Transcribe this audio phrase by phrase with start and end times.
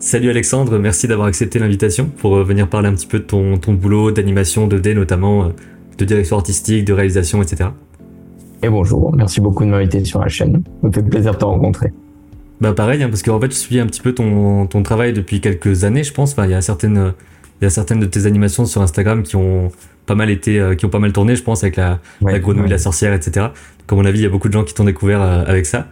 [0.00, 3.58] Salut Alexandre, merci d'avoir accepté l'invitation pour euh, venir parler un petit peu de ton,
[3.58, 5.48] ton boulot d'animation 2D notamment, euh,
[5.98, 7.68] de direction artistique, de réalisation, etc.
[8.62, 10.62] Et bonjour, merci beaucoup de m'inviter sur la chaîne.
[10.82, 11.92] Ça fait plaisir de te rencontrer.
[12.62, 15.42] Bah pareil, hein, parce qu'en fait je suis un petit peu ton, ton travail depuis
[15.42, 16.32] quelques années, je pense.
[16.32, 17.12] Enfin, il y a certaines,
[17.60, 19.70] il y a certaines de tes animations sur Instagram qui ont
[20.06, 22.38] pas mal été, euh, qui ont pas mal tourné, je pense, avec la, Ouais, la
[22.38, 22.70] grenouille, ouais.
[22.70, 23.48] la sorcière, etc.
[23.86, 25.88] Comme on a vu, il y a beaucoup de gens qui t'ont découvert avec ça.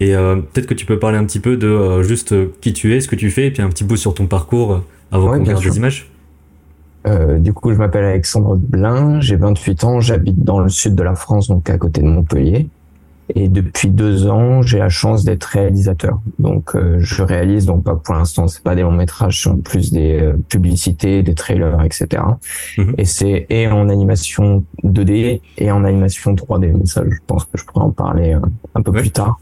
[0.00, 2.72] Et euh, peut-être que tu peux parler un petit peu de euh, juste euh, qui
[2.72, 4.82] tu es, ce que tu fais, et puis un petit bout sur ton parcours
[5.12, 6.10] avant Ouais, qu'on regarde des images.
[7.06, 11.02] Euh, du coup, je m'appelle Alexandre Blin, j'ai 28 ans, j'habite dans le sud de
[11.02, 12.66] la France, donc à côté de Montpellier.
[13.34, 16.20] Et depuis deux ans, j'ai la chance d'être réalisateur.
[16.38, 19.56] Donc, euh, je réalise, donc pas pour l'instant, c'est pas des longs métrages, c'est en
[19.56, 22.22] plus des euh, publicités, des trailers, etc.
[22.76, 22.94] Mhm.
[22.98, 26.72] Et c'est et en animation 2D et en animation 3D.
[26.78, 28.36] Mais ça, je pense que je pourrais en parler
[28.74, 29.00] un peu Ouais.
[29.00, 29.38] plus tard.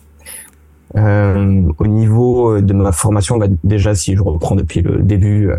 [0.96, 5.56] Euh, au niveau de ma formation, bah, déjà, si je reprends depuis le début, euh,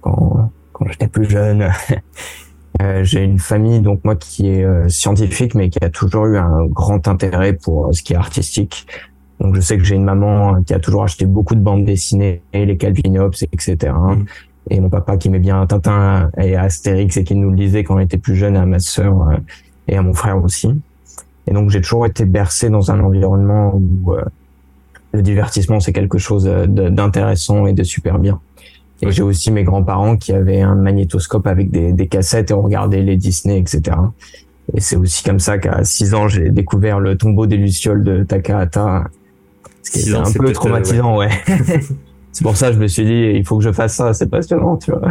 [0.00, 1.70] quand, quand j'étais plus jeune,
[2.82, 6.36] euh, j'ai une famille, donc moi, qui est euh, scientifique, mais qui a toujours eu
[6.36, 8.86] un grand intérêt pour euh, ce qui est artistique.
[9.40, 11.84] Donc, je sais que j'ai une maman euh, qui a toujours acheté beaucoup de bandes
[11.84, 13.92] dessinées, les Calvinops, etc.
[13.92, 14.26] Mhm.
[14.70, 17.96] Et mon papa qui aimait bien Tintin et Astérix et qui nous le lisait quand
[17.96, 19.36] on était plus jeune à ma sœur euh,
[19.88, 20.70] et à mon frère aussi.
[21.46, 24.24] Et donc, j'ai toujours été bercé dans un environnement où euh,
[25.14, 28.40] le divertissement, c'est quelque chose euh, d'intéressant et de super bien.
[29.02, 32.62] Et j'ai aussi mes grands-parents qui avaient un magnétoscope avec des, des cassettes et on
[32.62, 33.96] regardait les Disney, etc.
[34.74, 38.22] Et c'est aussi comme ça qu'à 6 ans, j'ai découvert le tombeau des Lucioles de
[38.22, 39.04] Takahata.
[39.82, 41.28] Ce qui Six était ans, un c'est peu euh, traumatisant, ouais.
[42.32, 44.30] c'est pour ça que je me suis dit, il faut que je fasse ça, c'est
[44.30, 45.08] passionnant, tu vois.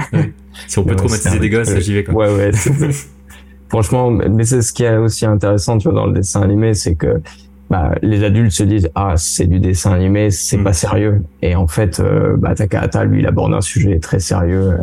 [0.68, 2.26] Si on peut traumatiser c'est des gosses, j'y vais quoi.
[2.34, 2.52] Ouais, ouais.
[2.54, 2.72] c'est-
[3.70, 6.96] Franchement, mais c'est ce qui est aussi intéressant, tu vois, dans le dessin animé, c'est
[6.96, 7.22] que
[7.70, 10.64] bah, les adultes se disent ah c'est du dessin animé, c'est Mm.
[10.64, 11.24] pas sérieux.
[11.42, 14.78] Et en fait, euh, bah, Takahata lui il aborde un sujet très sérieux.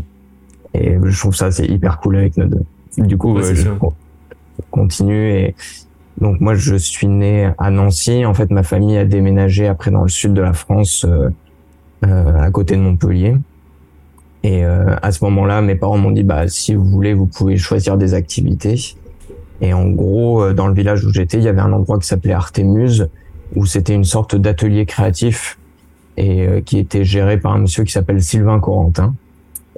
[0.75, 2.63] Et je trouve ça c'est hyper cool avec nos deux.
[2.99, 3.79] Du coup, Ouais, euh, je sûr.
[4.71, 5.55] continue et
[6.21, 8.25] donc moi je suis né à Nancy.
[8.27, 11.31] En fait, ma famille a déménagé après dans le sud de la France, euh,
[12.07, 13.37] euh, à côté de Montpellier.
[14.43, 17.57] Et euh, à ce moment-là, mes parents m'ont dit bah si vous voulez, vous pouvez
[17.59, 18.97] choisir des activités.
[19.61, 22.07] Et en gros, euh, dans le village où j'étais, il y avait un endroit qui
[22.07, 23.09] s'appelait Artémuse,
[23.57, 25.59] où c'était une sorte d'atelier créatif
[26.17, 29.15] et euh, qui était géré par un monsieur qui s'appelle Sylvain Corentin.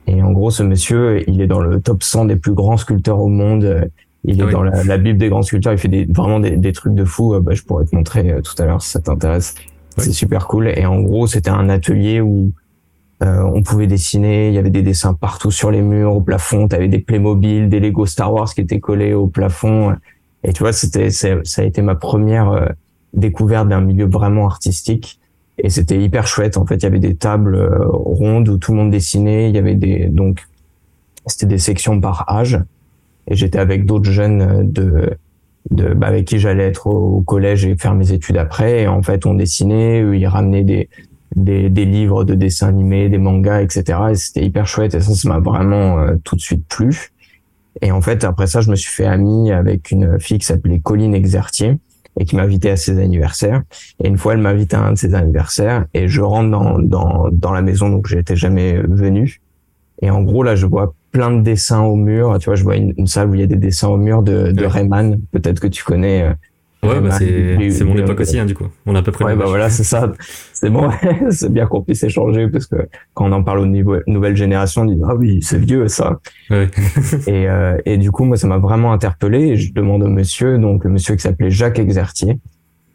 [0.06, 3.20] Et en gros, ce monsieur, il est dans le top 100 des plus grands sculpteurs
[3.20, 3.88] au monde.
[4.24, 4.52] Il est Ah oui.
[4.52, 5.72] dans la, la bible des grands sculpteurs.
[5.72, 7.34] Il fait des, vraiment des, des trucs de fou.
[7.34, 9.54] Euh, Bah, je pourrais te montrer tout à l'heure si ça t'intéresse.
[9.98, 10.04] Oui.
[10.04, 10.68] C'est super cool.
[10.68, 12.50] Et en gros, c'était un atelier où
[13.22, 14.48] euh, on pouvait dessiner.
[14.48, 16.68] Il y avait des dessins partout sur les murs, au plafond.
[16.68, 19.94] T'avais des Playmobil, des Lego Star Wars qui étaient collés au plafond.
[20.44, 22.66] Et tu vois, c'était, ça a été ma première euh,
[23.14, 25.20] découverte d'un milieu vraiment artistique.
[25.58, 26.56] Et c'était hyper chouette.
[26.56, 29.50] En fait, il y avait des tables euh, rondes où tout le monde dessinait.
[29.50, 30.40] Il y avait des, donc,
[31.26, 32.58] c'était des sections par âge.
[33.28, 35.16] Et j'étais avec d'autres jeunes euh, de,
[35.70, 38.82] de, bah, avec qui j'allais être au, au collège et faire mes études après.
[38.82, 40.88] Et en fait, on dessinait, eux, ils ramenaient des,
[41.36, 43.98] des, des livres de dessins animés, des mangas, etc.
[44.10, 44.94] Et c'était hyper chouette.
[44.94, 47.10] Et ça, ça m'a vraiment euh, tout de suite plu.
[47.80, 50.80] Et en fait, après ça, je me suis fait ami avec une fille qui s'appelait
[50.80, 51.78] Colline Exertier
[52.20, 53.62] et qui m'invitait à ses anniversaires.
[54.04, 57.28] Et une fois, elle m'invite à un de ses anniversaires et je rentre dans, dans,
[57.32, 59.40] dans la maison, donc j'étais jamais venu.
[60.02, 62.36] Et en gros, là, je vois plein de dessins au mur.
[62.38, 64.22] Tu vois, je vois une, une salle où il y a des dessins au mur
[64.22, 64.66] de, de Ouais.
[64.66, 65.20] Rayman.
[65.30, 66.34] Peut-être que tu connais.
[66.84, 68.66] Euh, Ouais, bah Rayman, c'est c'est mon du- époque aussi, hein, du coup.
[68.86, 70.12] On a à peu près Ouais, bah voilà, c'est ça.
[70.52, 70.90] C'est bon,
[71.30, 72.76] c'est bien qu'on puisse échanger parce que
[73.14, 76.18] quand on en parle au niveau nouvelle génération, on dit ah oui, c'est vieux ça.
[76.50, 76.68] Ouais.
[77.26, 79.48] Et, euh, et du coup, moi, ça m'a vraiment interpellé.
[79.50, 82.38] Et je demande au monsieur, donc le monsieur qui s'appelait Jacques Exertier,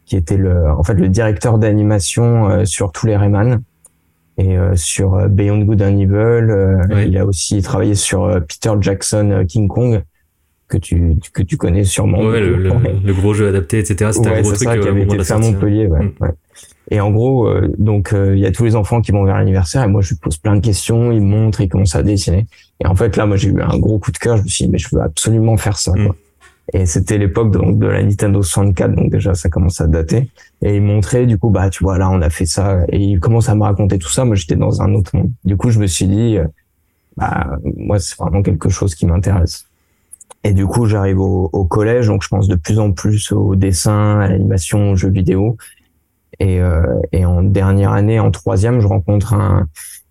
[0.04, 3.62] qui était le, en fait, le directeur d'animation euh, sur tous les Rayman
[4.38, 6.14] et euh, sur euh, Beyond Good and Evil.
[6.14, 7.08] euh, Ouais.
[7.08, 10.02] Il a aussi travaillé sur euh, Peter Jackson euh, King Kong
[10.68, 12.18] que tu que tu connais sûrement.
[12.20, 12.70] Ouais, le, le,
[13.04, 14.10] le gros jeu adapté, etc.
[14.12, 15.38] C'était un gros truc ça euh, qui avait été fait à.
[15.38, 16.12] Montpellier, ouais, Mm.
[16.20, 16.30] ouais.
[16.90, 19.36] Et en gros, euh, donc euh, il y a tous les enfants qui vont vers
[19.36, 22.02] l'anniversaire et moi je lui pose plein de questions, il me montre, il commence à
[22.02, 22.46] dessiner.
[22.80, 24.64] Et en fait là, moi j'ai eu un gros coup de cœur, je me suis
[24.64, 25.92] dit mais je veux absolument faire ça.
[25.92, 26.06] Mm.
[26.06, 26.16] Quoi.
[26.74, 30.30] Et c'était l'époque donc de la Nintendo 64, donc déjà ça commence à dater.
[30.62, 33.20] Et il montrait du coup bah tu vois là on a fait ça et il
[33.20, 34.24] commence à me raconter tout ça.
[34.24, 35.30] Moi j'étais dans un autre monde.
[35.44, 36.44] Du coup je me suis dit euh,
[37.18, 39.67] bah moi c'est vraiment quelque chose qui m'intéresse.
[40.44, 43.56] Et du coup, j'arrive au, au collège, donc je pense de plus en plus au
[43.56, 45.56] dessin, à l'animation, aux jeux vidéo.
[46.38, 46.82] Et, euh,
[47.12, 49.66] et en dernière année, en troisième, je rencontre un,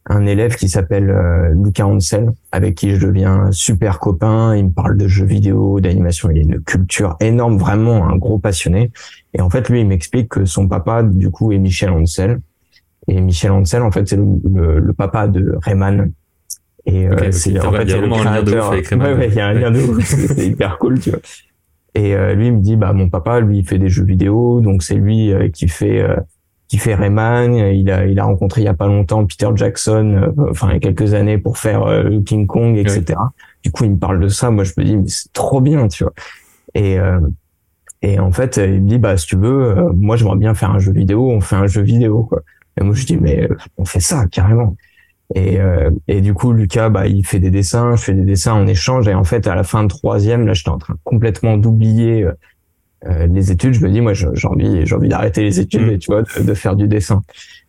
[0.10, 4.56] un élève qui s'appelle euh, Lucas Hansel, avec qui je deviens super copain.
[4.56, 6.30] Il me parle de jeux vidéo, d'animation.
[6.30, 8.92] Il a une culture énorme, vraiment un gros passionné.
[9.34, 12.40] Et en fait, lui, il m'explique que son papa, du coup, est Michel Hansel.
[13.08, 16.12] Et Michel Ancel, en fait, c'est le, le, papa de Rayman.
[16.88, 18.70] Et euh, c'est en fait il y a le créateur.
[18.72, 19.02] Rayman.
[19.02, 20.04] Ouais, ouais, il y a un lien de ouf.
[20.06, 21.20] c'est hyper cool, tu vois.
[21.98, 24.62] Et euh, lui il me dit bah mon papa lui il fait des jeux vidéo
[24.62, 26.16] donc c'est lui euh, qui fait euh,
[26.68, 30.32] qui fait Rayman il a il a rencontré il y a pas longtemps Peter Jackson
[30.52, 31.86] enfin il y a quelques années pour faire
[32.24, 33.20] King Kong etc
[33.64, 35.88] du coup il me parle de ça moi je me dis mais c'est trop bien
[35.88, 36.14] tu vois
[36.76, 36.98] et
[38.04, 40.80] et en fait il me dit bah si tu veux moi j'aimerais bien faire un
[40.80, 42.42] jeu vidéo on fait un jeu vidéo quoi
[42.80, 44.76] et moi je dis mais on fait ça carrément
[45.36, 48.54] et, euh, et du coup, Lucas, bah, il fait des dessins, je fais des dessins
[48.54, 49.08] en échange.
[49.08, 52.32] Et en fait, à la fin de troisième, là, j'étais en train complètement d'oublier euh,
[53.06, 53.74] euh les études.
[53.74, 55.90] Je me dis, moi, j'ai envie, j'ai envie d'arrêter les études, mm.
[55.90, 57.24] et, tu vois, de, faire du dessin.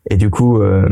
[0.09, 0.89] Et du coup, euh,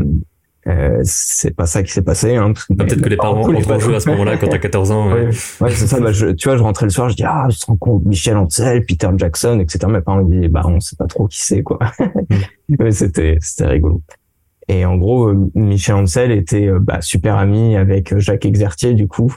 [0.67, 2.35] euh, c'est pas ça qui s'est passé.
[2.35, 5.13] Hein, Peut-être que les parents ont joué à ce moment-là quand t'as 14 ans.
[5.13, 5.29] Ouais,
[5.61, 5.99] ouais c'est ça.
[6.01, 8.05] Bah, je, tu vois, je rentrais le soir, je dis ah, je te rends compte
[8.05, 9.87] Michel Ancel, Peter Jackson, etc.
[9.89, 11.79] Mes parents me disent bah on sait pas trop qui c'est quoi.
[11.99, 12.35] Mm.
[12.79, 14.01] Mais c'était c'était rigolo.
[14.67, 18.93] Et en gros, euh, Michel Ancel était euh, bah, super ami avec euh, Jacques Exertier
[18.93, 19.33] du coup.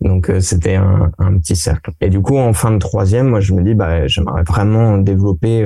[0.00, 1.92] Donc c'était un, un, petit cercle.
[2.00, 5.64] Et du coup, en fin de troisième, moi je me dis bah j'aimerais vraiment développer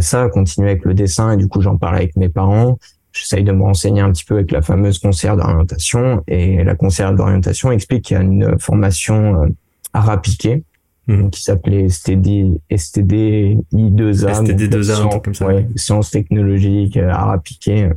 [0.00, 1.32] ça, continuer avec le dessin.
[1.32, 2.78] Et du coup, j'en parle avec mes parents.
[3.10, 6.22] J'essaye de me renseigner un petit peu avec la fameuse conseillère d'orientation.
[6.28, 9.46] Et la conseillère d'orientation explique qu'il y a une formation
[9.94, 10.62] à rappiquer
[11.06, 11.30] mmh.
[11.30, 14.44] qui s'appelait STD, STD I2A.
[14.44, 15.46] STD2A, un truc comme ça.
[15.46, 17.90] Ouais, sciences technologiques à rappiquer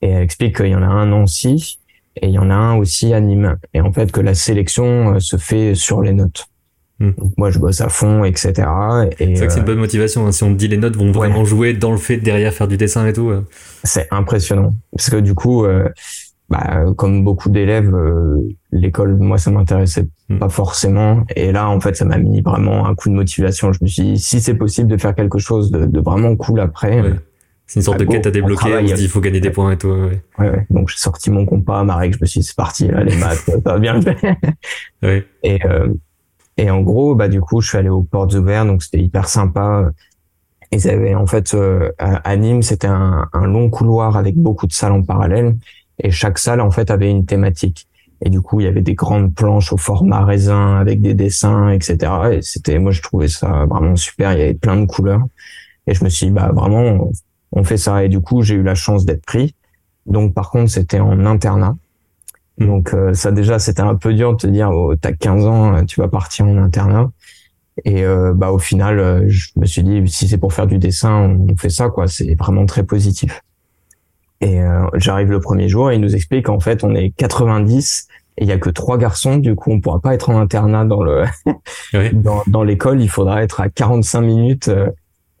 [0.00, 1.78] et elle explique qu'il y en a un Nancy
[2.16, 3.56] et il y en a un aussi à Nîmes.
[3.74, 6.46] Et en fait, que la sélection euh, se fait sur les notes.
[7.00, 8.52] Donc moi, je bosse à fond, etc.
[8.56, 10.26] C'est vrai que c'est une euh, bonne motivation.
[10.26, 10.32] Hein.
[10.32, 12.66] Si on te dit les notes vont vraiment jouer dans le fait de derrière faire
[12.66, 13.32] du dessin et tout.
[13.84, 14.72] C'est impressionnant.
[14.90, 15.88] Parce que du coup, euh,
[16.48, 17.94] bah, comme beaucoup d'élèves,
[18.72, 20.38] l'école, moi, ça m'intéressait hmm.
[20.38, 21.24] pas forcément.
[21.36, 23.72] Et là, en fait, ça m'a mis vraiment un coup de motivation.
[23.72, 26.60] Je me suis dit, si c'est possible de faire quelque chose de, de vraiment cool
[26.60, 27.02] après,
[27.68, 29.72] c'est une sorte de quête à débloquer, on, se dit il faut gagner des points
[29.72, 29.88] et tout.
[29.88, 30.66] Ouais, ouais.
[30.70, 33.14] Donc j'ai sorti mon compas, ma règle, je me suis dit c'est parti, là, les
[33.16, 34.36] maths, ça va bien le faire.
[35.02, 35.26] ouais.
[35.42, 35.92] Et, euh,
[36.56, 39.28] et en gros, bah du coup, je suis allé aux portes ouvertes, donc c'était hyper
[39.28, 39.90] sympa.
[40.72, 44.72] Ils avaient en fait euh, à Nîmes, c'était un, un, long couloir avec beaucoup de
[44.72, 45.54] salles en parallèle,
[46.02, 47.86] et chaque salle en fait avait une thématique.
[48.20, 51.70] Et du coup, il y avait des grandes planches au format raisin avec des dessins,
[51.70, 52.12] etc.
[52.32, 54.32] Et c'était, moi, je trouvais ça vraiment super.
[54.32, 55.22] Il y avait plein de couleurs.
[55.86, 57.10] Et je me suis dit, bah vraiment,
[57.52, 58.04] on fait ça.
[58.04, 59.54] Et du coup, j'ai eu la chance d'être pris.
[60.06, 61.76] Donc, par contre, c'était en internat.
[62.58, 62.66] Hmm.
[62.66, 65.76] Donc, euh, ça déjà, c'était un peu dur de te dire, oh, t'as 15 ans,
[65.76, 67.10] euh, tu vas partir en internat.
[67.84, 71.14] Et euh, bah, au final, je me suis dit, si c'est pour faire du dessin,
[71.14, 72.08] on fait ça, quoi.
[72.08, 73.40] C'est vraiment très positif.
[74.40, 74.60] Et
[74.94, 78.06] j'arrive le premier jour et il nous explique qu'en fait, on est 90
[78.38, 79.36] et il y a que trois garçons.
[79.36, 81.24] Du coup, on pourra pas être en internat dans le
[82.12, 83.02] dans, dans l'école.
[83.02, 84.70] Il faudra être à 45 minutes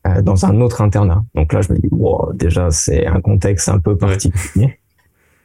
[0.06, 1.24] euh, dans un autre internat.
[1.34, 4.78] Donc là, je me dis, wow, déjà, c'est un contexte un peu particulier.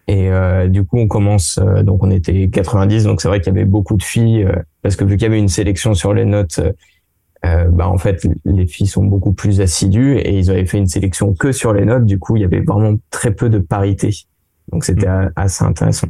[0.08, 1.60] Et euh, du coup, on commence.
[1.60, 3.04] Euh, donc, on était 90.
[3.04, 4.48] Donc, c'est vrai qu'il y avait beaucoup de filles
[4.82, 6.60] parce que vu qu'il y avait une sélection sur les notes,
[7.44, 11.34] bah en fait, les filles sont beaucoup plus assidues et ils avaient fait une sélection
[11.34, 12.06] que sur les notes.
[12.06, 14.12] Du coup, il y avait vraiment très peu de parité.
[14.72, 15.32] Donc, c'était mm.
[15.36, 16.08] assez intéressant.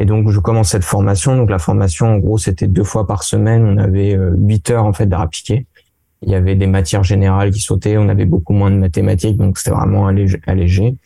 [0.00, 1.36] Et donc, je commence cette formation.
[1.36, 3.64] Donc, la formation, en gros, c'était deux fois par semaine.
[3.64, 5.66] On avait huit heures en fait d'art appliqué
[6.24, 9.58] il y avait des matières générales qui sautaient, on avait beaucoup moins de mathématiques, donc
[9.58, 10.96] c'était vraiment allégé.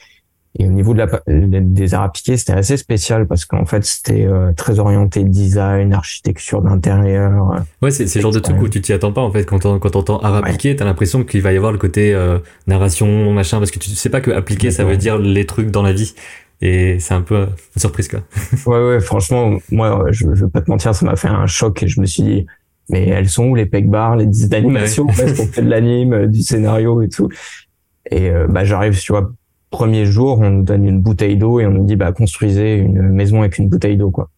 [0.61, 4.27] Et au niveau de la, des arts appliqués, c'était assez spécial parce qu'en fait, c'était
[4.27, 7.53] euh, très orienté design, architecture d'intérieur.
[7.53, 9.45] Euh, ouais, c'est le genre de truc où tu t'y attends pas en fait.
[9.45, 12.39] Quand on, quand art appliqué, tu t'as l'impression qu'il va y avoir le côté euh,
[12.67, 15.83] narration, machin, parce que tu sais pas que appliquer, ça veut dire les trucs dans
[15.83, 16.15] la vie.
[16.61, 18.21] Et c'est un peu une surprise quoi.
[18.67, 21.85] ouais, ouais, franchement, moi, je, je veux pas te mentir, ça m'a fait un choc
[21.85, 22.47] et je me suis dit,
[22.89, 25.15] mais elles sont où les peg bars, les disques d'animation ouais.
[25.17, 27.29] parce qu'on fait de l'anime, euh, du scénario et tout.
[28.11, 29.31] Et euh, bah j'arrive, tu vois,
[29.71, 33.03] premier jour, on nous donne une bouteille d'eau et on nous dit bah construisez une
[33.03, 34.31] maison avec une bouteille d'eau quoi.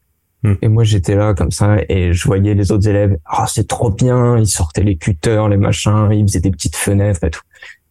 [0.42, 0.54] Hmm.
[0.62, 3.90] Et moi j'étais là comme ça et je voyais les autres élèves, ah c'est trop
[3.90, 7.42] bien, ils sortaient les cutters, les machins, ils faisaient des petites fenêtres et tout.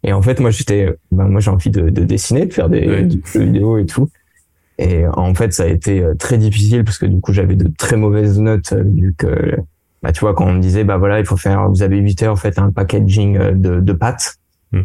[0.04, 3.08] Et en fait moi j'étais, bah moi j'ai envie de, de, dessiner, de faire des,
[3.26, 4.10] jeux vidéo et tout.
[4.78, 7.70] Et en fait ça a été euh, très difficile parce que du coup j'avais de
[7.78, 9.58] très mauvaises notes vu que
[10.02, 12.24] bah tu vois quand on me disait bah voilà il faut faire vous avez 8
[12.24, 14.38] heures faites un packaging euh, de, de pâtes
[14.72, 14.84] hmm.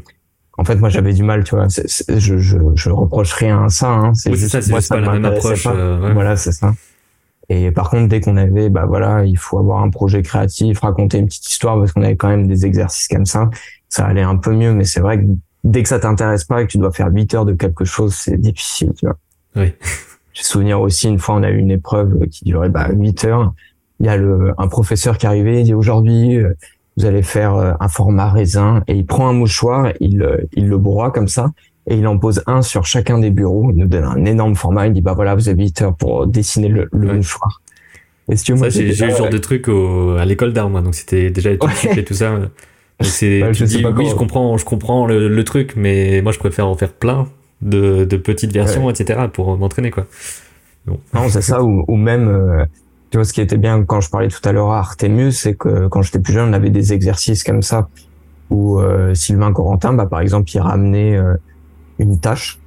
[0.58, 1.66] En fait moi j'avais du mal tu vois.
[1.68, 4.14] Je, je je reproche rien à ça hein.
[4.14, 6.74] c'est juste ça c'est pas la même approche euh, voilà c'est ça.
[7.48, 11.18] Et par contre dès qu'on avait bah voilà il faut avoir un projet créatif raconter
[11.18, 13.50] une petite histoire parce qu'on avait quand même des exercices comme ça
[13.88, 14.72] ça allait un peu mieux.
[14.72, 15.26] Mais c'est vrai que
[15.62, 18.14] dès que ça t'intéresse pas et que tu dois faire 8 heures de quelque chose
[18.14, 19.16] c'est difficile tu vois.
[19.56, 19.72] Oui.
[20.32, 23.54] J'ai souvenir aussi une fois on a eu une épreuve qui durait bah 8 heures.
[24.00, 26.52] Il y a le, un professeur qui arrivait, il dit aujourd'hui euh,
[26.96, 30.68] vous allez faire euh, un format raisin et il prend un mouchoir, il, euh, il
[30.68, 31.50] le broie comme ça
[31.86, 33.70] et il en pose un sur chacun des bureaux.
[33.70, 34.86] Il nous donne un énorme format.
[34.86, 37.60] Il dit bah voilà, vous avez 8 heures pour dessiner le, le mouchoir.
[38.30, 40.80] Et si moi, j'ai eu ce genre de truc à l'école d'art, moi.
[40.80, 42.38] Donc c'était déjà tout et tout ça.
[43.00, 46.68] C'est, bah, tu dis, oui, je comprends, je comprends le, truc, mais moi, je préfère
[46.68, 47.26] en faire plein
[47.60, 50.06] de, de petites versions, etc., pour m'entraîner, quoi.
[50.86, 52.64] Non, c'est ça, ou, ou même, euh,
[53.10, 55.54] tu vois, ce qui était bien quand je parlais tout à l'heure à Artemus, c'est
[55.54, 57.88] que quand j'étais plus jeune, on avait des exercices comme ça,
[58.50, 61.34] où euh, Sylvain Corentin, bah, par exemple, il ramenait euh,
[61.98, 62.58] une tâche.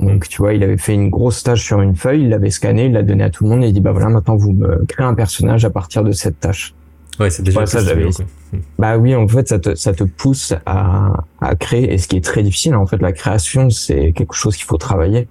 [0.00, 2.86] Donc, tu vois, il avait fait une grosse tâche sur une feuille, il l'avait scanné,
[2.86, 4.84] il l'a donné à tout le monde et il dit, bah voilà, maintenant vous me
[4.86, 6.74] créez un personnage à partir de cette tâche.
[7.18, 8.08] Ouais, c'est déjà ça, j'avais.
[8.78, 11.92] Bah oui, en fait, ça te, ça te pousse à, à créer.
[11.92, 14.76] Et ce qui est très difficile, en fait, la création, c'est quelque chose qu'il faut
[14.76, 15.26] travailler.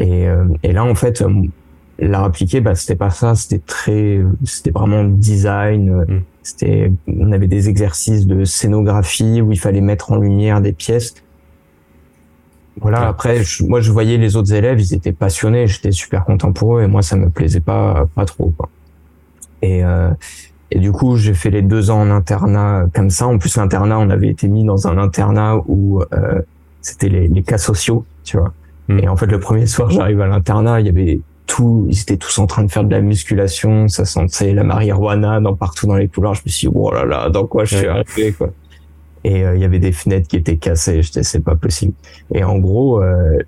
[0.00, 1.22] Et, euh, et là, en fait,
[1.98, 3.34] l'art appliqué, bah, c'était pas ça.
[3.34, 6.04] C'était très, c'était vraiment design.
[6.08, 6.22] Mm.
[6.42, 11.14] C'était, on avait des exercices de scénographie où il fallait mettre en lumière des pièces.
[12.80, 13.06] Voilà.
[13.06, 15.66] Après, moi, je voyais les autres élèves, ils étaient passionnés.
[15.66, 18.52] J'étais super content pour eux, et moi, ça me plaisait pas, pas trop.
[18.56, 18.68] Quoi.
[19.62, 20.10] Et euh,
[20.70, 23.28] et du coup, j'ai fait les deux ans en internat comme ça.
[23.28, 26.42] En plus, l'internat, on avait été mis dans un internat où euh,
[26.80, 28.52] c'était les, les, cas sociaux, tu vois.
[28.88, 28.98] Hmm.
[28.98, 32.16] Et en fait, le premier soir, j'arrive à l'internat, il y avait tout, ils étaient
[32.16, 35.96] tous en train de faire de la musculation, ça sentait la marijuana dans partout dans
[35.96, 36.34] les couloirs.
[36.34, 38.50] Je me suis dit, oh là là, dans quoi je suis arrivé, quoi.
[39.26, 41.02] Et euh, il y avait des fenêtres qui étaient cassées.
[41.02, 41.94] Je c'est pas possible.
[42.34, 43.38] Et en gros, euh,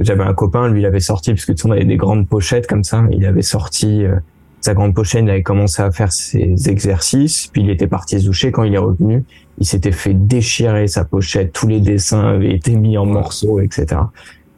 [0.00, 2.28] j'avais un copain, lui, il avait sorti, parce que tu sais, on avait des grandes
[2.28, 3.04] pochettes comme ça.
[3.12, 4.16] Il avait sorti euh,
[4.60, 8.26] sa grande pochette, il avait commencé à faire ses exercices, puis il était parti se
[8.26, 8.50] doucher.
[8.50, 9.22] Quand il est revenu,
[9.58, 14.00] il s'était fait déchirer sa pochette, tous les dessins avaient été mis en morceaux, etc.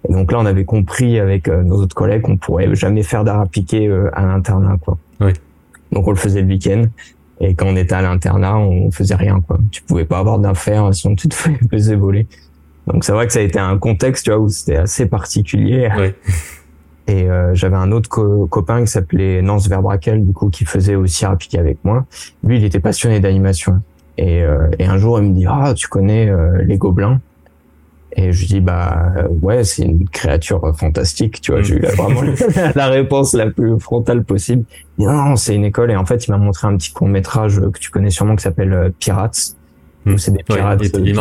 [0.08, 3.24] Et donc là, on avait compris avec euh, nos autres collègues qu'on pourrait jamais faire
[3.24, 4.98] d'art appliqué euh, à l'internat, quoi.
[5.20, 5.32] Oui.
[5.92, 6.84] Donc on le faisait le week-end.
[7.40, 9.58] Et quand on était à l'internat, on faisait rien, quoi.
[9.70, 11.34] Tu pouvais pas avoir d'affaires sinon tu te
[11.70, 12.26] faisais voler.
[12.86, 15.88] Donc c'est vrai que ça a été un contexte, tu vois, où c'était assez particulier.
[15.96, 16.12] Oui.
[17.08, 18.10] Et euh, j'avais un autre
[18.46, 22.04] copain qui s'appelait Nance Verbrakel, du coup, qui faisait aussi appliquer avec moi.
[22.44, 23.80] Lui, il était passionné d'animation.
[24.18, 27.20] Et, euh, et, un jour, il me dit ah tu connais euh, les gobelins
[28.20, 31.40] Et je dis bah ouais c'est une créature fantastique.
[31.40, 32.22] Tu vois, j'ai eu vraiment
[32.74, 34.64] la réponse la plus frontale possible.
[34.98, 35.92] Non, c'est une école.
[35.92, 38.42] Et en fait, il m'a montré un petit court métrage que tu connais sûrement qui
[38.42, 39.54] s'appelle Pirates.
[40.04, 40.18] Mmh.
[40.18, 40.80] C'est des pirates.
[40.80, 41.16] Ouais, il, il,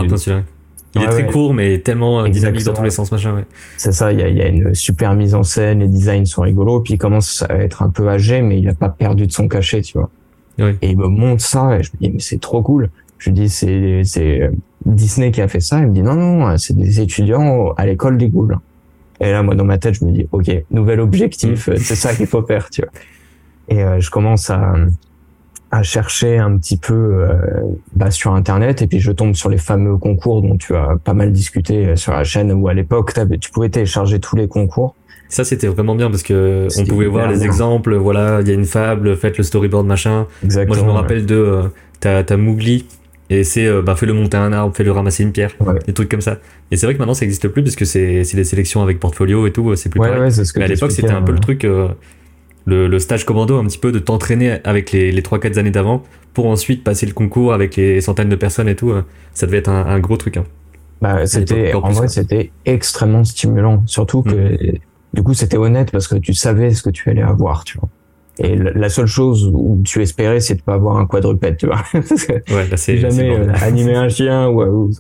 [0.96, 3.46] il est très court, mais tellement euh, dynamique dans tous les sens, machin, ouais.
[3.78, 6.42] C'est ça, il y a, y a, une super mise en scène, les designs sont
[6.42, 9.32] rigolos, puis il commence à être un peu âgé, mais il a pas perdu de
[9.32, 10.10] son cachet, tu vois.
[10.82, 12.90] Et il me montre ça, et je me dis, mais c'est trop cool.
[13.20, 14.52] Je lui dis, c'est, c'est euh,
[14.94, 15.80] Disney qui a fait ça.
[15.80, 18.58] Il me dit, non, non, c'est des étudiants à l'école des Goules.
[19.20, 21.78] Et là, moi, dans ma tête, je me dis, OK, nouvel objectif, mm.
[21.78, 22.92] c'est ça qu'il faut faire, tu vois.
[23.70, 24.74] Et euh, je commence à,
[25.72, 27.36] à chercher un petit peu euh,
[27.94, 31.14] bah, sur internet et puis je tombe sur les fameux concours dont tu as pas
[31.14, 34.96] mal discuté euh, sur la chaîne où à l'époque tu pouvais télécharger tous les concours.
[35.30, 37.96] Ça c'était vraiment bien parce que on pouvait voir les exemples.
[37.96, 40.26] Voilà, il y a une fable, faites le storyboard machin.
[40.44, 41.64] Exactement, Moi je me rappelle de euh,
[42.00, 42.86] t'as as Mougli
[43.30, 45.52] et c'est euh, bah fais le monter un arbre, fais le ramasser une pierre,
[45.86, 46.40] des trucs comme ça.
[46.72, 49.48] Et c'est vrai que maintenant ça existe plus parce que c'est des sélections avec portfolio
[49.48, 51.66] et tout, c'est plus ouais, Ouais, Mais à l'époque c'était un peu le truc
[52.68, 56.04] le, stage commando un petit peu de t'entraîner avec les, les 3-4 années d'avant
[56.34, 58.92] pour ensuite passer le concours avec les centaines de personnes et tout.
[58.92, 59.04] Euh,
[59.34, 60.38] ça devait être un, gros truc.
[60.38, 60.44] Hein.
[61.02, 63.84] Bah, c'était, en vrai, c'était extrêmement stimulant.
[63.86, 64.78] Surtout que, mm.
[65.14, 67.90] du coup, c'était honnête parce que tu savais ce que tu allais avoir, tu vois.
[68.40, 71.82] Et la seule chose où tu espérais, c'est de pas avoir un quadrupède, tu vois.
[71.94, 74.92] ouais, là, c'est, jamais euh, animer un chien ou,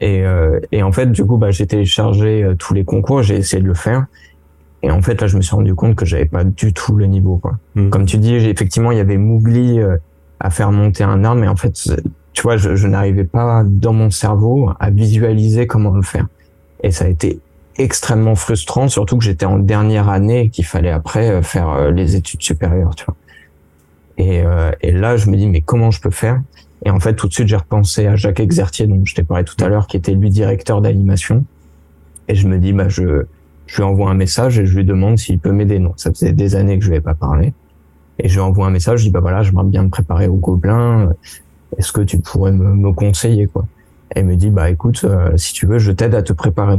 [0.00, 3.36] et, euh, et en fait, du coup, bah, j'ai téléchargé euh, tous les concours, j'ai
[3.36, 4.06] essayé de le faire.
[4.82, 7.06] Et en fait, là, je me suis rendu compte que j'avais pas du tout le
[7.06, 7.58] niveau, quoi.
[7.74, 7.90] Hmm.
[7.90, 9.98] Comme tu dis, effectivement, il y avait Mougli euh,
[10.40, 11.74] à faire monter un arbre, mais en fait,
[12.32, 16.26] tu vois, je, je n'arrivais pas dans mon cerveau à visualiser comment le faire.
[16.82, 17.40] Et ça a été
[17.82, 21.90] extrêmement frustrant, surtout que j'étais en dernière année et qu'il fallait après euh, faire euh,
[21.90, 23.16] les études supérieures, tu vois.
[24.18, 24.42] Et,
[24.82, 26.42] et là, je me dis, mais comment je peux faire?
[26.84, 29.44] Et en fait, tout de suite, j'ai repensé à Jacques Exertier, dont je t'ai parlé
[29.44, 31.44] tout à l'heure, qui était lui directeur d'animation.
[32.28, 33.24] Et je me dis, bah, je,
[33.66, 35.78] je lui envoie un message et je lui demande s'il peut m'aider.
[35.78, 37.54] Non, ça faisait des années que je lui avais pas parlé.
[38.18, 40.34] Et je lui envoie un message, je dis, bah voilà, j'aimerais bien me préparer au
[40.34, 41.10] gobelin.
[41.78, 43.64] Est-ce que tu pourrais me, conseiller, quoi?
[44.14, 46.76] Et elle me dit, bah écoute, euh, si tu veux, je t'aide à te préparer.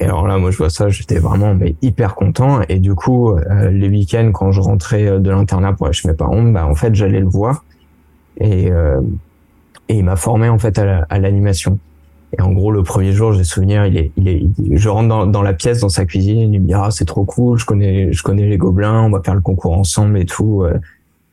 [0.00, 2.60] Et alors là, moi, je vois ça, j'étais vraiment mais, hyper content.
[2.68, 6.08] Et du coup, euh, les week-ends, quand je rentrais euh, de l'internat pour aller chez
[6.08, 7.64] mes parents, bah en fait, j'allais le voir.
[8.40, 8.68] Et,
[9.88, 11.78] et il m'a formé en fait à l'animation.
[12.36, 15.26] Et en gros, le premier jour, j'ai souvenir, il est, il est, je rentre dans,
[15.26, 18.12] dans, la pièce, dans sa cuisine, il me dit ah c'est trop cool, je connais,
[18.12, 20.62] je connais les gobelins, on va faire le concours ensemble et tout.
[20.62, 20.78] Euh.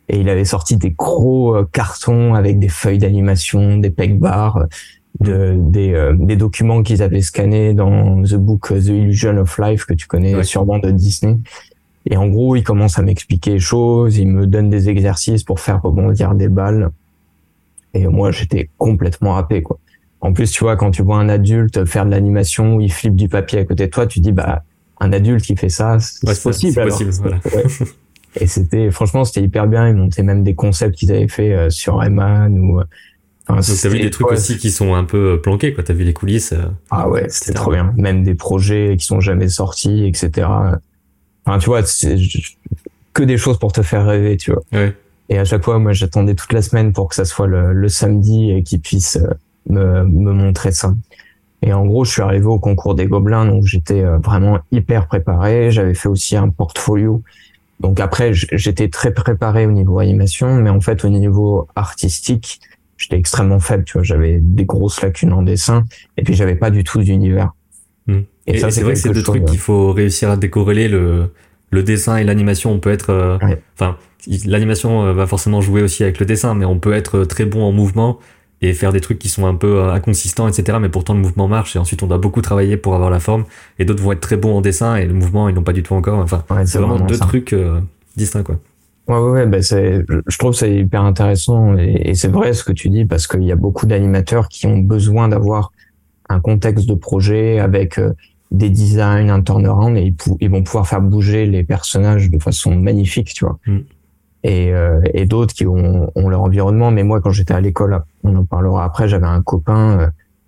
[0.09, 4.65] Et il avait sorti des gros euh, cartons avec des feuilles d'animation, des peg bars.
[5.19, 9.86] De, des, euh, des documents qu'ils avaient scannés dans The Book The Illusion of Life
[9.86, 11.38] que tu connais sûrement de Disney.
[12.09, 15.59] Et en gros, il commence à m'expliquer les choses, il me donne des exercices pour
[15.59, 16.91] faire rebondir des balles.
[17.93, 19.79] Et moi, j'étais complètement happé, quoi.
[20.21, 23.15] En plus, tu vois, quand tu vois un adulte faire de l'animation où il flippe
[23.15, 24.63] du papier à côté de toi, tu dis, bah,
[25.00, 26.74] un adulte qui fait ça, c'est possible.
[26.74, 27.39] C'est possible, voilà.
[28.39, 29.88] Et c'était, franchement, c'était hyper bien.
[29.89, 32.81] Ils montaient même des concepts qu'ils avaient fait euh, sur Rayman ou.
[33.50, 35.84] Euh, enfin, t'as vu des trucs aussi qui sont un peu euh, planqués, quoi.
[35.84, 36.54] T'as vu les coulisses.
[36.89, 37.94] ah ouais, c'était trop bien.
[37.98, 40.48] Même des projets qui sont jamais sortis, etc.
[41.46, 41.82] Enfin, tu vois,
[43.13, 44.63] que des choses pour te faire rêver, tu vois.
[44.74, 44.96] Ouais.
[45.30, 47.89] Et à chaque fois, moi, j'attendais toute la semaine pour que ça soit le, le
[47.89, 49.20] samedi et qu'ils puissent
[49.70, 50.94] me, me montrer ça.
[51.62, 55.72] Et en gros, je suis arrivé au concours des Gobelins, donc j'étais vraiment hyper préparé.
[55.72, 57.24] J'avais fait aussi un portfolio
[57.80, 62.60] donc après, j'étais très préparé au niveau animation, mais en fait, au niveau artistique,
[62.98, 63.84] j'étais extrêmement faible.
[63.84, 65.86] Tu vois, j'avais des grosses lacunes en dessin,
[66.18, 67.54] et puis j'avais pas du tout d'univers.
[68.08, 68.22] Hmm.
[68.46, 70.88] Et, ça, c'est vrai que c'est deux trucs qu'il faut réussir à décorréler.
[70.88, 71.32] Le,
[71.70, 73.38] le dessin et l'animation, on peut être, euh,
[73.74, 73.98] enfin,
[74.46, 77.63] l'animation euh, va forcément jouer aussi avec le dessin, mais on peut être très bon
[77.63, 78.20] en mouvement
[78.62, 80.77] et faire des trucs qui sont un peu euh, inconsistants, etc.
[80.82, 83.46] Mais pourtant le mouvement marche et ensuite on doit beaucoup travailler pour avoir la forme.
[83.80, 85.84] Et d'autres vont être très bons en dessin et le mouvement ils n'ont pas du
[85.84, 86.20] tout encore.
[86.20, 87.80] Enfin, c'est vraiment, deux trucs euh,
[88.16, 88.60] distincts quoi.
[89.08, 92.90] Ouais ouais, bah c'est, je trouve c'est hyper intéressant et, c'est vrai ce que tu
[92.90, 95.72] dis parce qu'il y a beaucoup d'animateurs qui ont besoin d'avoir
[96.28, 98.14] un contexte de projet avec euh,
[98.52, 102.76] des designs, un turnaround et ils, ils, vont pouvoir faire bouger les personnages de façon
[102.76, 103.60] magnifique, tu vois.
[103.66, 103.80] Mm
[104.44, 106.92] et, euh, et d'autres qui ont, ont, leur environnement.
[106.92, 110.08] Mais moi, quand j'étais à l'école, on en parlera après, j'avais un copain euh,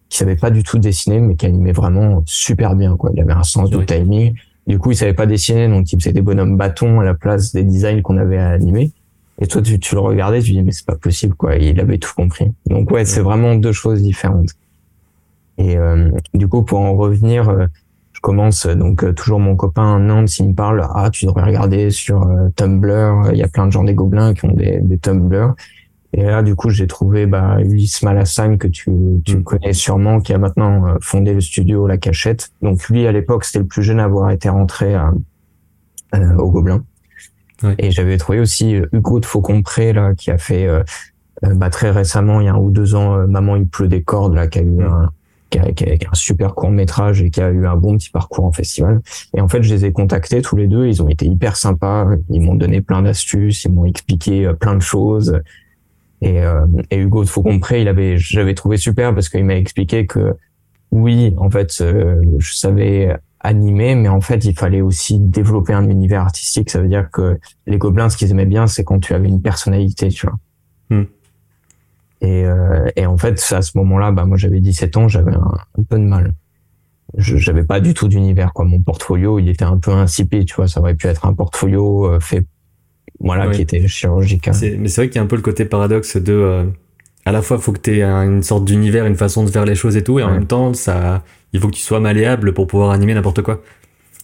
[0.09, 2.95] qui savait pas du tout dessiner, mais qui animait vraiment super bien.
[2.95, 3.11] Quoi.
[3.13, 4.35] Il avait un sens de timing.
[4.69, 7.51] Du coup, il savait pas dessiner, donc il faisait des bonhommes bâtons à la place
[7.51, 8.91] des designs qu'on avait animés.
[9.41, 11.55] Et toi, tu, tu, le regardais, tu dis mais c'est pas possible, quoi.
[11.57, 12.53] Il avait tout compris.
[12.67, 14.51] Donc ouais, c'est vraiment deux choses différentes.
[15.57, 17.67] Et euh, du coup, pour en revenir,
[18.19, 21.89] je commence donc euh, toujours mon copain Nantes il me parle ah tu devrais regarder
[21.89, 24.97] sur euh, Tumblr il y a plein de gens des gobelins qui ont des, des
[24.97, 25.55] Tumblr
[26.13, 28.91] et là du coup j'ai trouvé bah Ulysse Malassane que tu
[29.25, 29.43] tu mm.
[29.43, 33.45] connais sûrement qui a maintenant euh, fondé le studio La Cachette donc lui à l'époque
[33.45, 35.11] c'était le plus jeune à avoir été rentré à,
[36.37, 36.83] au Gobelin
[37.77, 40.67] et j'avais trouvé aussi Hugo de Faucompré là qui a fait
[41.43, 44.33] bah, très récemment il y a un ou deux ans Maman il pleut des cordes
[44.33, 44.81] là qui a eu mm.
[44.81, 45.11] un
[45.49, 48.51] qui a, un super court métrage et qui a eu un bon petit parcours en
[48.51, 49.01] festival.
[49.35, 50.87] Et en fait, je les ai contactés tous les deux.
[50.87, 52.07] Ils ont été hyper sympas.
[52.29, 53.65] Ils m'ont donné plein d'astuces.
[53.65, 55.39] Ils m'ont expliqué euh, plein de choses.
[56.21, 60.05] Et, euh, et Hugo de Faucompré, il avait, j'avais trouvé super parce qu'il m'a expliqué
[60.05, 60.35] que
[60.91, 65.87] oui, en fait, euh, je savais animer, mais en fait, il fallait aussi développer un
[65.87, 66.69] univers artistique.
[66.69, 69.41] Ça veut dire que les gobelins, ce qu'ils aimaient bien, c'est quand tu avais une
[69.41, 70.37] personnalité, tu vois.
[70.89, 71.05] Hmm.
[72.21, 75.83] Et, euh, et en fait, à ce moment-là, bah, moi j'avais 17 ans, j'avais un,
[75.87, 76.33] peu de mal.
[77.17, 78.65] Je j'avais pas du tout d'univers quoi.
[78.65, 80.67] Mon portfolio, il était un peu insipide, tu vois.
[80.67, 82.45] Ça aurait pu être un portfolio euh, fait,
[83.19, 84.53] voilà, qui était chirurgical.
[84.79, 86.63] Mais c'est vrai qu'il y a un peu le côté paradoxe de, euh,
[87.25, 89.75] à la fois, faut que tu aies une sorte d'univers, une façon de faire les
[89.75, 92.67] choses et tout, et en même temps, ça, il faut que tu sois malléable pour
[92.67, 93.61] pouvoir animer n'importe quoi.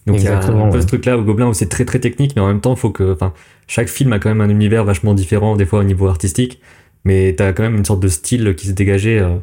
[0.06, 2.34] Donc il y a un peu ce truc-là au Gobelin où c'est très très technique,
[2.36, 3.32] mais en même temps, faut que, enfin,
[3.66, 6.60] chaque film a quand même un univers vachement différent, des fois au niveau artistique
[7.06, 9.38] mais t'as quand même une sorte de style qui se dégageait euh,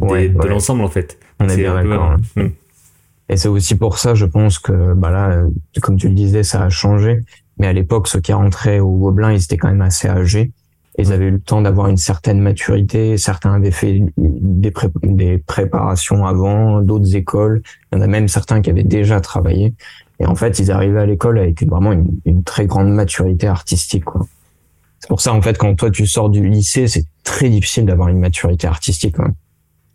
[0.00, 1.18] de l'ensemble en fait.
[1.38, 2.12] On est, bien d'accord.
[2.12, 2.16] Hein.
[2.34, 2.48] Hmm.
[3.28, 5.44] Et c'est aussi pour ça, je pense que bah là,
[5.82, 7.20] comme tu le disais, ça a changé.
[7.58, 10.52] Mais à l'époque, ceux qui rentraient au Gobelin, ils étaient quand même assez âgés.
[10.96, 13.16] Ils avaient eu le temps d'avoir une certaine maturité.
[13.18, 17.62] Certains avaient fait des, des préparations avant, d'autres écoles.
[17.92, 19.74] Il y en a même certains qui avaient déjà travaillé.
[20.20, 24.04] Et en fait, ils arrivaient à l'école avec vraiment une, une, très grande maturité artistique.
[24.04, 24.26] Quoi.
[25.00, 28.08] C'est pour ça, en fait, quand toi tu sors du lycée, c'est très difficile d'avoir
[28.08, 29.18] une maturité artistique.
[29.18, 29.32] ouais,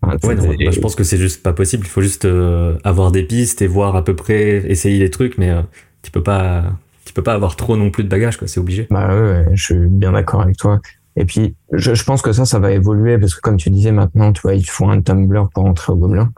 [0.03, 1.85] bah, je pense que c'est juste pas possible.
[1.85, 5.37] Il faut juste euh, avoir des pistes et voir à peu près, essayer les trucs,
[5.37, 5.61] mais euh,
[6.01, 6.65] tu peux pas,
[7.09, 8.47] tu peux pas avoir trop non plus de bagages, quoi.
[8.47, 8.85] C'est obligé.
[8.91, 10.79] Bah ouais, je suis bien d'accord avec toi.
[11.15, 13.91] Et puis, je, je, pense que ça, ça va évoluer parce que comme tu disais
[13.91, 16.31] maintenant, tu vois, il faut un Tumblr pour entrer au Gobelin.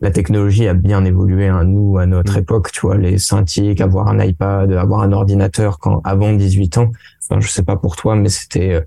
[0.00, 1.64] La technologie a bien évolué, à hein.
[1.64, 2.40] nous, à notre mm.
[2.40, 6.92] époque, tu vois, les Cintiq, avoir un iPad, avoir un ordinateur quand, avant 18 ans,
[7.28, 8.80] Enfin, je sais pas pour toi, mais c'était, euh,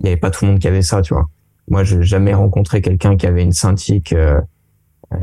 [0.00, 1.28] il y avait pas tout le monde qui avait ça, tu vois.
[1.68, 4.40] Moi, j'ai jamais rencontré quelqu'un qui avait une euh, euh,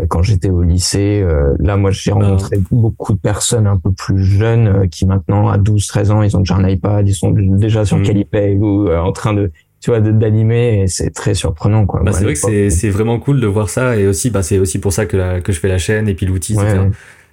[0.10, 1.25] quand j'étais au lycée.
[1.60, 5.86] là, moi, j'ai rencontré beaucoup de personnes un peu plus jeunes qui maintenant, à 12,
[5.88, 8.04] 13 ans, ils ont déjà un iPad, ils sont déjà sur mmh.
[8.04, 12.01] Calipay ou en train de, tu vois, d'animer et c'est très surprenant, quoi.
[12.04, 14.60] Bah, c'est vrai que c'est, c'est vraiment cool de voir ça et aussi, bah, c'est
[14.60, 16.56] aussi pour ça que, la, que je fais la chaîne et puis l'outil,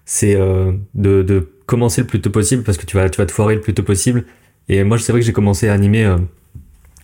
[0.05, 3.33] c'est de, de commencer le plus tôt possible parce que tu vas, tu vas te
[3.33, 4.25] foirer le plus tôt possible
[4.69, 6.19] et moi, c'est vrai que j'ai commencé à animer euh,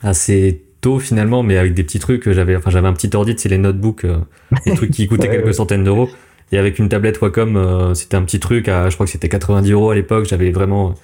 [0.02, 2.30] assez tôt finalement, mais avec des petits trucs.
[2.30, 4.06] J'avais, enfin, j'avais un petit ordi, c'est les notebooks,
[4.66, 6.08] des trucs qui coûtaient quelques centaines d'euros.
[6.52, 9.72] Et avec une tablette Wacom, c'était un petit truc à, je crois que c'était 90
[9.72, 10.26] euros à l'époque.
[10.26, 10.94] J'avais vraiment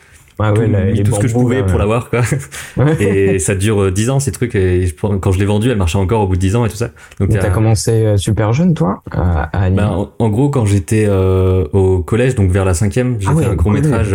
[0.40, 2.22] ouais, tout, tout ce que je pouvais pour l'avoir quoi.
[3.00, 4.86] et ça dure 10 ans ces trucs et
[5.20, 6.90] quand je l'ai vendu elle marchait encore au bout de 10 ans et tout ça.
[7.18, 12.00] Donc t'as commencé euh, super jeune toi à, ben, en, gros quand j'étais euh, au
[12.00, 14.14] collège donc vers la cinquième j'ai ah fait un court métrage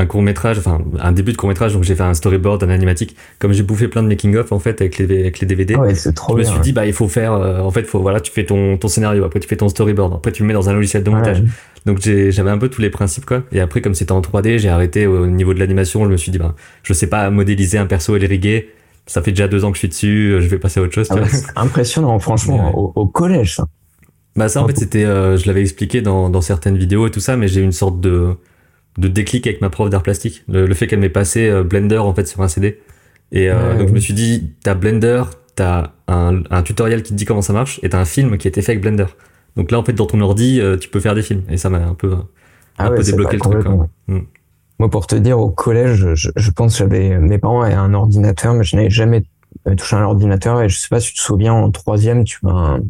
[0.00, 2.70] un court métrage, enfin un début de court métrage, donc j'ai fait un storyboard, un
[2.70, 3.16] animatique.
[3.38, 5.94] Comme j'ai bouffé plein de making of en fait avec les avec les DVD, ah
[5.94, 8.20] c'est trop je me suis dit bah il faut faire, euh, en fait faut voilà
[8.20, 10.68] tu fais ton ton scénario, après tu fais ton storyboard, après tu le mets dans
[10.68, 11.42] un logiciel de montage.
[11.86, 13.42] Donc j'avais un peu tous les principes quoi.
[13.52, 16.04] Et après comme c'était en 3D, j'ai arrêté au niveau de l'animation.
[16.04, 18.70] Je me suis dit bah je sais pas modéliser un perso et le riguer.
[19.06, 21.08] Ça fait déjà deux ans que je suis dessus, je vais passer à autre chose.
[21.10, 23.66] Ah impressionnant franchement au, collège ça.
[24.36, 27.20] Bah ça en fait c'était, euh, je l'avais expliqué dans dans certaines vidéos et tout
[27.20, 28.36] ça, mais j'ai une sorte de
[28.98, 30.44] de déclic avec ma prof d'art plastique.
[30.48, 32.80] Le, fait qu'elle m'ait passé euh, Blender en fait sur un CD.
[33.32, 35.22] Et euh, donc je me suis dit, t'as Blender,
[35.54, 38.48] t'as un, un tutoriel qui te dit comment ça marche, et t'as un film qui
[38.48, 39.06] a été fait avec Blender.
[39.56, 41.42] Donc là en fait dans ton ordi, euh, tu peux faire des films.
[41.48, 42.24] Et ça m'a un peu, un
[42.78, 43.66] ah peu débloqué le truc.
[44.08, 44.18] Mm.
[44.78, 47.94] Moi pour te dire, au collège, je, je pense que j'avais mes parents avaient un
[47.94, 49.22] ordinateur, mais je n'avais jamais
[49.76, 50.62] touché un ordinateur.
[50.62, 52.80] Et je sais pas si tu te souviens, en troisième, tu as un,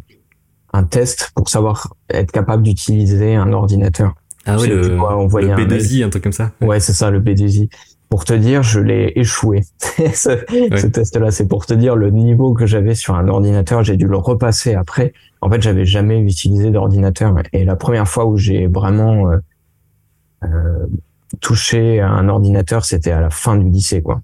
[0.72, 4.14] un test pour savoir être capable d'utiliser un ordinateur.
[4.46, 6.52] Ah oui, le, B2I, un, truc comme ça.
[6.60, 7.68] Ouais, c'est ça, le B2I.
[8.08, 9.62] Pour te dire, je l'ai échoué.
[9.78, 13.84] ce, test-là, c'est pour te dire le niveau que j'avais sur un ordinateur.
[13.84, 15.12] J'ai dû le repasser après.
[15.40, 17.34] En fait, j'avais jamais utilisé d'ordinateur.
[17.52, 19.36] Et la première fois où j'ai vraiment euh,
[20.44, 20.86] euh,
[21.40, 24.22] touché à un ordinateur, c'était à la fin du lycée, quoi.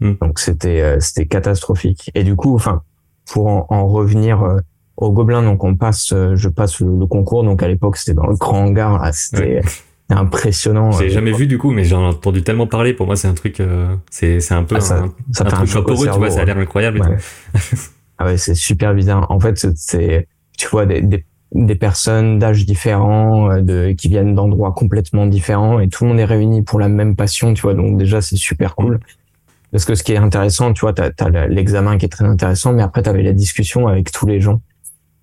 [0.00, 0.14] Hmm.
[0.20, 2.10] Donc c'était euh, c'était catastrophique.
[2.14, 2.82] Et du coup, enfin,
[3.26, 4.58] pour en, en revenir euh,
[5.00, 7.42] au Gobelin, donc on passe, euh, je passe le, concours.
[7.42, 9.12] Donc à l'époque, c'était dans le grand hangar.
[9.12, 9.62] c'était
[10.10, 10.92] impressionnant.
[10.92, 12.92] J'ai jamais vu du coup, mais j'en ai entendu tellement parler.
[12.92, 15.64] Pour moi, c'est un truc, euh, c'est c'est un peu ah, ça, un, ça un
[15.64, 16.30] truc tu vois.
[16.30, 17.00] Ça a l'air incroyable.
[18.18, 19.30] ah ouais, c'est super bizarre.
[19.30, 24.34] En fait, c'est tu vois des, des, des personnes d'âge différents, euh, de qui viennent
[24.34, 27.54] d'endroits complètement différents, et tout le monde est réuni pour la même passion.
[27.54, 29.00] Tu vois, donc déjà c'est super cool.
[29.72, 32.72] Parce que ce qui est intéressant, tu vois, t'as as, l'examen qui est très intéressant,
[32.72, 34.60] mais après t'avais la discussion avec tous les gens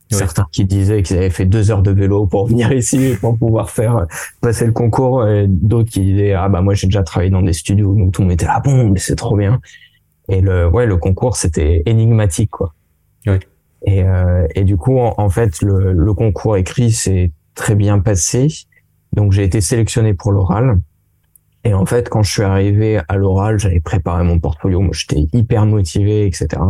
[0.09, 3.69] Certains qui disaient qu'ils avaient fait deux heures de vélo pour venir ici pour pouvoir
[3.69, 4.05] faire
[4.41, 7.53] passer le concours, et d'autres qui disaient ah bah moi j'ai déjà travaillé dans des
[7.53, 9.59] studios, donc tout le monde était là bon mais c'est trop bien.
[10.29, 12.73] Et le ouais le concours c'était énigmatique quoi.
[13.85, 17.99] Et euh, et du coup en, en fait le, le concours écrit s'est très bien
[17.99, 18.47] passé,
[19.13, 20.79] donc j'ai été sélectionné pour l'oral.
[21.63, 25.27] Et en fait, quand je suis arrivé à l'oral, j'avais préparé mon portfolio, moi j'étais
[25.33, 26.61] hyper motivé, etc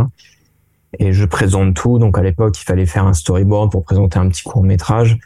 [0.99, 1.99] et je présente tout.
[1.99, 5.17] Donc à l'époque, il fallait faire un storyboard pour présenter un petit court métrage.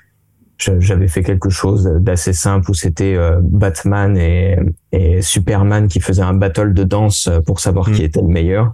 [0.57, 4.57] J'avais fait quelque chose d'assez simple où c'était euh, Batman et,
[4.91, 8.05] et, Superman qui faisaient un battle de danse pour savoir qui mm.
[8.05, 8.71] était le meilleur.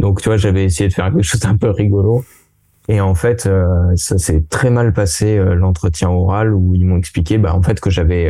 [0.00, 2.24] Donc tu vois, j'avais essayé de faire quelque chose d'un peu rigolo.
[2.88, 6.98] Et en fait, euh, ça s'est très mal passé euh, l'entretien oral où ils m'ont
[6.98, 8.28] expliqué, bah en fait que j'avais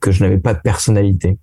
[0.00, 1.38] que je n'avais pas de personnalité.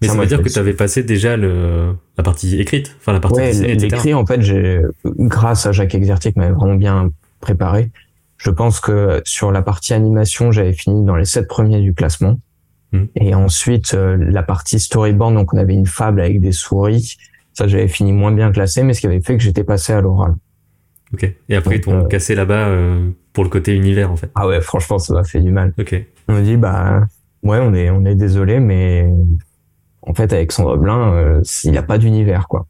[0.00, 3.20] Mais ça, veut dire que tu avais passé déjà le, la partie écrite, enfin la
[3.20, 7.90] partie ouais, l'écrit en fait, j'ai grâce à Jacques Exertier qui m'avait vraiment bien préparé.
[8.36, 12.38] Je pense que sur la partie animation, j'avais fini dans les sept premiers du classement.
[12.92, 13.04] Hmm.
[13.16, 17.16] Et ensuite, euh, la partie storyboard, donc on avait une fable avec des souris.
[17.52, 20.00] Ça, j'avais fini moins bien classé, mais ce qui avait fait que j'étais passé à
[20.00, 20.36] l'oral.
[21.12, 21.30] Ok.
[21.48, 24.30] Et après, ils t'ont euh, cassé là-bas euh, pour le côté univers, en fait.
[24.34, 25.74] Ah ouais, franchement, ça m'a fait du mal.
[25.78, 26.00] Ok.
[26.28, 27.06] On me dit, bah,
[27.42, 29.10] ouais, on est, on est désolé, mais
[30.08, 32.66] en fait, avec son Blin, euh, il n'y a pas d'univers, quoi.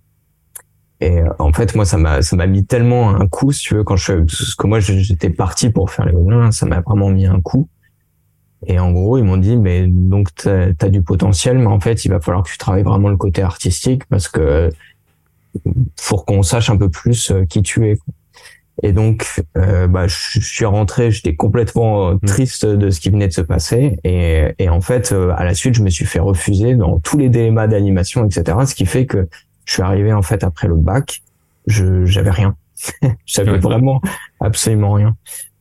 [1.01, 3.75] Et euh, en fait, moi, ça m'a ça m'a mis tellement un coup, si tu
[3.77, 7.11] veux, quand je parce que moi j'étais parti pour faire les Gobelins, ça m'a vraiment
[7.11, 7.69] mis un coup.
[8.67, 12.05] Et en gros, ils m'ont dit, mais donc t'as as du potentiel, mais en fait,
[12.05, 14.71] il va falloir que tu travailles vraiment le côté artistique parce que
[16.09, 17.99] pour qu'on sache un peu plus euh, qui tu es.
[18.83, 22.27] Et donc, euh, bah, je, suis rentré, j'étais complètement euh, mm.
[22.27, 23.99] triste de ce qui venait de se passer.
[24.05, 27.19] Et, et en fait, euh, à la suite, je me suis fait refuser dans tous
[27.19, 28.57] les dilemmas d'animation, etc.
[28.67, 29.29] Ce qui fait que
[29.65, 31.23] je suis arrivé en fait après le bac,
[31.67, 32.57] je j'avais rien,
[33.27, 34.01] j'avais vraiment
[34.41, 35.17] absolument rien.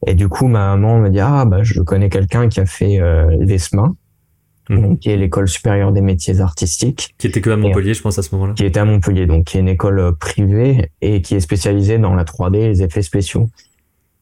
[0.06, 3.00] Et du coup, ma maman me dit ah bah je connais quelqu'un qui a fait
[3.02, 3.94] euh, l'ESMA
[4.70, 4.98] Mhm.
[5.00, 7.16] qui est l'école supérieure des métiers artistiques.
[7.18, 8.54] Qui était que à Montpellier, je pense, à ce moment-là.
[8.54, 11.98] Qui était à Montpellier, donc qui est une école euh, privée et qui est spécialisée
[11.98, 13.50] dans la 3D et les effets spéciaux.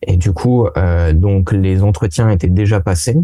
[0.06, 3.18] Et du coup, euh, donc les entretiens étaient déjà passés.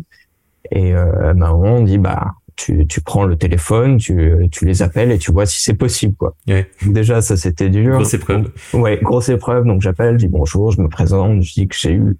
[0.71, 5.11] Et euh, bah, on dit, bah, tu, tu prends le téléphone, tu, tu les appelles
[5.11, 6.35] et tu vois si c'est possible, quoi.
[6.47, 6.69] Ouais.
[6.85, 7.95] Déjà, ça c'était dur.
[7.95, 8.51] Grosse épreuve.
[8.73, 9.65] ouais, grosse épreuve.
[9.65, 12.17] Donc j'appelle, je dis bonjour, je me présente, je dis que j'ai eu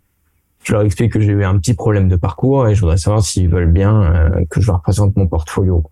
[0.63, 3.23] je leur explique que j'ai eu un petit problème de parcours et je voudrais savoir
[3.23, 5.83] s'ils veulent bien euh, que je leur présente mon portfolio.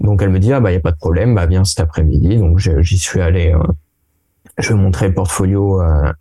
[0.00, 2.38] Donc elle me dit ah bah y a pas de problème, bah viens cet après-midi.
[2.38, 3.62] Donc j'y suis allé euh,
[4.58, 6.14] je montrais le portfolio à,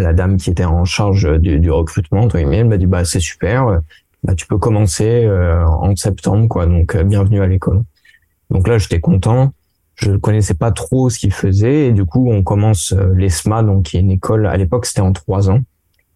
[0.00, 2.28] la dame qui était en charge du, recrutement.
[2.28, 3.80] Elle m'a dit bah c'est super,
[4.22, 6.66] bah tu peux commencer en septembre quoi.
[6.66, 7.82] Donc bienvenue à l'école.
[8.50, 9.52] Donc là j'étais content.
[9.96, 13.98] Je connaissais pas trop ce qu'il faisait et du coup on commence l'ESMA donc qui
[13.98, 15.60] est une école à l'époque c'était en trois ans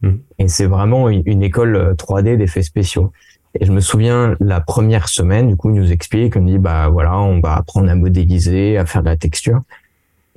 [0.03, 0.11] mmh.
[0.39, 3.13] et c'est vraiment une école 3D d'effets spéciaux.
[3.61, 6.89] Et je me souviens la première semaine, du coup, il nous explique, on dit bah
[6.89, 9.61] voilà, on va apprendre à modéliser, à faire de la texture.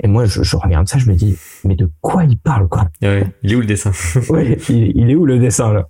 [0.02, 2.90] Et moi, je, je regarde ça, je me dis mais de quoi il parle quoi?
[3.02, 3.92] Ouais, Il est où le dessin?
[4.30, 5.88] Ouais, il, est où le dessin là?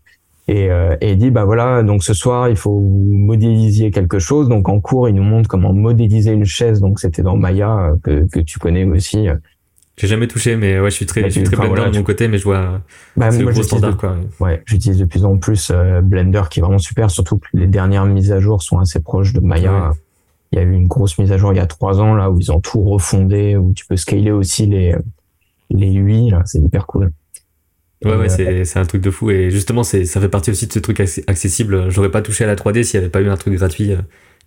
[0.47, 4.17] Et, euh, et, il dit bah voilà, donc ce soir il faut vous modélisiez quelque
[4.17, 4.49] chose.
[4.49, 6.79] Donc en cours, il nous montre comment modéliser une chaise.
[6.79, 9.27] Donc c'était dans Maya euh, que, que tu connais aussi.
[9.99, 12.29] J'ai jamais touché, mais ouais, je suis très, je suis très Blender de mon côté,
[12.29, 12.81] mais je vois.
[13.17, 14.15] Bah, c'est le gros standard, quoi.
[14.39, 17.11] Ouais, j'utilise de plus en plus euh, Blender, qui est vraiment super.
[17.11, 19.91] Surtout que les dernières mises à jour sont assez proches de Maya.
[20.51, 22.31] Il y a eu une grosse mise à jour il y a trois ans là
[22.31, 24.95] où ils ont tout refondé, où tu peux scaler aussi les
[25.69, 26.31] les UI.
[26.45, 27.11] C'est hyper cool.
[28.05, 29.29] Ouais, ouais, euh, c'est, c'est un truc de fou.
[29.29, 31.89] Et justement, c'est, ça fait partie aussi de ce truc accessible.
[31.89, 33.97] J'aurais pas touché à la 3D s'il y avait pas eu un truc gratuit euh,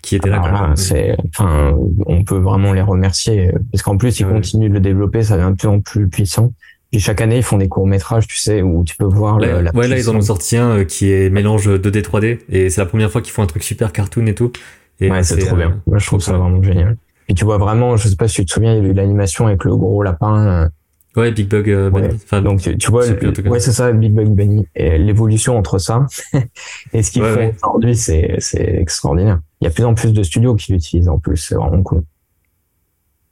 [0.02, 0.42] qui était là.
[0.44, 1.74] Ah, c'est, enfin,
[2.06, 5.52] on peut vraiment les remercier parce qu'en plus ils continuent de le développer, ça devient
[5.52, 6.52] de plus en plus puissant.
[6.94, 9.62] Et chaque année ils font des courts métrages, tu sais, où tu peux voir là,
[9.62, 9.74] la.
[9.74, 12.80] Ouais, là ils en ont sorti un euh, qui est mélange 2D 3D et c'est
[12.80, 14.52] la première fois qu'ils font un truc super cartoon et tout.
[15.00, 15.70] Et ouais, c'est trop bien.
[15.70, 16.96] Euh, Moi je trouve ça vraiment génial.
[17.28, 18.92] Et tu vois vraiment, je sais pas si tu te souviens, il y a eu
[18.92, 20.68] l'animation avec le gros lapin.
[21.16, 22.14] Ouais, Big Bug euh, Bunny.
[22.14, 24.66] Enfin, Donc tu, vois, ouais c'est ça, Big Bug Bunny.
[24.74, 26.06] Et l'évolution entre ça
[26.92, 29.40] et ce qu'ils font aujourd'hui, c'est c'est extraordinaire.
[29.60, 31.82] Il y a de plus en plus de studios qui l'utilisent en plus, c'est vraiment
[31.82, 32.02] cool.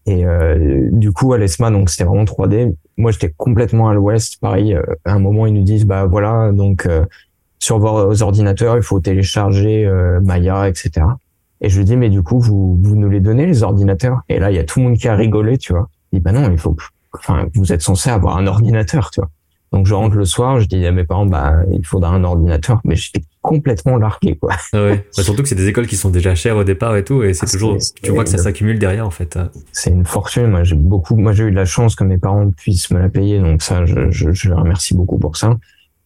[0.07, 2.75] Et euh, du coup, à l'ESMA, donc c'était vraiment 3D.
[2.97, 4.41] Moi, j'étais complètement à l'ouest.
[4.41, 7.05] Pareil, euh, à un moment, ils nous disent, bah voilà, donc euh,
[7.59, 11.07] sur vos ordinateurs, il faut télécharger euh, Maya, etc.
[11.61, 14.21] Et je lui dis, mais du coup, vous, vous nous les donnez, les ordinateurs?
[14.29, 15.89] Et là, il y a tout le monde qui a rigolé, tu vois.
[16.13, 16.75] Il dit, bah non, il faut
[17.15, 19.31] enfin, vous êtes censé avoir un ordinateur, tu vois.
[19.73, 22.81] Donc je rentre le soir, je dis à mes parents, bah il faudra un ordinateur,
[22.85, 24.55] mais j'étais complètement largué, quoi.
[24.73, 25.07] Ah ouais.
[25.17, 27.35] Bah, surtout que c'est des écoles qui sont déjà chères au départ et tout, et
[27.35, 29.39] c'est ah, toujours, tu vois que ça s'accumule derrière en fait.
[29.71, 30.49] C'est une fortune.
[30.49, 33.09] Moi j'ai beaucoup, moi j'ai eu de la chance que mes parents puissent me la
[33.09, 35.57] payer, donc ça, je, je, je les remercie beaucoup pour ça.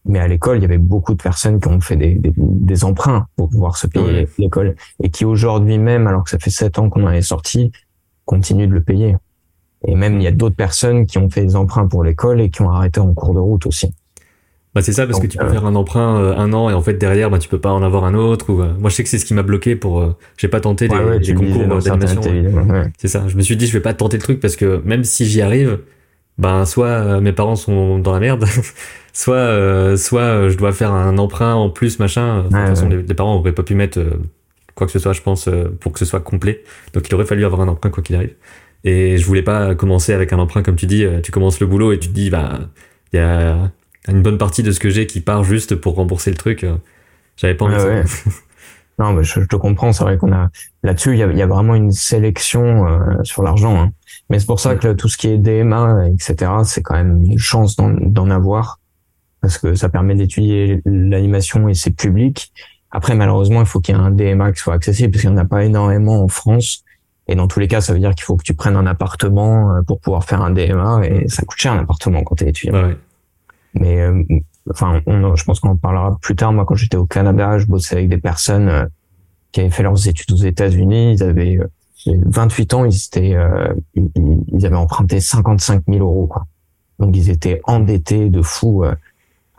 [0.07, 2.83] Mais à l'école, il y avait beaucoup de personnes qui ont fait des, des, des
[2.83, 6.77] emprunts pour pouvoir se payer l'école et qui aujourd'hui même, alors que ça fait sept
[6.77, 7.71] ans qu'on en est sorti,
[8.25, 9.15] continuent de le payer.
[9.87, 12.49] Et même, il y a d'autres personnes qui ont fait des emprunts pour l'école et
[12.49, 13.93] qui ont arrêté en cours de route aussi.
[14.75, 16.73] Bah c'est ça parce que tu peux euh, faire un emprunt euh, un an et
[16.73, 18.95] en fait derrière bah tu peux pas en avoir un autre ou euh, moi je
[18.95, 22.21] sais que c'est ce qui m'a bloqué pour j'ai pas tenté les, concours d'animation
[22.97, 25.05] c'est ça je me suis dit je vais pas tenter le truc parce que même
[25.05, 25.79] si j'y arrive
[26.37, 28.43] ben soit mes parents sont dans la merde
[29.13, 33.37] soit soit je dois faire un emprunt en plus machin de toute façon les, parents
[33.37, 34.01] auraient pas pu mettre
[34.73, 35.47] quoi que ce soit je pense
[35.79, 36.65] pour que ce soit complet.
[36.93, 38.33] Donc il aurait fallu avoir un emprunt quoi qu'il arrive
[38.85, 41.65] et je voulais pas commencer avec un emprunt, comme tu dis, euh, tu commences le
[41.65, 42.59] boulot et tu te dis, bah,
[43.11, 43.71] il y a
[44.07, 46.63] une bonne partie de ce que j'ai qui part juste pour rembourser le truc.
[46.63, 46.77] Euh,
[47.35, 48.03] j'avais pas envie de
[48.99, 49.91] Non, mais je, te comprends.
[49.91, 50.49] C'est vrai qu'on a
[50.83, 53.75] là-dessus, il y a, y a, vraiment une sélection euh, sur l'argent.
[53.75, 53.91] Hein.
[54.29, 57.39] Mais c'est pour ça que tout ce qui est DMA, etc., c'est quand même une
[57.39, 58.79] chance d'en avoir
[59.41, 62.53] parce que ça permet d'étudier l'animation et ses publics.
[62.91, 65.35] Après, malheureusement, il faut qu'il y ait un DMA qui soit accessible parce qu'il n'y
[65.35, 66.84] en a pas énormément en France.
[67.27, 69.71] Et dans tous les cas, ça veut dire qu'il faut que tu prennes un appartement
[69.71, 72.49] euh, pour pouvoir faire un DMA et ça coûte cher un appartement quand tu es
[72.49, 72.91] étudiant.
[73.73, 74.23] Mais euh,
[74.69, 76.53] enfin, on, je pense qu'on en parlera plus tard.
[76.53, 78.85] Moi, quand j'étais au Canada, je bossais avec des personnes euh,
[79.51, 81.13] qui avaient fait leurs études aux États-Unis.
[81.13, 81.59] Ils avaient
[82.05, 83.35] 28 ans, ils étaient,
[83.95, 86.45] ils, avaient emprunté 55 000 euros, quoi.
[86.99, 88.85] Donc ils étaient endettés de fou.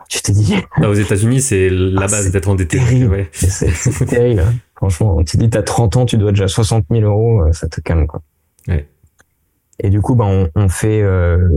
[0.09, 0.55] Tu t'es dit.
[0.81, 2.79] aux États-Unis, c'est la ah, base d'être endetté.
[3.05, 3.29] Ouais.
[3.31, 4.43] C'est terrible.
[4.75, 7.67] Franchement, on te dit t'as 30 ans, tu dois déjà 60 000 euros, euh, ça
[7.67, 8.21] te calme quoi.
[8.67, 8.87] Ouais.
[9.79, 11.49] Et du coup, bah, on, on fait, euh,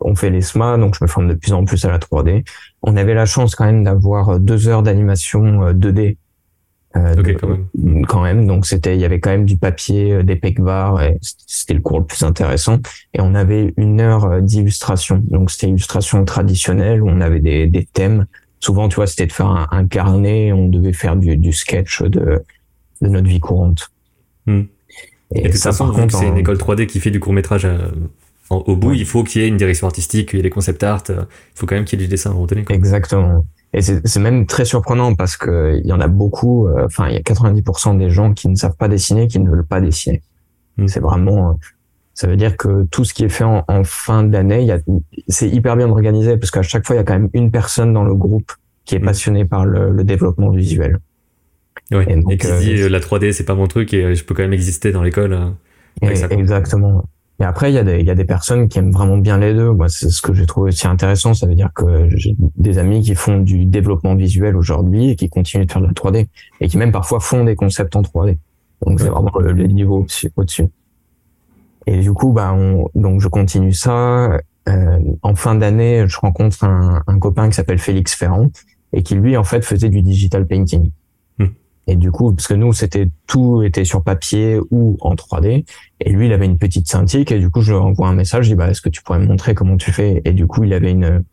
[0.00, 2.44] on fait les SMA, donc je me forme de plus en plus à la 3D.
[2.82, 6.16] On avait la chance quand même d'avoir euh, deux heures d'animation 2D.
[6.96, 8.06] Euh, quand, même.
[8.06, 8.46] quand même.
[8.46, 12.00] Donc c'était, il y avait quand même du papier, des PECVAR, et c'était le cours
[12.00, 12.80] le plus intéressant.
[13.14, 15.22] Et on avait une heure d'illustration.
[15.28, 18.26] Donc c'était illustration traditionnelle où on avait des, des thèmes
[18.62, 22.42] souvent, tu vois, c'était de faire un, carnet, on devait faire du, du sketch de,
[23.02, 23.90] de notre vie courante.
[24.46, 24.62] Hmm.
[25.34, 27.90] Et, de toute façon, c'est une école 3D qui fait du court métrage euh,
[28.50, 30.82] au bout, il faut qu'il y ait une direction artistique, qu'il y ait des concept
[30.82, 33.44] art, euh, il faut quand même qu'il y ait du dessin à un Exactement.
[33.74, 37.14] Et c'est même très surprenant parce que il y en a beaucoup, euh, enfin, il
[37.14, 40.22] y a 90% des gens qui ne savent pas dessiner, qui ne veulent pas dessiner.
[40.76, 40.88] Hmm.
[40.88, 41.58] C'est vraiment,
[42.14, 44.68] ça veut dire que tout ce qui est fait en, fin d'année,
[45.28, 47.92] c'est hyper bien organisé parce qu'à chaque fois, il y a quand même une personne
[47.94, 48.52] dans le groupe
[48.84, 49.04] qui est mm.
[49.04, 50.98] passionnée par le, développement visuel.
[51.90, 52.06] Ouais.
[52.28, 54.42] Et, qui se dit euh, la 3D, c'est pas mon truc et je peux quand
[54.42, 55.32] même exister dans l'école.
[55.32, 57.04] Euh, exactement.
[57.40, 59.38] Et après, il y, a des, il y a des personnes qui aiment vraiment bien
[59.38, 59.72] les deux.
[59.72, 61.34] Moi, c'est ce que j'ai trouvé aussi intéressant.
[61.34, 65.28] Ça veut dire que j'ai des amis qui font du développement visuel aujourd'hui et qui
[65.28, 66.28] continuent de faire de la 3D
[66.60, 68.36] et qui même parfois font des concepts en 3D.
[68.86, 70.66] Donc, c'est vraiment le, niveau au-dessus.
[71.86, 74.38] Et du coup, bah, on, donc je continue ça.
[74.68, 78.50] Euh, en fin d'année, je rencontre un, un copain qui s'appelle Félix Ferrand
[78.92, 80.90] et qui lui, en fait, faisait du digital painting.
[81.86, 85.64] Et du coup, parce que nous, c'était tout était sur papier ou en 3D.
[86.00, 87.24] Et lui, il avait une petite scintille.
[87.28, 88.44] Et du coup, je lui envoie un message.
[88.44, 90.22] Je dis, bah, est-ce que tu pourrais me montrer comment tu fais?
[90.24, 91.24] Et du coup, il avait une,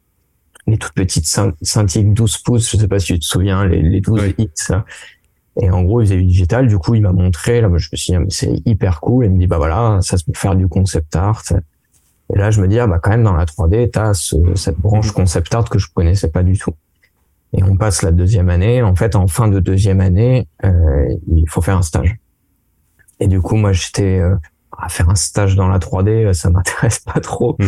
[0.65, 1.25] une toute petite
[1.61, 2.71] scintille 12 pouces.
[2.71, 4.73] Je sais pas si tu te souviens, les, les 12 hits,
[5.61, 6.67] Et en gros, il faisait du digital.
[6.67, 7.61] Du coup, il m'a montré.
[7.61, 9.25] Là, je me suis dit, c'est hyper cool.
[9.25, 11.43] Et il me dit, bah voilà, ça se peut faire du concept art.
[12.33, 14.79] Et là, je me dis, ah, bah, quand même, dans la 3D, t'as ce, cette
[14.79, 16.73] branche concept art que je connaissais pas du tout.
[17.53, 18.81] Et on passe la deuxième année.
[18.83, 22.15] En fait, en fin de deuxième année, euh, il faut faire un stage.
[23.19, 24.35] Et du coup, moi, j'étais euh,
[24.77, 27.55] à faire un stage dans la 3D, ça m'intéresse pas trop.
[27.59, 27.65] Mm.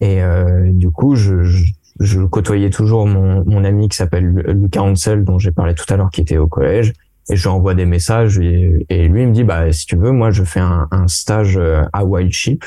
[0.00, 4.82] Et euh, du coup, je, je, je, côtoyais toujours mon, mon ami qui s'appelle Lucas
[4.82, 6.92] Hansel, dont j'ai parlé tout à l'heure, qui était au collège.
[7.28, 9.96] Et je lui envoie des messages et, et, lui il me dit bah si tu
[9.96, 12.64] veux, moi je fais un, un stage euh, à Wild Sheep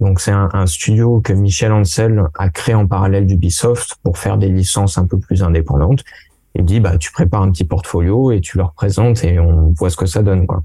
[0.00, 4.38] donc c'est un, un, studio que Michel Ancel a créé en parallèle d'Ubisoft pour faire
[4.38, 6.02] des licences un peu plus indépendantes.
[6.54, 9.90] Il dit bah tu prépares un petit portfolio et tu leur présentes et on voit
[9.90, 10.64] ce que ça donne quoi.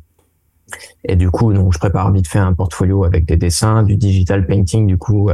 [1.03, 4.47] Et du coup donc je prépare vite fait un portfolio avec des dessins, du digital
[4.47, 4.87] painting.
[4.87, 5.29] Du coup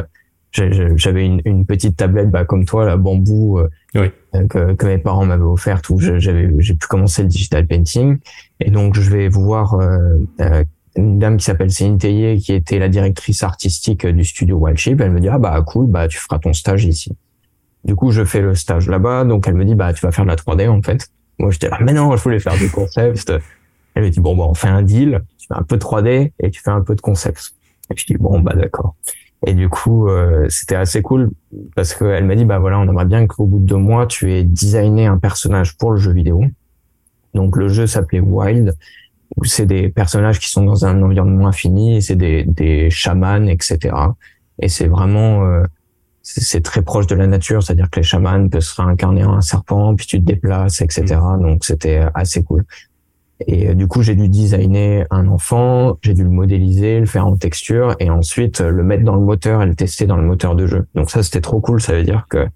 [0.52, 4.98] j'avais une, une, petite tablette bah, comme toi la bambou euh, euh, que, que, mes
[4.98, 8.18] parents m'avaient offerte où j'avais j'ai pu commencer le digital painting.
[8.60, 10.64] Et donc je vais voir euh,
[10.96, 15.00] une dame qui s'appelle Céline Théier, qui était la directrice artistique du studio Wildship.
[15.00, 17.16] Elle me dit, ah bah cool, bah tu feras ton stage ici.
[17.84, 19.24] Du coup, je fais le stage là-bas.
[19.24, 21.08] Donc elle me dit, bah tu vas faire de la 3D en fait.
[21.40, 23.32] Moi, j'étais là, mais non, je voulais faire du concept.
[23.96, 25.22] Elle me dit, bon, bah on fait un deal.
[25.38, 27.54] Tu fais un peu de 3D et tu fais un peu de concept.
[27.90, 28.96] Et je dis, bon, bah d'accord.
[29.48, 31.32] Et du coup, euh, c'était assez cool
[31.76, 34.32] parce qu'elle m'a dit, bah voilà, on aimerait bien qu'au bout de deux mois, tu
[34.32, 36.44] aies designé un personnage pour le jeu vidéo.
[37.34, 38.76] Donc le jeu s'appelait Wild
[39.38, 43.48] où c'est des personnages qui sont dans un environnement infini, et c'est des, des chamans,
[43.48, 43.96] etc.
[44.60, 45.64] Et c'est vraiment, euh,
[46.22, 49.42] c'est très proche de la nature, c'est-à-dire que les chamans peuvent se réincarner en un
[49.42, 51.16] serpent, puis tu te déplaces, etc.
[51.16, 51.42] Mm.
[51.42, 52.66] Donc c'était assez cool.
[53.48, 57.26] Et euh, du coup, j'ai dû designer un enfant, j'ai dû le modéliser, le faire
[57.26, 60.24] en texture, et ensuite euh, le mettre dans le moteur et le tester dans le
[60.24, 60.88] moteur de jeu.
[60.94, 61.82] Donc ça, c'était trop cool.
[61.82, 62.48] Ça veut dire que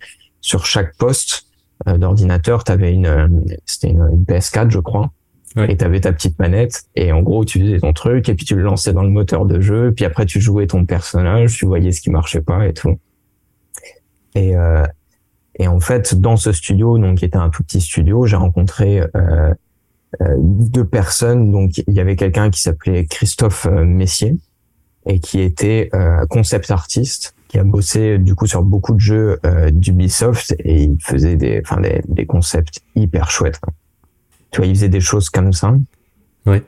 [0.41, 1.43] sur chaque poste
[1.85, 5.11] d'ordinateur, tu avais une, c'était une, une PS4, je crois,
[5.57, 8.45] et tu avais ta petite manette et en gros tu faisais ton truc et puis
[8.45, 11.65] tu le lançais dans le moteur de jeu puis après tu jouais ton personnage tu
[11.65, 12.99] voyais ce qui marchait pas et tout.
[14.35, 14.85] Et euh,
[15.57, 19.01] et en fait dans ce studio donc qui était un tout petit studio j'ai rencontré
[19.15, 19.53] euh,
[20.21, 21.51] euh, deux personnes.
[21.51, 24.35] Donc il y avait quelqu'un qui s'appelait Christophe euh, Messier
[25.07, 29.39] et qui était euh, concept artiste qui a bossé du coup sur beaucoup de jeux
[29.71, 33.61] d'Ubisoft et il faisait des enfin des, des concepts hyper chouettes
[34.55, 35.75] tu vois, il faisait des choses comme ça.
[36.45, 36.63] Ouais.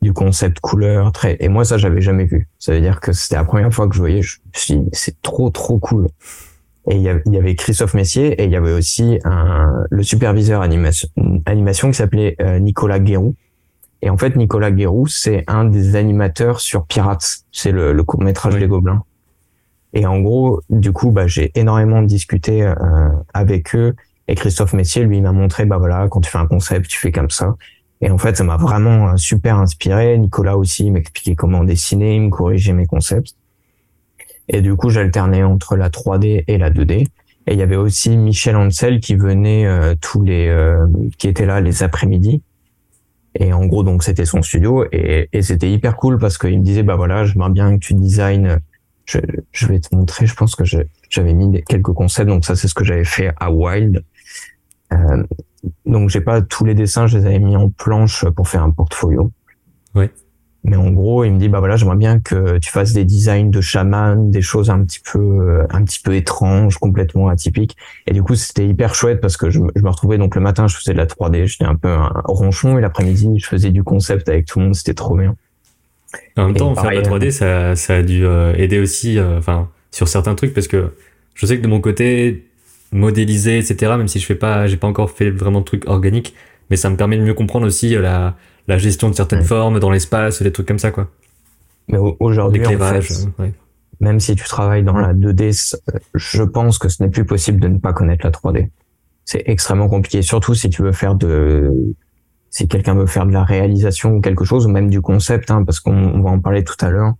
[0.00, 1.36] Du concept couleur, très.
[1.40, 2.48] Et moi, ça, j'avais jamais vu.
[2.60, 4.22] Ça veut dire que c'était la première fois que je voyais.
[4.22, 6.06] Je me suis dit, c'est trop, trop cool.
[6.88, 11.08] Et il y, avait, Christophe Messier et il y avait aussi un, le superviseur animation,
[11.44, 13.34] animation qui s'appelait euh, Nicolas Guérou.
[14.02, 17.38] Et en fait, Nicolas Guérou, c'est un des animateurs sur Pirates.
[17.50, 19.02] C'est le, le court métrage des Gobelins.
[19.94, 22.74] Et en gros, du coup, bah, j'ai énormément discuté euh,
[23.34, 23.96] avec eux
[24.32, 27.12] et Christophe Messier, lui, m'a montré, bah voilà, quand tu fais un concept, tu fais
[27.12, 27.54] comme ça.
[28.00, 30.16] Et en fait, ça m'a vraiment euh, super inspiré.
[30.16, 33.36] Nicolas aussi m'expliquait comment dessiner, il me corrigeait mes concepts.
[34.48, 37.08] Et du coup, j'alternais entre la 3D et la 2D.
[37.46, 40.86] Et il y avait aussi Michel Ansel qui venait euh, tous les, euh,
[41.18, 42.40] qui était là les après-midi.
[43.38, 46.82] Et en gros, donc c'était son studio et, c'était hyper cool parce qu'il me disait,
[46.82, 48.56] bah voilà, j'aimerais bien que tu designes.
[49.04, 50.24] Je vais te montrer.
[50.24, 52.28] Je pense que j'avais mis quelques concepts.
[52.28, 54.02] Donc ça, c'est ce que j'avais fait à Wild.
[54.92, 55.22] Euh,
[55.86, 58.70] donc j'ai pas tous les dessins, je les avais mis en planche pour faire un
[58.70, 59.30] portfolio.
[59.94, 60.06] Oui.
[60.64, 63.50] Mais en gros, il me dit bah voilà, j'aimerais bien que tu fasses des designs
[63.50, 67.76] de chaman, des choses un petit peu euh, un petit peu étranges, complètement atypiques.
[68.06, 70.76] Et du coup, c'était hyper chouette parce que je, me retrouvais donc le matin, je
[70.76, 74.28] faisais de la 3D, j'étais un peu un ronchon et l'après-midi, je faisais du concept
[74.28, 75.34] avec tout le monde, c'était trop bien.
[76.36, 79.68] En même temps, faire de la 3D, ça, ça a dû euh, aider aussi, enfin,
[79.90, 80.92] sur certains trucs parce que
[81.34, 82.46] je sais que de mon côté,
[82.92, 83.92] modéliser, etc.
[83.96, 86.34] Même si je fais pas, j'ai pas encore fait vraiment de trucs organiques,
[86.70, 88.36] mais ça me permet de mieux comprendre aussi euh, la,
[88.68, 91.10] la gestion de certaines formes dans l'espace, des trucs comme ça, quoi.
[91.88, 93.48] Mais aujourd'hui, en fait, euh,
[94.00, 95.76] même si tu travailles dans la 2D,
[96.14, 98.70] je pense que ce n'est plus possible de ne pas connaître la 3D.
[99.24, 101.94] C'est extrêmement compliqué, surtout si tu veux faire de,
[102.50, 105.64] si quelqu'un veut faire de la réalisation ou quelque chose, ou même du concept, hein,
[105.64, 107.14] parce qu'on va en parler tout à l'heure.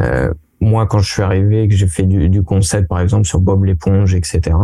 [0.00, 3.40] Euh, moi, quand je suis arrivé, que j'ai fait du, du, concept, par exemple, sur
[3.40, 4.56] Bob l'éponge, etc.,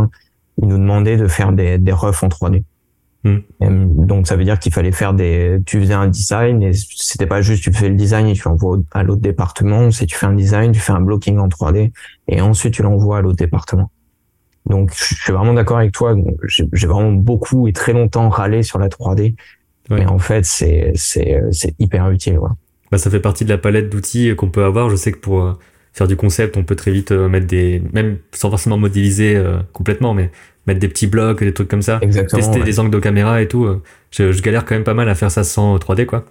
[0.60, 2.64] ils nous demandaient de faire des, des refs en 3D.
[3.24, 3.38] Hmm.
[4.04, 7.40] Donc ça veut dire qu'il fallait faire des, tu faisais un design et c'était pas
[7.40, 9.90] juste tu fais le design et tu l'envoies à l'autre département.
[9.92, 11.92] C'est tu fais un design, tu fais un blocking en 3D
[12.26, 13.90] et ensuite tu l'envoies à l'autre département.
[14.66, 16.16] Donc je suis vraiment d'accord avec toi.
[16.48, 19.36] J'ai vraiment beaucoup et très longtemps râlé sur la 3D,
[19.90, 22.38] mais en fait c'est c'est c'est hyper utile.
[22.38, 22.50] Ouais.
[22.90, 24.90] Bah ça fait partie de la palette d'outils qu'on peut avoir.
[24.90, 25.58] Je sais que pour euh,
[25.92, 29.58] faire du concept, on peut très vite euh, mettre des, même sans forcément modéliser euh,
[29.72, 30.30] complètement, mais
[30.66, 33.64] mettre des petits blocs, des trucs comme ça, tester des angles de caméra et tout.
[33.64, 36.24] Euh, je, je, galère quand même pas mal à faire ça sans 3D, quoi.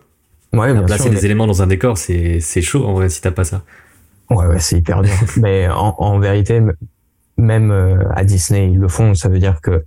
[0.54, 3.32] Ouais, bien Placer des éléments dans un décor, c'est, c'est chaud en vrai si t'as
[3.32, 3.64] pas ça.
[4.30, 5.14] Ouais, ouais, c'est hyper dur.
[5.38, 6.62] mais en, en, vérité,
[7.38, 7.72] même
[8.14, 9.14] à Disney, ils le font.
[9.14, 9.84] Ça veut dire que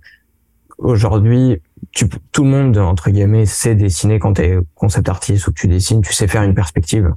[0.77, 1.61] aujourd'hui,
[1.91, 5.67] tu, tout le monde, entre guillemets, sait dessiner quand t'es concept artiste ou que tu
[5.67, 7.13] dessines, tu sais faire une perspective.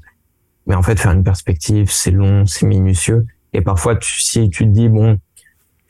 [0.68, 3.26] Mais en fait, faire une perspective, c'est long, c'est minutieux.
[3.54, 5.18] Et parfois, tu, si tu te dis, bon,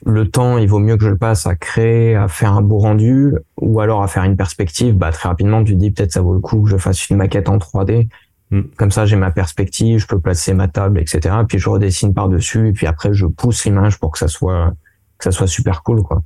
[0.07, 2.79] le temps, il vaut mieux que je le passe à créer, à faire un beau
[2.79, 6.23] rendu, ou alors à faire une perspective, bah, très rapidement, tu te dis, peut-être ça
[6.23, 8.09] vaut le coup que je fasse une maquette en 3D.
[8.53, 8.61] Mm.
[8.77, 11.35] Comme ça, j'ai ma perspective, je peux placer ma table, etc.
[11.49, 14.73] Puis je redessine par-dessus, et puis après, je pousse l'image pour que ça soit,
[15.19, 16.23] que ça soit super cool, quoi.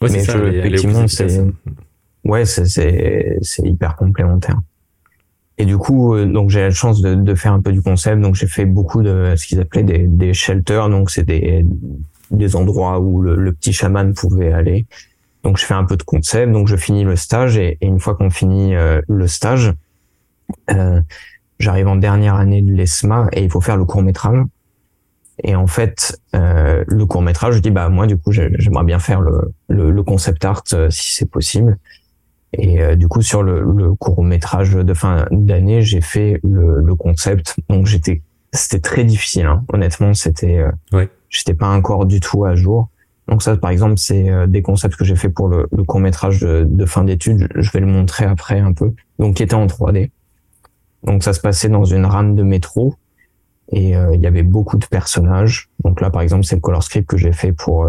[0.00, 1.42] Ouais, Mais ça, effectivement, c'est,
[2.24, 4.60] ouais, c'est, c'est hyper complémentaire.
[5.58, 8.20] Et du coup, euh, donc j'ai la chance de, de, faire un peu du concept.
[8.20, 10.88] Donc j'ai fait beaucoup de ce qu'ils appelaient des, des shelters.
[10.88, 11.64] Donc c'est des,
[12.30, 14.86] des endroits où le, le, petit chaman pouvait aller.
[15.44, 16.52] Donc je fais un peu de concept.
[16.52, 19.72] Donc je finis le stage et, et une fois qu'on finit euh, le stage,
[20.70, 21.00] euh,
[21.58, 24.44] j'arrive en dernière année de l'ESMA et il faut faire le court métrage.
[25.42, 29.00] Et en fait, euh, le court métrage, je dis bah moi du coup j'aimerais bien
[29.00, 31.78] faire le, le, le concept art euh, si c'est possible.
[32.58, 36.80] Et euh, du coup, sur le, le court métrage de fin d'année, j'ai fait le,
[36.80, 37.56] le, concept.
[37.68, 39.46] Donc j'étais, c'était très difficile.
[39.46, 39.64] Hein.
[39.72, 41.08] Honnêtement, c'était, euh, ouais.
[41.28, 42.88] j'étais pas encore du tout à jour.
[43.28, 46.40] Donc ça, par exemple, c'est euh, des concepts que j'ai fait pour le, court métrage
[46.40, 47.48] de, de fin d'études.
[47.56, 48.92] Je vais le montrer après un peu.
[49.18, 50.10] Donc qui était en 3D.
[51.04, 52.94] Donc ça se passait dans une rame de métro
[53.72, 55.68] et il y avait beaucoup de personnages.
[55.82, 57.88] Donc là, par exemple, c'est le color script que j'ai fait pour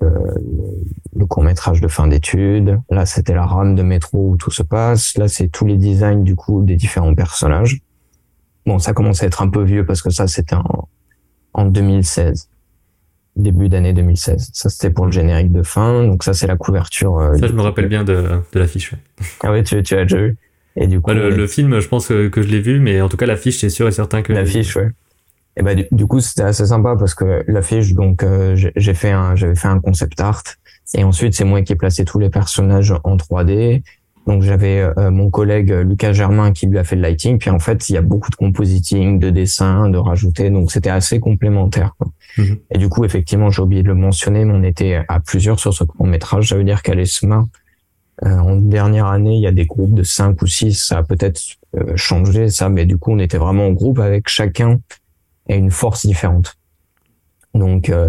[0.00, 2.80] le, court métrage de fin d'études.
[2.90, 5.16] Là, c'était la rame de métro où tout se passe.
[5.16, 7.80] Là, c'est tous les designs du coup des différents personnages.
[8.66, 10.88] Bon, ça commence à être un peu vieux parce que ça, c'était en,
[11.54, 12.48] en 2016
[13.36, 14.50] début d'année 2016.
[14.52, 16.04] Ça, c'était pour le générique de fin.
[16.04, 17.18] Donc ça, c'est la couverture.
[17.18, 18.94] Euh, ça, je me rappelle bien de, de l'affiche.
[19.42, 20.36] Ah oui, tu, tu as déjà vu.
[20.76, 23.08] Et du coup, le, le, film, je pense que, que je l'ai vu, mais en
[23.08, 24.32] tout cas, l'affiche, c'est sûr et certain que.
[24.32, 24.90] L'affiche, ouais.
[25.60, 29.36] Et bah, du, coup, c'était assez sympa parce que l'affiche, donc, euh, j'ai fait un,
[29.36, 30.42] j'avais fait un concept art.
[30.94, 33.82] Et ensuite, c'est moi qui ai placé tous les personnages en 3D.
[34.26, 37.36] Donc, j'avais euh, mon collègue Lucas Germain qui lui a fait le lighting.
[37.36, 40.48] Puis, en fait, il y a beaucoup de compositing, de dessin, de rajouter.
[40.48, 41.94] Donc, c'était assez complémentaire.
[42.38, 42.56] Mhm.
[42.70, 45.74] Et du coup, effectivement, j'ai oublié de le mentionner, mais on était à plusieurs sur
[45.74, 46.48] ce court métrage.
[46.48, 47.44] Ça veut dire qu'à l'ESMA,
[48.24, 50.86] euh, en dernière année, il y a des groupes de 5 ou 6.
[50.86, 51.38] Ça a peut-être
[51.96, 52.70] changé, ça.
[52.70, 54.80] Mais du coup, on était vraiment en groupe avec chacun
[55.48, 56.56] et une force différente.
[57.54, 58.08] Donc euh,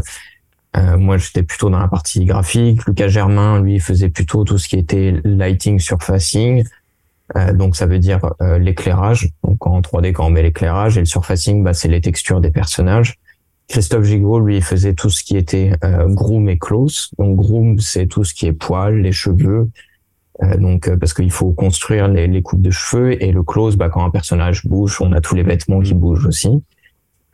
[0.78, 4.68] euh, moi j'étais plutôt dans la partie graphique, Lucas Germain lui faisait plutôt tout ce
[4.68, 6.64] qui était lighting, surfacing.
[7.38, 9.30] Euh, donc ça veut dire euh, l'éclairage.
[9.44, 12.52] Donc en 3D quand on met l'éclairage et le surfacing bah, c'est les textures des
[12.52, 13.16] personnages.
[13.68, 17.12] Christophe Gigot lui faisait tout ce qui était euh, groom et close.
[17.18, 19.70] Donc groom c'est tout ce qui est poils, les cheveux,
[20.58, 24.04] donc parce qu'il faut construire les, les, coupes de cheveux et le close, bah, quand
[24.04, 26.50] un personnage bouge, on a tous les vêtements qui bougent aussi.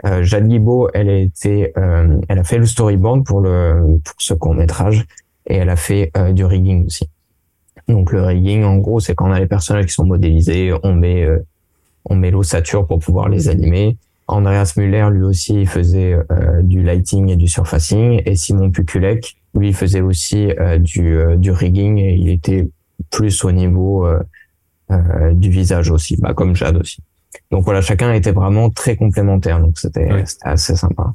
[0.05, 4.33] Euh, Jade Guibaud, elle a euh, elle a fait le storyboard pour le pour ce
[4.33, 5.05] court métrage
[5.47, 7.09] et elle a fait euh, du rigging aussi.
[7.87, 10.93] Donc le rigging, en gros, c'est quand on a les personnages qui sont modélisés, on
[10.93, 11.39] met euh,
[12.05, 13.97] on met l'ossature pour pouvoir les animer.
[14.27, 18.21] Andreas Müller, lui aussi, il faisait euh, du lighting et du surfacing.
[18.25, 22.69] Et Simon Pukulek, lui, faisait aussi du, du rigging et il était
[23.09, 24.07] plus au niveau
[25.33, 27.01] du visage aussi, bah, comme Jade aussi.
[27.51, 29.59] Donc voilà, chacun était vraiment très complémentaire.
[29.59, 30.09] Donc c'était
[30.41, 31.13] assez sympa.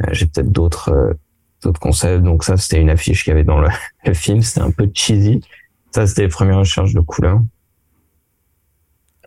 [0.00, 1.12] Euh, j'ai peut-être d'autres euh,
[1.62, 2.22] d'autres concepts.
[2.22, 3.68] Donc ça, c'était une affiche qu'il y avait dans le,
[4.06, 4.42] le film.
[4.42, 5.40] C'était un peu cheesy.
[5.90, 7.40] Ça, c'était les premières recherches de couleurs.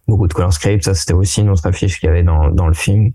[0.07, 0.83] Beaucoup de color script.
[0.83, 3.11] Ça, c'était aussi une autre affiche qu'il y avait dans, dans le film.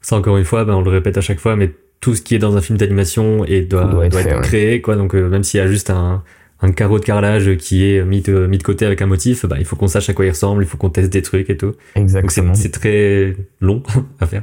[0.00, 2.34] Ça, encore une fois, ben, on le répète à chaque fois, mais tout ce qui
[2.34, 4.96] est dans un film d'animation et doit, doit, être, créé, quoi.
[4.96, 6.22] Donc, euh, même s'il y a juste un,
[6.64, 9.56] un carreau de carrelage qui est mis de, mis de côté avec un motif, bah,
[9.58, 11.56] il faut qu'on sache à quoi il ressemble, il faut qu'on teste des trucs et
[11.56, 11.74] tout.
[11.94, 12.54] Exactement.
[12.54, 13.82] C'est très long
[14.20, 14.42] à faire.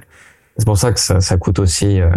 [0.57, 2.11] C'est pour ça que ça, ça coûte aussi euh,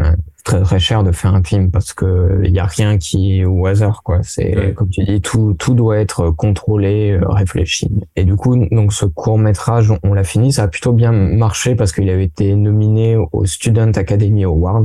[0.44, 3.44] très très cher de faire un film parce que il y a rien qui est
[3.44, 4.18] au hasard quoi.
[4.22, 7.88] C'est comme tu dis, tout tout doit être contrôlé, euh, réfléchi.
[8.16, 11.76] Et du coup, donc ce court métrage, on, l'a fini, ça a plutôt bien marché
[11.76, 14.84] parce qu'il avait été nominé au Student Academy Awards.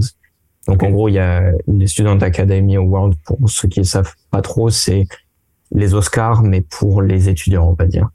[0.70, 4.14] Donc en gros, il y a les Student Academy Awards pour ceux qui ne savent
[4.30, 5.08] pas trop, c'est
[5.72, 8.10] les Oscars mais pour les étudiants, on va dire.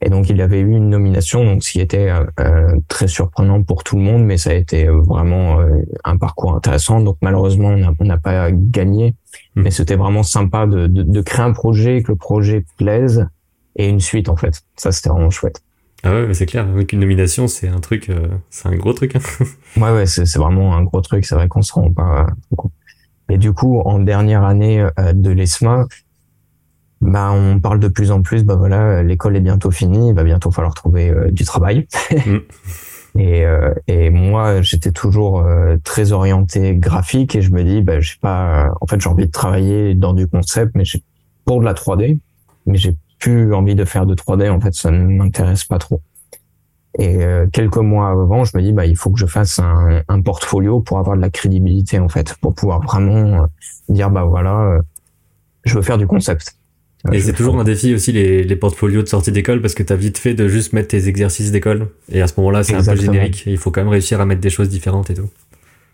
[0.00, 3.64] Et donc il avait eu une nomination, donc ce qui était euh, euh, très surprenant
[3.64, 5.58] pour tout le monde, mais ça a été euh, vraiment
[6.04, 7.00] un parcours intéressant.
[7.00, 9.16] Donc malheureusement on n'a pas gagné,
[9.56, 9.62] hmm.
[9.62, 13.26] mais c'était vraiment sympa de, de, de, créer un projet, que le projet plaise
[13.74, 14.62] et une suite en fait.
[14.76, 15.60] Ça c'était vraiment chouette.
[16.06, 16.68] Ah ouais, c'est clair.
[16.68, 18.10] Avec une nomination, c'est un truc,
[18.50, 19.16] c'est un gros truc.
[19.16, 19.20] Hein.
[19.76, 21.24] ouais, ouais, c'est vraiment un gros truc.
[21.26, 22.26] C'est vrai qu'on se rend pas
[22.56, 22.72] compte.
[23.28, 25.86] Et du coup, en dernière année de l'ESMA,
[27.00, 30.24] bah, on parle de plus en plus, bah voilà, l'école est bientôt finie, il va
[30.24, 31.86] bientôt falloir trouver euh, du travail.
[32.10, 32.36] Mm.
[33.18, 38.00] et, euh, et moi, j'étais toujours euh, très orienté graphique et je me dis, bah,
[38.00, 41.02] j'ai pas, en fait, j'ai envie de travailler dans du concept, mais j'ai
[41.44, 42.18] pour de la 3D,
[42.64, 44.50] mais j'ai plus envie de faire de 3D.
[44.50, 46.00] En fait, ça ne m'intéresse pas trop.
[46.98, 47.18] Et
[47.52, 50.80] quelques mois avant, je me dis, bah, il faut que je fasse un, un, portfolio
[50.80, 53.46] pour avoir de la crédibilité, en fait, pour pouvoir vraiment
[53.90, 54.80] dire, bah voilà,
[55.66, 56.56] je veux faire du concept.
[57.12, 59.92] Et c'est toujours un défi aussi les, les portfolios de sortie d'école parce que tu
[59.92, 62.82] as vite fait de juste mettre tes exercices d'école et à ce moment-là c'est un
[62.82, 63.44] peu générique.
[63.46, 65.30] Il faut quand même réussir à mettre des choses différentes et tout.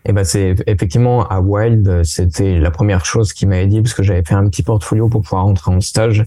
[0.05, 4.03] Et ben c'est effectivement à Wild, c'était la première chose qu'il m'avait dit parce que
[4.03, 6.25] j'avais fait un petit portfolio pour pouvoir rentrer en stage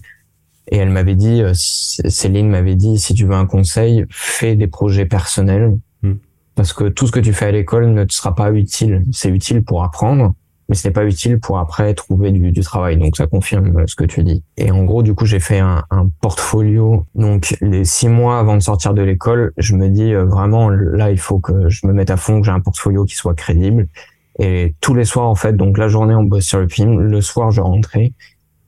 [0.69, 4.67] et elle m'avait dit, euh, Céline m'avait dit, si tu veux un conseil, fais des
[4.67, 6.15] projets personnels hmm.
[6.55, 9.03] parce que tout ce que tu fais à l'école ne te sera pas utile.
[9.13, 10.33] C'est utile pour apprendre,
[10.67, 12.97] mais ce n'est pas utile pour après trouver du, du, travail.
[12.97, 14.43] Donc ça confirme ce que tu dis.
[14.57, 17.05] Et en gros, du coup, j'ai fait un, un, portfolio.
[17.15, 21.11] Donc les six mois avant de sortir de l'école, je me dis euh, vraiment là,
[21.11, 23.87] il faut que je me mette à fond, que j'ai un portfolio qui soit crédible.
[24.39, 26.99] Et tous les soirs, en fait, donc la journée, on bosse sur le film.
[26.99, 28.11] Le soir, je rentrais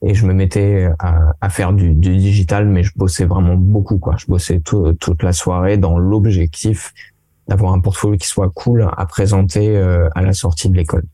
[0.02, 3.98] et je me mettais à, à faire du, du, digital, mais je bossais vraiment beaucoup,
[3.98, 4.16] quoi.
[4.16, 6.94] Je bossais toute la soirée dans l'objectif
[7.48, 11.04] d'avoir un portfolio qui soit cool à présenter euh, à la sortie de l'école.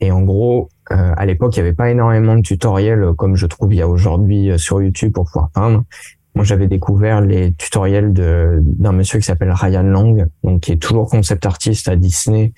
[0.00, 3.36] Et en gros, euh, à l'époque, il n'y avait pas énormément de tutoriels euh, comme
[3.36, 5.84] je trouve il y a aujourd'hui euh, sur YouTube pour pouvoir peindre.
[6.34, 11.08] Moi, j'avais découvert les tutoriels d'un monsieur qui s'appelle Ryan Lang, donc qui est toujours
[11.10, 12.52] concept artiste à Disney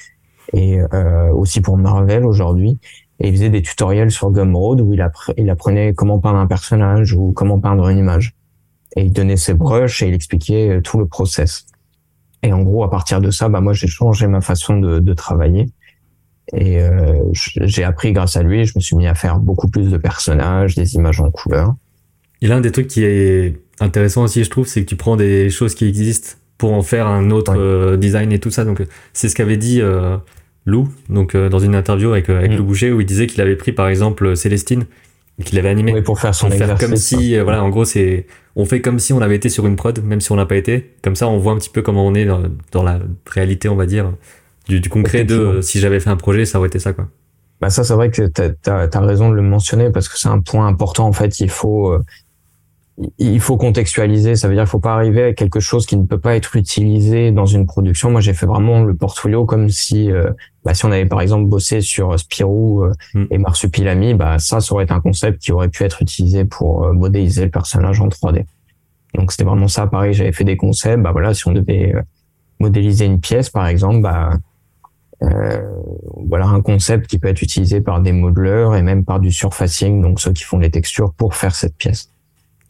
[0.53, 2.79] et euh, aussi pour Marvel aujourd'hui.
[3.21, 5.07] Et il faisait des tutoriels sur Gumroad où il,
[5.37, 8.35] il apprenait comment peindre un personnage ou comment peindre une image.
[8.97, 11.67] Et il donnait ses brushes et il expliquait tout le process.
[12.43, 15.13] Et en gros, à partir de ça, bah moi, j'ai changé ma façon de, de
[15.13, 15.69] travailler.
[16.53, 19.91] Et euh, j'ai appris grâce à lui, je me suis mis à faire beaucoup plus
[19.91, 21.75] de personnages, des images en couleur.
[22.43, 25.51] Et l'un des trucs qui est intéressant aussi, je trouve, c'est que tu prends des
[25.51, 28.65] choses qui existent pour en faire un autre euh, design et tout ça.
[28.65, 30.17] Donc c'est ce qu'avait dit euh,
[30.71, 32.57] Lou, donc euh, dans une interview avec, avec mm.
[32.57, 34.87] Lou Boucher, où il disait qu'il avait pris par exemple Célestine
[35.39, 38.27] et qu'il avait animé oui, pour faire son faire comme si voilà en gros c'est
[38.57, 40.57] on fait comme si on avait été sur une prod même si on n'a pas
[40.57, 42.43] été comme ça on voit un petit peu comment on est dans,
[42.73, 44.13] dans la réalité on va dire
[44.79, 47.09] du, concret de euh, si j'avais fait un projet, ça aurait été ça, quoi.
[47.61, 50.41] Bah ça, c'est vrai que tu as, raison de le mentionner parce que c'est un
[50.41, 51.07] point important.
[51.07, 52.03] En fait, il faut euh,
[53.19, 54.37] il faut contextualiser.
[54.37, 56.57] Ça veut dire qu'il faut pas arriver à quelque chose qui ne peut pas être
[56.57, 58.11] utilisé dans une production.
[58.11, 60.31] Moi, j'ai fait vraiment le portfolio comme si euh,
[60.65, 62.85] bah, si on avait par exemple bossé sur Spirou
[63.15, 63.25] mm.
[63.31, 66.93] et Marsupilami, bah ça, ça aurait été un concept qui aurait pu être utilisé pour
[66.93, 68.45] modéliser le personnage en 3D.
[69.15, 69.87] Donc c'était vraiment ça.
[69.87, 71.03] Pareil, j'avais fait des concepts.
[71.03, 71.95] Bah voilà, si on devait
[72.61, 74.31] modéliser une pièce, par exemple, bah
[75.23, 75.61] euh,
[76.29, 80.01] voilà un concept qui peut être utilisé par des modeleurs et même par du surfacing,
[80.01, 82.11] donc ceux qui font les textures pour faire cette pièce.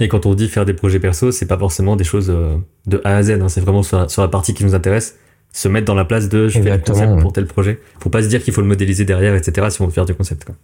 [0.00, 3.00] Et quand on dit faire des projets perso, c'est pas forcément des choses euh, de
[3.04, 3.48] A à Z, hein.
[3.48, 5.18] c'est vraiment sur la, partie qui nous intéresse,
[5.52, 7.78] se mettre dans la place de je fais le concept pour tel projet.
[8.00, 9.68] Faut pas se dire qu'il faut le modéliser derrière, etc.
[9.70, 10.44] si on veut faire du concept.
[10.44, 10.54] Quoi.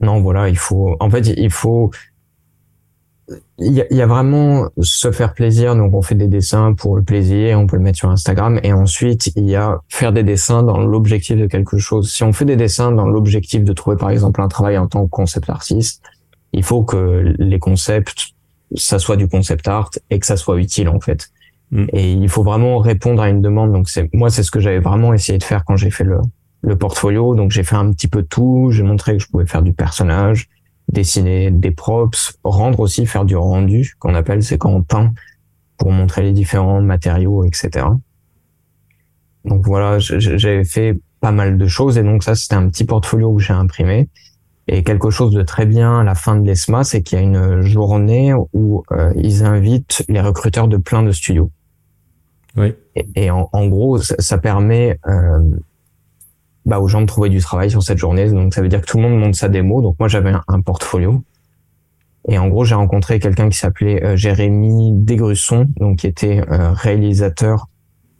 [0.00, 0.96] Non, voilà, il faut.
[1.00, 1.90] En fait, il faut
[3.58, 5.76] il y, a, y, a, vraiment se faire plaisir.
[5.76, 8.58] Donc, on fait des dessins pour le plaisir, on peut le mettre sur Instagram.
[8.62, 12.10] Et ensuite, il y a faire des dessins dans l'objectif de quelque chose.
[12.10, 15.04] Si on fait des dessins dans l'objectif de trouver, par exemple, un travail en tant
[15.04, 16.02] que concept artiste,
[16.52, 18.32] il faut que les concepts,
[18.74, 21.30] ça soit du concept art et que ça soit utile, en fait.
[21.70, 21.84] Mm.
[21.92, 23.72] Et il faut vraiment répondre à une demande.
[23.72, 26.20] Donc, c'est, moi, c'est ce que j'avais vraiment essayé de faire quand j'ai fait le,
[26.62, 27.34] le portfolio.
[27.34, 28.70] Donc, j'ai fait un petit peu tout.
[28.70, 30.48] J'ai montré que je pouvais faire du personnage
[30.90, 35.12] dessiner des props, rendre aussi, faire du rendu, qu'on appelle, c'est quand on peint
[35.76, 37.86] pour montrer les différents matériaux, etc.
[39.44, 43.34] Donc voilà, j'avais fait pas mal de choses et donc ça, c'était un petit portfolio
[43.34, 44.08] que j'ai imprimé.
[44.68, 47.24] Et quelque chose de très bien à la fin de l'ESMA, c'est qu'il y a
[47.24, 51.50] une journée où euh, ils invitent les recruteurs de plein de studios.
[52.56, 52.74] Oui.
[53.14, 55.38] Et, en, gros, ça, permet euh,
[56.68, 58.30] bah, aux gens de trouver du travail sur cette journée.
[58.30, 59.80] Donc ça veut dire que tout le monde monte sa démo.
[59.80, 61.22] Donc moi j'avais un, portfolio.
[62.28, 66.72] Et en gros, j'ai rencontré quelqu'un qui s'appelait euh, Jérémy Desgrusson, donc qui était euh,
[66.72, 67.68] réalisateur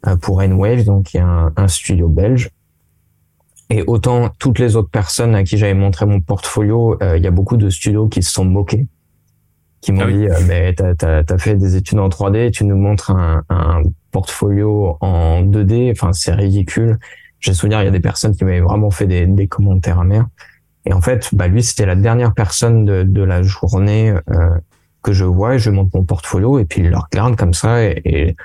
[0.07, 2.49] euh, pour N-Wave, donc qui est un, un, studio belge.
[3.69, 7.31] Et autant toutes les autres personnes à qui j'avais montré mon portfolio, il y a
[7.31, 8.87] beaucoup de studios qui se sont moqués
[9.81, 12.75] qui m'ont ah dit euh, mais t'as as, fait des études en 3D, tu nous
[12.75, 16.99] montres un, un portfolio en 2D, enfin c'est ridicule.
[17.39, 20.27] J'ai souvenir il y a des personnes qui m'avaient vraiment fait des, des commentaires amers.
[20.85, 24.49] Et en fait, bah lui c'était la dernière personne de, de la journée euh,
[25.01, 27.83] que je vois et je montre mon portfolio et puis il le regarde comme ça
[27.83, 28.35] et,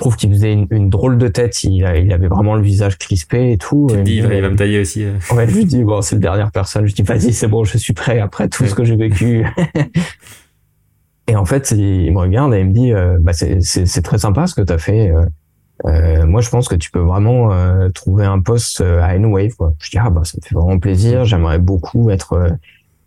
[0.00, 1.62] trouve qu'il faisait une, une, drôle de tête.
[1.62, 3.86] Il, il, avait vraiment le visage crispé et tout.
[3.90, 5.04] Tu dis, il va me tailler aussi.
[5.04, 5.12] Euh.
[5.34, 6.86] Ouais, je lui dis, bon, c'est la dernière personne.
[6.86, 9.44] Je dis, vas-y, c'est bon, je suis prêt après tout ce que j'ai vécu.
[11.28, 14.48] Et en fait, il me regarde et il me dit, euh, bah, c'est très sympa
[14.48, 15.12] ce que tu as fait.
[15.12, 15.24] Euh,
[15.86, 19.52] euh, moi, je pense que tu peux vraiment euh, trouver un poste à N-Wave.
[19.78, 21.24] Je dis, ah bah ça me fait vraiment plaisir.
[21.24, 22.58] J'aimerais beaucoup être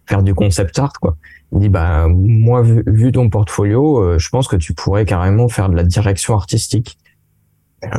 [0.08, 0.94] faire du concept art.
[1.00, 1.16] Quoi.
[1.52, 5.76] Il dit, bah moi, vu, ton portfolio, je pense que tu pourrais carrément faire de
[5.76, 6.98] la direction artistique.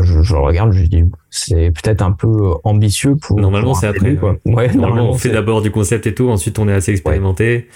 [0.02, 3.38] je, je, regarde, je dis, c'est peut-être un peu ambitieux pour.
[3.38, 4.16] Normalement, c'est après.
[4.16, 4.36] Quoi.
[4.44, 7.68] Ouais, normalement, on fait d'abord du concept et tout, ensuite on est assez expérimenté.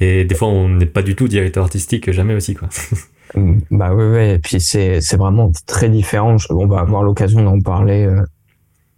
[0.00, 2.68] Et des fois, on n'est pas du tout directeur artistique, jamais aussi, quoi.
[3.70, 4.34] Bah oui, ouais.
[4.34, 6.36] Et puis c'est c'est vraiment très différent.
[6.50, 8.22] On va avoir l'occasion d'en parler euh,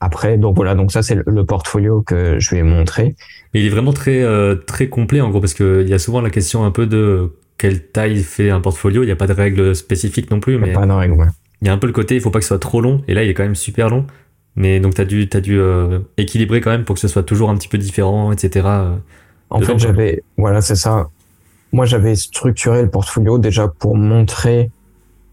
[0.04, 0.38] après.
[0.38, 3.16] Donc voilà, donc ça c'est le, portfolio que je vais montrer.
[3.52, 5.98] Mais il est vraiment très euh, très complet en gros parce que il y a
[5.98, 9.02] souvent la question un peu de quelle taille fait un portfolio.
[9.02, 11.10] Il n'y a pas de règles spécifiques non plus, mais pas de.
[11.10, 11.26] Ouais.
[11.62, 13.02] Il y a un peu le côté, il faut pas que ce soit trop long.
[13.08, 14.06] Et là, il est quand même super long.
[14.56, 17.50] Mais donc t'as dû t'as dû euh, équilibrer quand même pour que ce soit toujours
[17.50, 18.68] un petit peu différent, etc.
[19.50, 21.08] En fait, j'avais, voilà, c'est ça.
[21.72, 24.70] Moi, j'avais structuré le portfolio déjà pour montrer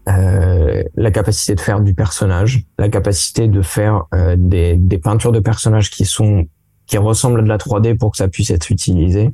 [0.08, 5.32] euh, la capacité de faire du personnage, la capacité de faire euh, des, des, peintures
[5.32, 6.46] de personnages qui sont
[6.86, 9.30] qui ressemblent à de la 3D pour que ça puisse être utilisé,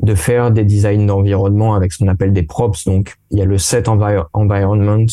[0.00, 2.84] de faire des designs d'environnement avec ce qu'on appelle des props.
[2.84, 5.06] Donc, il y a le set environment,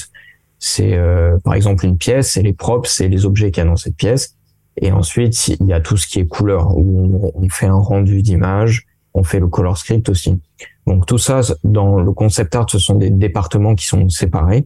[0.60, 3.70] c'est euh, par exemple une pièce, et les props, c'est les objets qu'il y a
[3.70, 4.36] dans cette pièce.
[4.82, 8.22] Et ensuite, il y a tout ce qui est couleur, où on, fait un rendu
[8.22, 10.40] d'image, on fait le color script aussi.
[10.86, 14.66] Donc tout ça, dans le concept art, ce sont des départements qui sont séparés.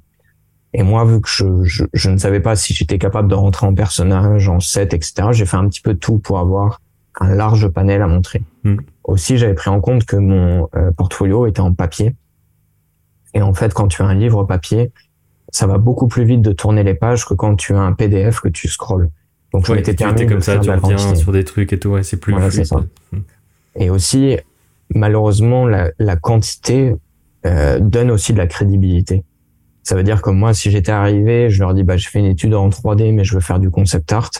[0.74, 1.46] Et moi, vu que je,
[1.94, 5.46] je, ne savais pas si j'étais capable de rentrer en personnage, en set, etc., j'ai
[5.46, 6.80] fait un petit peu tout pour avoir
[7.20, 8.42] un large panel à montrer.
[8.64, 8.78] Hmm.
[9.04, 12.16] Aussi, j'avais pris en compte que mon euh, portfolio était en papier.
[13.34, 14.92] Et en fait, quand tu as un livre papier,
[15.52, 18.40] ça va beaucoup plus vite de tourner les pages que quand tu as un PDF
[18.40, 19.10] que tu scrolles.
[19.54, 22.18] Donc je m'étais permis comme ça, tu reviens sur des trucs et tout, ouais, c'est
[22.18, 22.78] plus voilà, ça.
[23.12, 23.20] Hmm.
[23.76, 24.38] Et aussi,
[24.96, 26.96] malheureusement, la, la quantité
[27.46, 29.26] euh, donne aussi de la crédibilité.
[29.84, 32.26] Ça veut dire que moi, si j'étais arrivé, je leur dis, bah, je fais une
[32.26, 34.32] étude en 3D, mais je veux faire du concept art.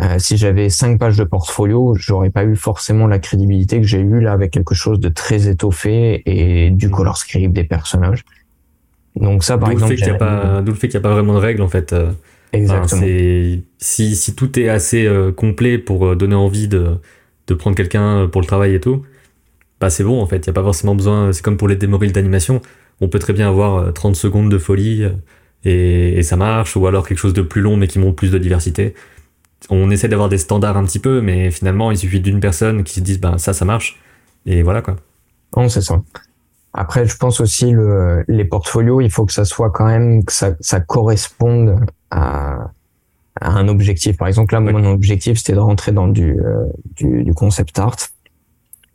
[0.00, 4.00] Euh, si j'avais cinq pages de portfolio, j'aurais pas eu forcément la crédibilité que j'ai
[4.00, 6.90] eu là avec quelque chose de très étoffé et du hmm.
[6.90, 8.24] color script des personnages.
[9.16, 9.94] Donc ça, par exemple,
[10.62, 11.92] d'où le fait qu'il n'y a pas vraiment de règles en fait.
[11.92, 12.12] Euh,
[12.52, 13.02] Exactement.
[13.78, 16.96] si, si tout est assez euh, complet pour donner envie de,
[17.46, 19.02] de prendre quelqu'un pour le travail et tout,
[19.80, 20.46] bah c'est bon en fait.
[20.46, 21.32] Il n'y a pas forcément besoin.
[21.32, 22.62] C'est comme pour les démorils d'animation.
[23.00, 25.04] On peut très bien avoir 30 secondes de folie
[25.64, 28.30] et, et, ça marche, ou alors quelque chose de plus long mais qui montre plus
[28.30, 28.94] de diversité.
[29.68, 32.94] On essaie d'avoir des standards un petit peu, mais finalement il suffit d'une personne qui
[32.94, 34.00] se dise bah ça ça marche
[34.46, 34.96] et voilà quoi.
[35.56, 36.00] Non c'est ça.
[36.72, 40.32] Après, je pense aussi le, les portfolios, il faut que ça soit quand même que
[40.32, 42.70] ça, ça corresponde à,
[43.40, 44.16] à, un objectif.
[44.16, 47.96] Par exemple, là, mon objectif, c'était de rentrer dans du, euh, du, du, concept art.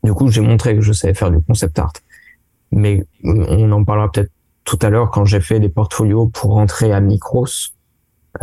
[0.04, 1.94] Du coup, j'ai montré que je savais faire du concept art.
[2.72, 4.32] Mais on en parlera peut-être
[4.64, 7.48] tout à l'heure quand j'ai fait des portfolios pour rentrer à Micros.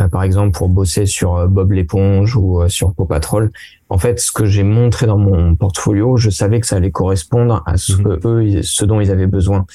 [0.01, 3.51] Euh, par exemple pour bosser sur euh, Bob l'éponge ou euh, sur Paw Patrol.
[3.89, 7.61] En fait, ce que j'ai montré dans mon portfolio, je savais que ça allait correspondre
[7.67, 8.03] à ce mhm.
[8.03, 9.65] que eux, ce dont ils avaient besoin.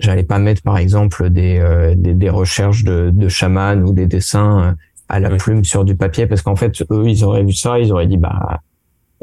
[0.00, 1.62] J'allais pas mettre, par exemple, des,
[1.94, 4.74] des, des, recherches de, de chaman ou des dessins
[5.10, 7.92] à la plume sur du papier, parce qu'en fait, eux, ils auraient vu ça, ils
[7.92, 8.60] auraient dit, bah,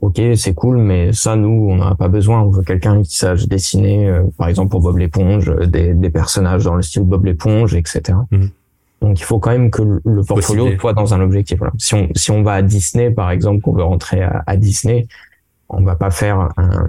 [0.01, 2.41] ok, c'est cool, mais ça, nous, on n'en a pas besoin.
[2.41, 6.75] On veut quelqu'un qui sache dessiner, par exemple, pour Bob l'éponge, des, des, personnages dans
[6.75, 8.17] le style Bob l'éponge, etc.
[9.01, 11.59] Donc il faut quand même que le portfolio soit dans un objectif.
[11.59, 11.73] Voilà.
[11.77, 15.07] Si on si on va à Disney par exemple, qu'on veut rentrer à, Disney,
[15.69, 16.87] on va pas faire un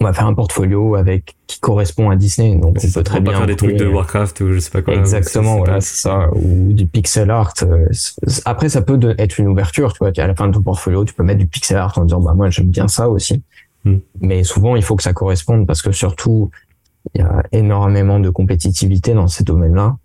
[0.00, 2.56] on va faire un portfolio avec qui correspond à Disney.
[2.56, 4.94] Donc on peut très bien faire des trucs de Warcraft ou je sais pas quoi.
[4.94, 7.54] Exactement, voilà, c'est ça, ou du pixel art.
[7.62, 7.86] Euh,
[8.44, 10.12] après, ça peut être une ouverture, tu vois.
[10.16, 12.34] À la fin de ton portfolio, tu peux mettre du pixel art en disant bah
[12.34, 13.42] moi j'aime bien ça aussi.
[13.84, 13.98] Hmm.
[14.20, 16.50] Mais souvent, il faut que ça corresponde parce que surtout
[17.14, 19.96] il y a énormément de compétitivité dans ces domaines-là.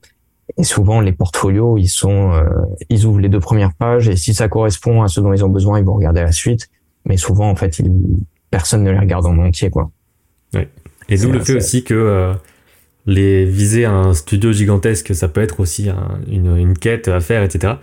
[0.57, 2.43] Et souvent, les portfolios, ils sont, euh,
[2.89, 5.49] ils ouvrent les deux premières pages et si ça correspond à ce dont ils ont
[5.49, 6.69] besoin, ils vont regarder la suite.
[7.05, 7.81] Mais souvent, en fait,
[8.53, 9.89] personne ne les regarde en entier, quoi.
[10.53, 10.69] Ouais.
[11.09, 12.33] Et d'où le fait aussi que euh,
[13.07, 15.89] les viser à un studio gigantesque, ça peut être aussi
[16.27, 17.73] une, une, quête à faire, etc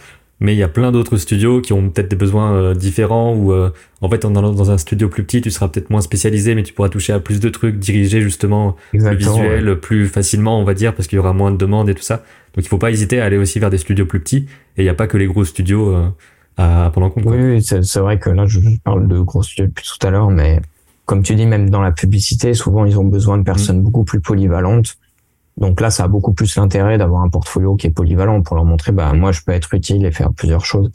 [0.43, 3.53] mais il y a plein d'autres studios qui ont peut-être des besoins euh, différents ou
[3.53, 6.62] euh, en fait dans, dans un studio plus petit tu seras peut-être moins spécialisé mais
[6.62, 10.73] tu pourras toucher à plus de trucs diriger justement le visuel plus facilement on va
[10.73, 12.91] dire parce qu'il y aura moins de demandes et tout ça donc il faut pas
[12.91, 14.47] hésiter à aller aussi vers des studios plus petits
[14.79, 15.95] et il n'y a pas que les gros studios
[16.61, 19.86] à prendre en compte oui, c'est vrai que là je parle de gros studios depuis
[19.86, 20.61] tout à l'heure mais
[21.06, 23.84] comme tu dis même dans la publicité souvent ils ont besoin de personnes mmh.
[23.84, 24.96] beaucoup plus polyvalentes
[25.61, 28.64] donc là, ça a beaucoup plus l'intérêt d'avoir un portfolio qui est polyvalent pour leur
[28.64, 30.90] montrer, bah moi, je peux être utile et faire plusieurs choses.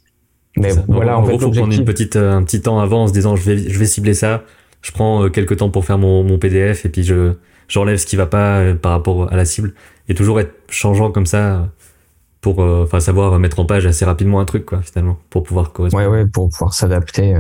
[0.57, 3.07] Mais voilà, en, en fait, faut prendre une petite, euh, un petit temps avant en
[3.07, 4.43] se disant, je vais, je vais cibler ça.
[4.81, 7.33] Je prends euh, quelques temps pour faire mon, mon PDF et puis je,
[7.67, 9.73] j'enlève ce qui va pas euh, par rapport à la cible.
[10.07, 11.69] Et toujours être changeant comme ça
[12.45, 16.03] pour, enfin, savoir mettre en page assez rapidement un truc, quoi, finalement, pour pouvoir correspondre.
[16.03, 17.35] Ouais, ouais, pour pouvoir s'adapter.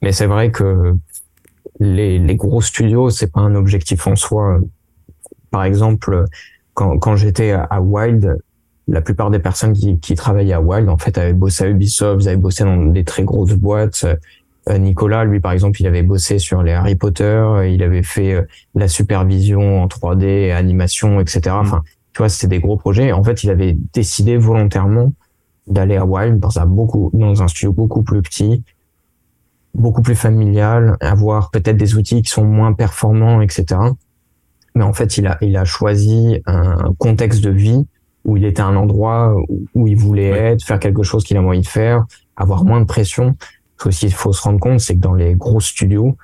[0.00, 0.94] Mais c'est vrai que
[1.78, 4.60] les, les gros studios, c'est pas un objectif en soi.
[5.50, 6.24] Par exemple,
[6.72, 8.38] quand, quand j'étais à, Wild,
[8.88, 12.22] la plupart des personnes qui, qui travaillaient à Wild, en fait, avaient bossé à Ubisoft,
[12.22, 14.06] ils avaient bossé dans des très grosses boîtes.
[14.70, 18.32] Euh, Nicolas, lui, par exemple, il avait bossé sur les Harry Potter, il avait fait
[18.32, 18.42] euh,
[18.74, 21.56] la supervision en 3D, animation, etc.
[21.60, 21.82] Enfin,
[22.16, 23.12] tu vois, c'était des gros projets.
[23.12, 25.12] En fait, il avait décidé volontairement
[25.66, 28.64] d'aller à Wild dans un beaucoup, dans un studio beaucoup plus petit,
[29.74, 33.76] beaucoup plus familial, avoir peut-être des outils qui sont moins performants, etc
[34.76, 37.86] mais en fait, il a, il a choisi un contexte de vie
[38.26, 39.34] où il était à un endroit
[39.74, 42.04] où il voulait être, faire quelque chose qu'il a envie de faire,
[42.36, 43.36] avoir moins de pression.
[43.78, 46.18] Ce qu'il faut se rendre compte, c'est que dans les gros studios,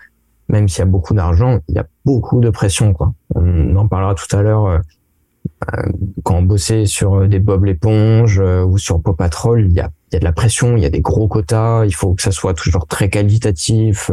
[0.49, 2.93] même s'il y a beaucoup d'argent, il y a beaucoup de pression.
[2.93, 3.15] Quoi.
[3.35, 4.83] On en parlera tout à l'heure.
[5.63, 5.93] Euh, euh,
[6.23, 9.91] quand on bossait sur des Bob l'éponge euh, ou sur Pop Patrol, il y a,
[10.13, 12.33] y a de la pression, il y a des gros quotas, il faut que ça
[12.33, 14.11] soit toujours très qualitatif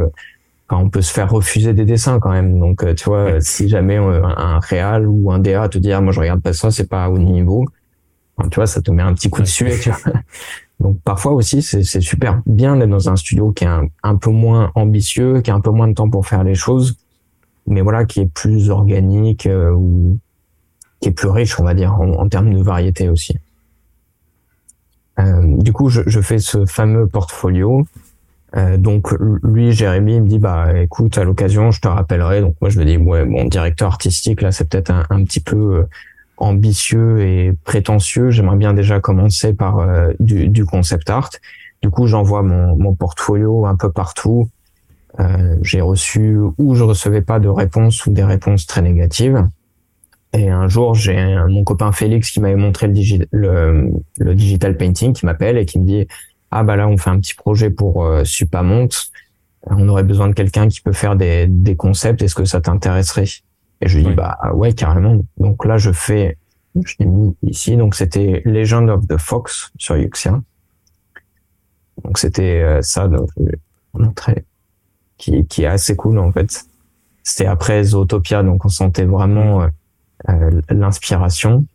[0.78, 2.60] on peut se faire refuser des dessins quand même.
[2.60, 6.02] Donc, euh, tu vois, si jamais euh, un, réal ou un DA te dit, ah,
[6.02, 7.66] moi, je regarde pas ça, c'est pas au niveau,
[8.52, 10.14] tu vois, ça te met un petit coup de tu vois.
[10.80, 14.72] Donc, parfois aussi, c'est super bien d'être dans un studio qui est un, peu moins
[14.76, 16.98] ambitieux, qui a un peu moins de temps pour faire les choses,
[17.68, 20.18] mais voilà, qui est plus organique euh, ou
[21.00, 23.38] qui est plus riche, on va dire, en, termes de variété aussi.
[25.18, 27.86] du coup, je, je fais ce fameux portfolio
[28.56, 29.12] euh, donc
[29.44, 32.42] lui, Jérémy, il me dit bah écoute, à l'occasion, je te rappellerai.
[32.42, 35.40] Donc moi je me dis ouais, mon directeur artistique là, c'est peut-être un, un, petit
[35.40, 35.84] peu euh,
[36.38, 38.32] ambitieux et prétentieux.
[38.32, 41.30] J'aimerais bien déjà commencer par euh, du, du, concept art.
[41.84, 44.50] Du coup, j'envoie mon, mon, portfolio un peu partout.
[45.20, 49.48] Euh, j'ai reçu ou je recevais pas de réponse ou des réponses très négatives.
[50.34, 55.14] Et un jour, j'ai mon copain Félix qui m'avait montré le, le, le digital painting
[55.14, 56.08] qui m'appelle et qui me dit
[56.52, 58.90] ah bah là on fait un petit projet pour euh, Supamont,
[59.64, 63.26] on aurait besoin de quelqu'un qui peut faire des, des concepts, est-ce que ça t'intéresserait?
[63.82, 65.20] Et je lui dis bah ouais carrément.
[65.38, 66.38] Donc là je fais,
[66.76, 70.42] je l'ai mis ici, donc c'était Legend of the Fox sur Yuxia.
[72.04, 73.60] Donc c'était euh, ça, donc je vais
[73.94, 74.46] montrer,
[75.18, 76.66] qui, qui est assez cool en fait.
[77.24, 79.68] C'était après Zootopia, donc on sentait vraiment euh,
[80.70, 81.66] l'inspiration.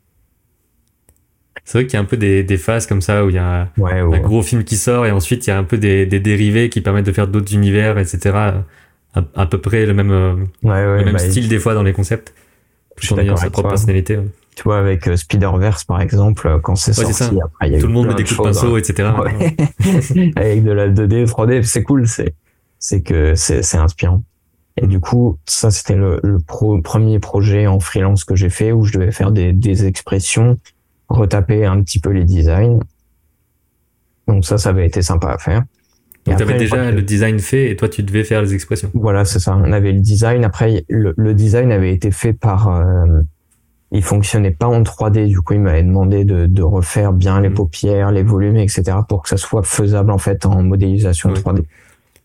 [1.65, 3.39] C'est vrai qu'il y a un peu des, des, phases comme ça où il y
[3.39, 6.21] a un gros film qui sort et ensuite il y a un peu des, des
[6.21, 8.37] dérivés qui permettent de faire d'autres univers, etc.
[9.15, 11.93] À, à, peu près le même, euh, le même bah, style des fois dans les
[11.93, 12.35] concepts.
[12.97, 14.19] Tout en ayant sa propre personnalité.
[14.55, 17.89] Tu vois, avec euh, Spider-Verse par exemple, euh, quand c'est sorti, après, y a Tout
[17.89, 18.79] le monde met des coups de pinceau, hein.
[18.79, 19.09] etc.
[20.37, 24.23] avec de la 2D, 3D, c'est cool, c'est que c'est inspirant.
[24.77, 28.85] Et du coup, ça, c'était le, le premier projet en freelance que j'ai fait où
[28.85, 30.59] je devais faire des, des expressions
[31.09, 32.81] retaper un petit peu les designs.
[34.27, 35.63] Donc ça, ça avait été sympa à faire.
[36.27, 38.91] Donc tu avais déjà le design fait et toi tu devais faire les expressions.
[38.95, 39.57] Voilà, c'est ça.
[39.57, 40.45] On avait le design.
[40.45, 42.69] Après, le, design avait été fait par.
[42.69, 43.21] Euh,
[43.93, 45.29] il fonctionnait pas en 3D.
[45.29, 47.55] Du coup, il m'avait demandé de, de, refaire bien les mhm.
[47.55, 48.97] paupières, les volumes, etc.
[49.07, 51.65] pour que ça soit faisable en fait en modélisation 3D.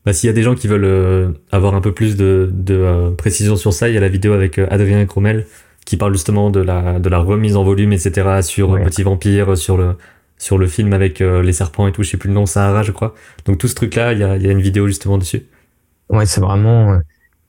[0.06, 2.76] Bah, s'il y a des gens qui veulent euh, avoir un peu plus de, de
[2.76, 5.46] euh, précision sur ça, il y a la vidéo avec Adrien Cromel
[5.86, 8.42] qui parle justement de la, de la remise en volume, etc.
[8.42, 9.96] sur Petit Vampire, sur le,
[10.40, 12.82] sur le film avec euh, les serpents et tout, je sais plus le nom, Sahara,
[12.82, 13.14] je crois.
[13.46, 15.46] Donc tout ce truc-là, il y a, y a une vidéo justement dessus.
[16.10, 16.94] Ouais, c'est vraiment.
[16.94, 17.00] Euh,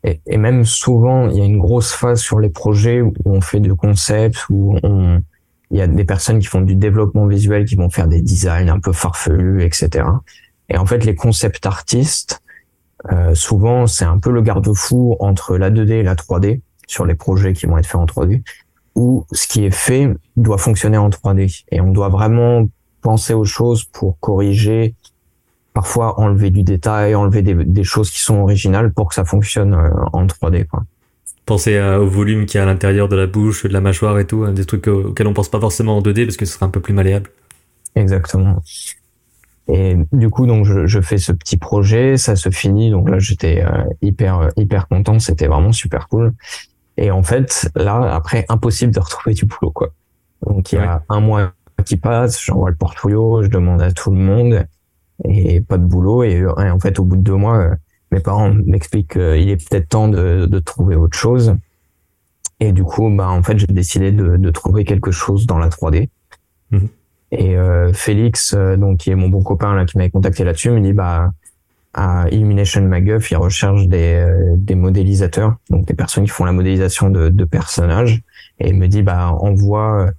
[0.03, 3.41] et, et, même souvent, il y a une grosse phase sur les projets où on
[3.41, 5.23] fait du concept, où on,
[5.71, 8.69] il y a des personnes qui font du développement visuel, qui vont faire des designs
[8.69, 10.05] un peu farfelus, etc.
[10.71, 12.41] Et en fait, les concept artistes,
[13.13, 17.15] euh, souvent, c'est un peu le garde-fou entre la 2D et la 3D sur les
[17.15, 18.43] projets qui vont être faits en 3D.
[18.97, 22.69] où ce qui est fait doit fonctionner en 3D et on doit vraiment
[23.03, 24.95] penser aux choses pour corriger,
[25.73, 29.91] parfois enlever du détail, enlever des, choses qui sont originales pour que ça fonctionne euh,
[30.13, 30.67] en 3D.
[30.67, 30.83] Quoi.
[31.47, 34.45] Penser au volume qui est à l'intérieur de la bouche, de la mâchoire et tout,
[34.45, 36.71] hein, des trucs auxquels on pense pas forcément en 2D parce que ce serait un
[36.71, 37.31] peu plus malléable.
[37.95, 38.63] Exactement.
[39.73, 42.91] Et du coup, donc je, je, fais ce petit projet, ça se finit.
[42.91, 45.19] Donc là, j'étais euh, hyper hyper content.
[45.19, 46.33] C'était vraiment super cool.
[46.97, 49.91] Et en fait, là, après, impossible de retrouver du boulot, quoi.
[50.47, 51.53] Donc il y a un mois
[51.85, 54.67] qui passe, j'envoie le portfolio, je demande à tout le monde
[55.25, 56.25] et pas de boulot.
[56.25, 57.75] Et, en fait, au bout de deux mois, euh,
[58.11, 61.55] mes parents m'expliquent qu'il est peut-être temps de, de, trouver autre chose.
[62.59, 65.69] Et du coup, bah en fait, j'ai décidé de, de, trouver quelque chose dans la
[65.69, 66.09] 3D.
[66.71, 66.89] Mhm.
[67.33, 70.71] Et euh, Félix, euh, donc qui est mon bon copain là, qui m'avait contacté là-dessus,
[70.71, 71.31] me dit bah
[71.95, 76.53] à Illumination MacGuff, ils recherchent des, euh, des modélisateurs, donc des personnes qui font la
[76.53, 78.23] modélisation de, de personnages,
[78.59, 80.11] et il me dit bah envoie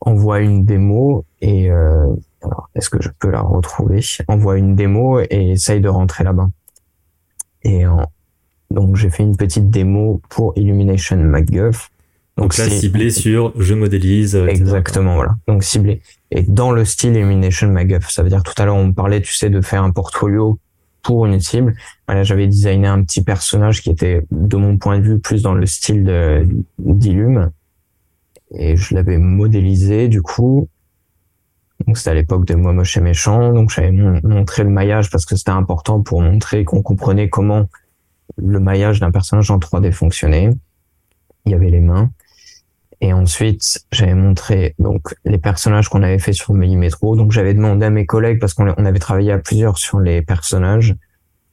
[0.00, 2.06] envoie une démo et euh,
[2.42, 4.00] alors est-ce que je peux la retrouver?
[4.28, 6.48] Envoie une démo et essaye de rentrer là-bas.
[7.62, 7.84] Et
[8.70, 11.90] donc j'ai fait une petite démo pour Illumination MacGuff.
[12.36, 14.36] Donc, là ciblé sur je modélise.
[14.36, 15.36] Exactement voilà.
[15.48, 18.10] Donc ciblé et dans le style Illumination MacGuff.
[18.10, 20.58] Ça veut dire tout à l'heure on parlait tu sais de faire un portfolio
[21.06, 21.76] pour une cible.
[22.08, 25.54] Voilà, j'avais designé un petit personnage qui était, de mon point de vue, plus dans
[25.54, 26.04] le style
[26.80, 27.52] d'Illum.
[28.52, 30.68] Et je l'avais modélisé, du coup.
[31.86, 33.52] Donc, c'était à l'époque de Moi Moche et Méchant.
[33.52, 37.68] Donc, j'avais montré le maillage parce que c'était important pour montrer qu'on comprenait comment
[38.36, 40.50] le maillage d'un personnage en 3D fonctionnait.
[41.44, 42.10] Il y avait les mains.
[43.00, 47.14] Et ensuite, j'avais montré donc les personnages qu'on avait fait sur Millimetro.
[47.16, 50.94] Donc j'avais demandé à mes collègues parce qu'on avait travaillé à plusieurs sur les personnages.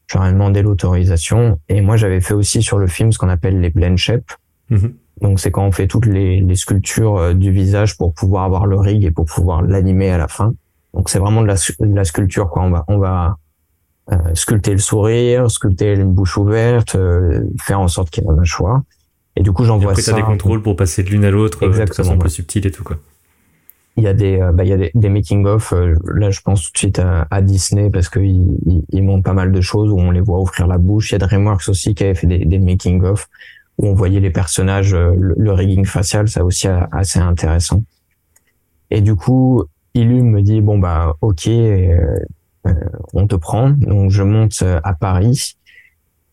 [0.07, 3.69] J'aurais demandé l'autorisation et moi j'avais fait aussi sur le film ce qu'on appelle les
[3.69, 4.31] blend shape.
[4.69, 4.93] Mhm.
[5.21, 8.65] Donc c'est quand on fait toutes les, les, sculptures euh, du visage pour pouvoir avoir
[8.65, 10.53] le rig et pour pouvoir l'animer à la fin.
[10.93, 12.63] Donc c'est vraiment de la, de la, sculpture quoi.
[12.63, 13.37] On va on va
[14.11, 18.29] euh, sculpter le sourire, sculpter une bouche ouverte, euh, faire en sorte qu'il y ait
[18.29, 18.81] la mâchoire.
[19.35, 20.11] Et du coup, j'envoie ça.
[20.11, 22.71] Après, t'as des contrôles pour passer de l'une à l'autre, de façon plus subtile et
[22.71, 22.97] tout, quoi.
[23.95, 25.73] Il y a des, euh, bah, il y a des, des making-of.
[25.73, 29.23] Euh, là, je pense tout de suite à, à Disney parce qu'ils ils, ils montrent
[29.23, 31.11] pas mal de choses où on les voit ouvrir la bouche.
[31.11, 33.29] Il y a DreamWorks aussi qui avait fait des, des making-of
[33.77, 37.83] où on voyait les personnages, euh, le, rigging facial, ça aussi assez intéressant.
[38.89, 39.63] Et du coup,
[39.93, 41.49] Illum me dit bon bah ok,
[43.13, 43.69] on te prend.
[43.71, 45.55] Donc je monte à Paris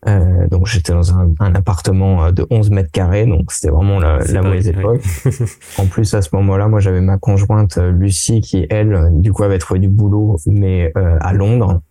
[0.07, 3.99] euh, donc j'étais dans un, un, appartement euh, de 11 mètres carrés, donc c'était vraiment
[3.99, 5.03] la, la mauvaise époque.
[5.77, 9.43] en plus à ce moment-là, moi j'avais ma conjointe euh, Lucie qui elle, du coup
[9.43, 11.81] avait trouvé du boulot, mais euh, à Londres.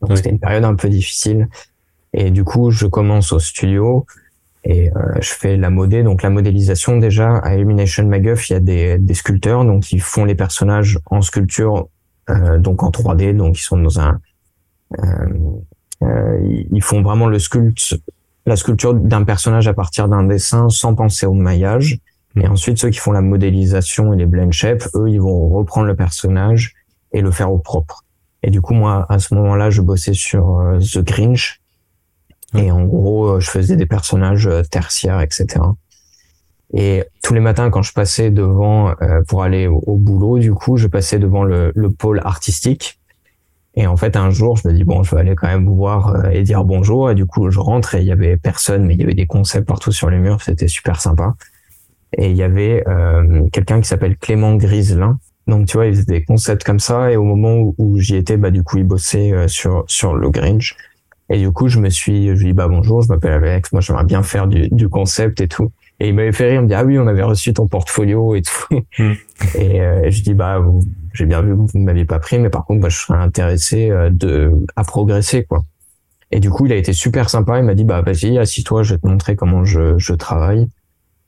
[0.00, 1.48] Donc c'était une période un peu difficile.
[2.12, 4.06] Et du coup je commence au studio
[4.64, 4.90] et
[5.20, 6.02] je fais la modé.
[6.02, 10.00] Donc la modélisation déjà à Illumination McGuff, il y a des, des sculpteurs donc ils
[10.00, 11.88] font les personnages en sculpture,
[12.58, 14.20] donc en 3D, donc ils sont dans un
[14.98, 15.26] euh,
[16.70, 17.96] ils font vraiment le sculpte,
[18.46, 21.98] la sculpture d'un personnage à partir d'un dessin sans penser au maillage.
[22.36, 25.86] Et ensuite, ceux qui font la modélisation et les blend shape, eux, ils vont reprendre
[25.86, 26.74] le personnage
[27.12, 28.04] et le faire au propre.
[28.42, 31.60] Et du coup, moi, à ce moment-là, je bossais sur euh, The Grinch.
[32.54, 35.46] Et en gros, euh, je faisais des personnages tertiaires, etc.
[36.74, 38.94] Et tous les matins, quand je passais devant
[39.28, 42.98] pour aller au, boulot, du coup, je passais devant le, le pôle artistique
[43.74, 46.14] et en fait, un jour, je me dis bon, je vais aller quand même voir
[46.14, 47.10] euh, et dire bonjour.
[47.10, 49.26] Et du coup, je rentre et il y avait personne, mais il y avait des
[49.26, 50.42] concepts partout sur les murs.
[50.42, 51.34] C'était super sympa.
[52.18, 55.18] Et il y avait euh, quelqu'un qui s'appelle Clément Griselin.
[55.46, 57.10] Donc tu vois, il faisait des concepts comme ça.
[57.10, 60.28] Et au moment où, j'y étais, bah du coup, il bossait euh, sur sur le
[60.28, 60.76] Grinch.
[61.30, 63.72] Et du coup, je me suis, je lui dis bah bonjour, je m'appelle Alex.
[63.72, 65.72] Moi, j'aimerais bien faire du, du concept et tout.
[65.98, 68.34] Et il m'avait fait rire, il me dit ah oui, on avait reçu ton portfolio
[68.34, 68.80] et tout.
[68.98, 69.12] Hmm.
[69.58, 70.62] Et euh, je dis bah
[71.12, 73.18] j'ai bien vu que vous ne m'aviez pas pris, mais par contre, bah, je serais
[73.18, 75.64] intéressé euh, de à progresser quoi.
[76.30, 77.58] Et du coup, il a été super sympa.
[77.58, 80.68] Il m'a dit bah vas-y, assis-toi, je vais te montrer comment je, je travaille.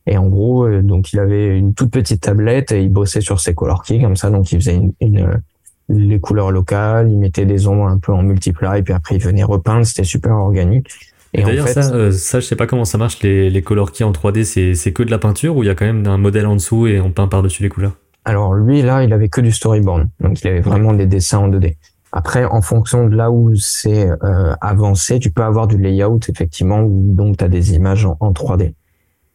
[0.06, 3.40] Et en gros, euh, donc il avait une toute petite tablette et il bossait sur
[3.40, 4.30] ses color keys comme ça.
[4.30, 5.42] Donc il faisait une, une
[5.88, 9.22] les couleurs locales, il mettait des ombres un peu en multiply, et puis après il
[9.22, 9.84] venait repeindre.
[9.86, 10.88] C'était super organique.
[11.34, 14.04] Et, d'ailleurs, ça, euh, ça, je sais pas comment ça marche, les, les color keys
[14.04, 16.46] en 3D, c'est que de la peinture ou il y a quand même un modèle
[16.46, 17.96] en dessous et on peint par-dessus les couleurs?
[18.24, 21.48] Alors lui, là, il avait que du storyboard, donc il avait vraiment des dessins en
[21.48, 21.76] 2D.
[22.12, 26.80] Après, en fonction de là où c'est euh, avancé, tu peux avoir du layout, effectivement,
[26.80, 28.74] où donc tu as des images en, 3D.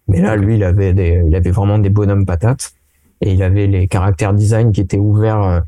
[0.08, 2.72] Mais là, lui, il avait, des, il avait vraiment des bonhommes patates.
[3.22, 5.64] Et il avait les caractères design qui étaient ouverts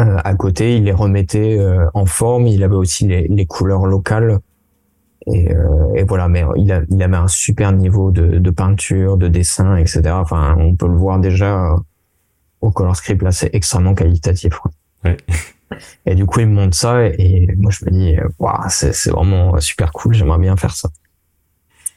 [0.00, 1.58] euh, à côté, il les remettait
[1.94, 4.38] en forme, il avait aussi les, les couleurs locales.
[5.26, 9.16] Et, euh, et, voilà, mais il, a, il avait un super niveau de, de, peinture,
[9.16, 10.02] de dessin, etc.
[10.12, 11.76] Enfin, on peut le voir déjà
[12.62, 14.54] au color script, là, c'est extrêmement qualitatif.
[14.54, 14.70] Quoi.
[15.04, 15.16] Ouais.
[16.06, 19.58] Et du coup, il me montre ça et, moi, je me dis, waouh, c'est vraiment
[19.58, 20.90] super cool, j'aimerais bien faire ça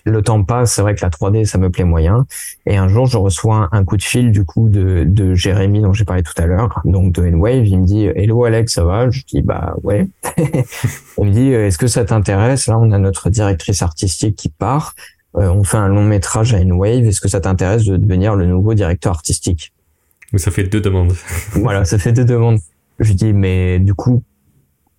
[0.05, 2.25] le temps passe, c'est vrai que la 3D, ça me plaît moyen.
[2.65, 5.93] Et un jour, je reçois un, coup de fil du coup de, de Jérémy dont
[5.93, 7.65] j'ai parlé tout à l'heure, donc de N-Wave.
[7.65, 9.09] Il me dit Hello Alex, ça va?
[9.09, 10.07] Je dis bah ouais.
[11.17, 12.67] il me dit Est-ce que ça t'intéresse?
[12.67, 14.93] Là, on a notre directrice artistique qui part.
[15.37, 17.05] Euh, on fait un long métrage à N-Wave.
[17.05, 19.73] Est-ce que ça t'intéresse de devenir le nouveau directeur artistique?
[20.37, 21.13] Ça fait deux demandes.
[21.53, 22.59] voilà, ça fait deux demandes.
[22.99, 24.23] Je dis mais du coup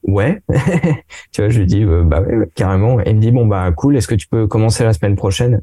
[0.06, 0.42] ouais.
[1.32, 3.00] tu vois, je lui dis, euh, bah ouais, carrément.
[3.00, 5.60] Et me dit, bon, bah cool, est-ce que tu peux commencer la semaine prochaine?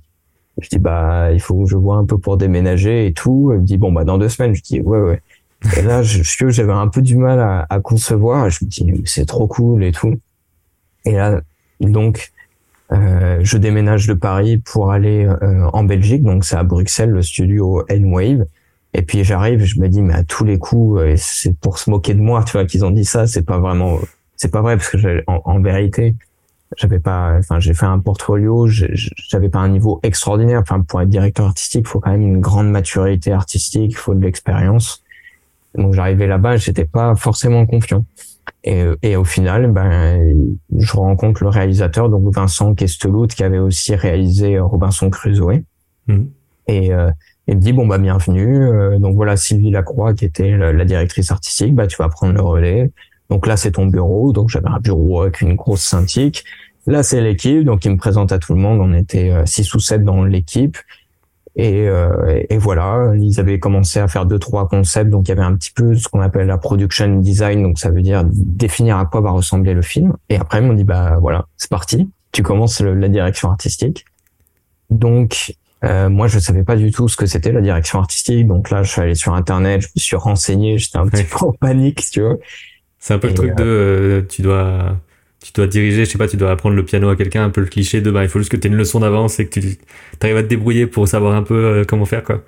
[0.59, 3.51] Je dis, bah il faut que je vois un peu pour déménager et tout.
[3.53, 4.53] Il me dit, bon, bah dans deux semaines.
[4.53, 5.21] Je dis, ouais, ouais.
[5.77, 8.49] Et là, je, j'avais un peu du mal à, à concevoir.
[8.49, 10.15] Je me dis, c'est trop cool et tout.
[11.05, 11.41] Et là,
[11.79, 12.31] donc,
[12.91, 16.21] euh, je déménage de Paris pour aller euh, en Belgique.
[16.21, 18.45] Donc, c'est à Bruxelles, le studio N-Wave.
[18.93, 22.13] Et puis j'arrive, je me dis, mais à tous les coups, c'est pour se moquer
[22.13, 23.25] de moi, tu vois, qu'ils ont dit ça.
[23.27, 23.99] C'est pas vraiment
[24.43, 26.15] c'est pas vrai parce que en, en, vérité,
[26.77, 30.59] j'avais pas, enfin, j'ai fait un portfolio, j'avais pas un niveau extraordinaire.
[30.59, 34.13] Enfin, pour être directeur artistique, il faut quand même une grande maturité artistique, il faut
[34.13, 35.01] de l'expérience.
[35.75, 38.05] Donc, j'arrivais là-bas, j'étais pas forcément confiant.
[38.65, 40.35] Et, et au final, ben,
[40.75, 45.63] je rencontre le réalisateur, donc Vincent Kestelout, qui avait aussi réalisé Robinson Crusoe.
[46.07, 46.23] Mmh.
[46.67, 47.11] Et euh,
[47.47, 48.63] il me dit bon bah bienvenue.
[48.63, 52.33] Euh, donc voilà Sylvie Lacroix qui était la, la, directrice artistique, bah tu vas prendre
[52.33, 52.91] le relais.
[53.29, 54.31] Donc là, c'est ton bureau.
[54.31, 56.43] Donc j'avais un bureau avec une grosse synthique.
[56.85, 57.63] Là, c'est l'équipe.
[57.63, 58.79] Donc il me présente à tout le monde.
[58.79, 60.77] On était euh, six ou sept dans l'équipe.
[61.55, 65.09] Et, euh, et, voilà, ils avaient commencé à faire deux trois concepts.
[65.09, 67.63] Donc il y avait un petit peu ce qu'on appelle la production design.
[67.63, 70.15] Donc ça veut dire définir à quoi va ressembler le film.
[70.29, 72.09] Et après, ils m'ont dit bah voilà, c'est parti.
[72.31, 74.05] Tu commences la direction artistique.
[74.89, 78.47] Donc euh, moi, je savais pas du tout ce que c'était la direction artistique.
[78.47, 81.45] Donc là, je suis allé sur Internet, je me suis renseigné, j'étais un petit peu
[81.45, 82.37] en panique, tu vois.
[82.99, 84.97] C'est un peu le truc de euh, tu dois
[85.43, 87.59] tu dois diriger, je sais pas, tu dois apprendre le piano à quelqu'un, un peu
[87.59, 89.59] le cliché de bah il faut juste que tu aies une leçon d'avance et que
[89.59, 89.77] tu
[90.21, 92.43] arrives à te débrouiller pour savoir un peu euh, comment faire quoi.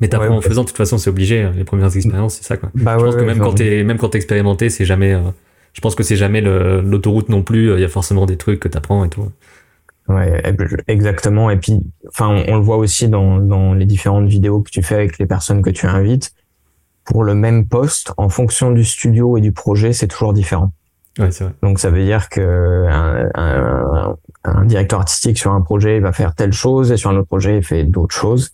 [0.00, 1.42] Mais t'apprends en faisant, de toute façon, c'est obligé.
[1.42, 2.70] Hein, les premières expériences, c'est ça, quoi.
[2.74, 5.20] Bah, je pense que même quand t'es, même quand t'es expérimenté, c'est jamais, euh,
[5.74, 7.72] je pense que c'est jamais l'autoroute non plus.
[7.74, 9.30] Il y a forcément des trucs que t'apprends et tout.
[10.08, 10.42] Ouais,
[10.88, 11.50] exactement.
[11.50, 14.82] Et puis, enfin, on, on, le voit aussi dans, dans les différentes vidéos que tu
[14.82, 16.34] fais avec les personnes que tu invites
[17.04, 20.72] pour le même poste, en fonction du studio et du projet, c'est toujours différent.
[21.18, 21.52] Ouais, c'est vrai.
[21.62, 26.34] Donc ça veut dire que un, un, un, directeur artistique sur un projet va faire
[26.34, 28.50] telle chose et sur un autre projet il fait d'autres choses.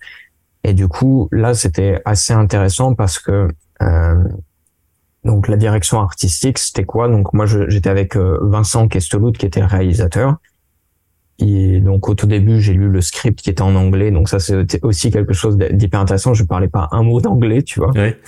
[0.64, 3.48] Et du coup là c'était assez intéressant parce que
[3.80, 4.24] euh,
[5.24, 7.08] donc la direction artistique c'était quoi?
[7.08, 10.38] Donc moi j'étais avec euh, Vincent Kestelout qui était réalisateur.
[11.40, 14.40] Et donc au tout début j'ai lu le script qui était en anglais donc ça
[14.40, 16.34] c'était aussi quelque chose d'hyper intéressant.
[16.34, 17.92] Je parlais pas un mot d'anglais tu vois.
[17.92, 18.18] Ouais.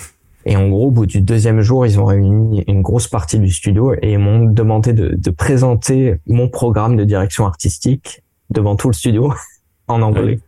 [0.47, 3.51] Et en gros, au bout du deuxième jour, ils ont réuni une grosse partie du
[3.51, 8.95] studio et m'ont demandé de, de, présenter mon programme de direction artistique devant tout le
[8.95, 9.35] studio
[9.89, 10.41] en anglais.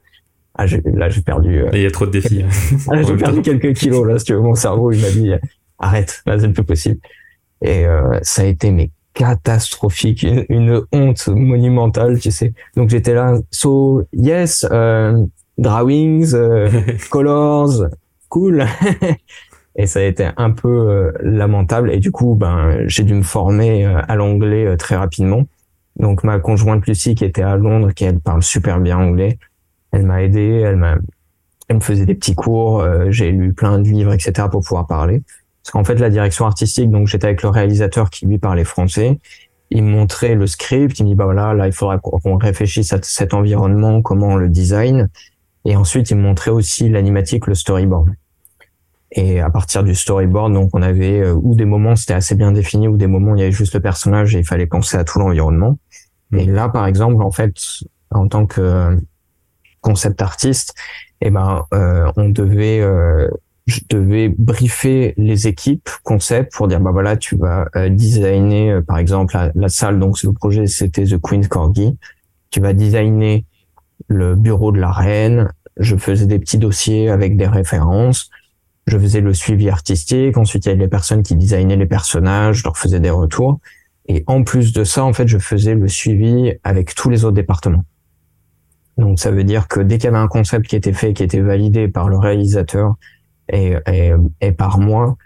[0.55, 1.63] Ah, là, j'ai perdu.
[1.63, 2.45] Euh, il y a trop de défis.
[2.91, 4.19] Ah, j'ai perdu quelques kilos là.
[4.19, 5.33] Si tu veux, mon cerveau, il m'a dit
[5.79, 6.99] arrête, là, c'est plus possible.
[7.63, 12.55] Et euh, ça a été mais catastrophique, une, honte monumentale, tu sais.
[12.77, 15.25] Donc j'étais là, so yes, euh,
[15.59, 16.71] drawings, euh,
[17.11, 17.87] colors,
[18.29, 18.65] cool.
[19.77, 23.23] et ça a été un peu euh, lamentable et du coup ben j'ai dû me
[23.23, 25.47] former euh, à l'anglais euh, très rapidement
[25.99, 29.39] donc ma conjointe Lucie qui était à Londres qui elle parle super bien anglais
[29.93, 30.97] elle m'a aidé elle m'a
[31.69, 35.23] elle me faisait des petits cours j'ai lu plein de livres etc pour pouvoir parler
[35.63, 39.19] parce qu'en fait la direction artistique donc j'étais avec le réalisateur qui lui parlait français
[39.71, 42.93] il me montrait le script il me dit bah voilà là il faudra qu'on réfléchisse
[42.93, 45.09] à cet environnement comment on le design
[45.65, 48.11] et ensuite il me montrait aussi l'animatique le storyboard
[49.15, 52.51] et à partir du storyboard, donc on avait euh, ou des moments c'était assez bien
[52.51, 55.05] défini, ou des moments il y avait juste le personnage et il fallait penser à
[55.05, 55.79] tout l'environnement.
[56.31, 56.39] Mm.
[56.39, 57.55] Et là, par exemple, en fait,
[58.11, 58.99] en tant que
[59.83, 60.75] concept artiste,
[61.21, 63.29] eh ben, euh, on devait, euh,
[63.67, 68.99] je devais briefer les équipes concept pour dire bah voilà, tu vas euh, designer, par
[68.99, 69.99] exemple, la, la salle.
[69.99, 71.97] Donc le projet c'était The Queen's Corgi.
[72.51, 73.45] Tu vas designer
[74.09, 75.51] le bureau de la reine.
[75.79, 78.31] Je faisais des petits dossiers avec des références
[78.87, 80.37] je faisais le suivi artistique.
[80.37, 83.61] Ensuite, il y avait les personnes qui designaient les personnages, je leur faisais des retours.
[84.09, 87.37] Et en plus de ça, en fait, je faisais le suivi avec tous les autres
[87.37, 87.85] départements.
[88.99, 91.23] Donc, ça veut dire que dès qu'il y avait un concept qui était fait, qui
[91.23, 92.97] était validé par le réalisateur
[93.49, 95.17] et, et, et par moi,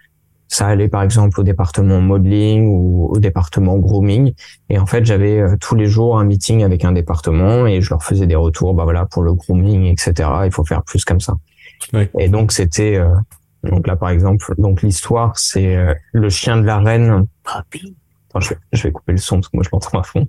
[0.49, 4.33] ça allait par exemple au département modeling ou au département grooming.
[4.69, 7.91] Et en fait, j'avais euh, tous les jours un meeting avec un département et je
[7.91, 8.75] leur faisais des retours.
[8.75, 10.29] Bah voilà, pour le grooming, etc.
[10.45, 11.35] Il faut faire plus comme ça.
[12.19, 13.15] Et donc c'était euh,
[13.65, 17.27] donc là par exemple, donc l'histoire c'est euh, le chien de la reine.
[17.45, 20.27] Attends, je vais, je vais couper le son parce que moi je l'entends à fond.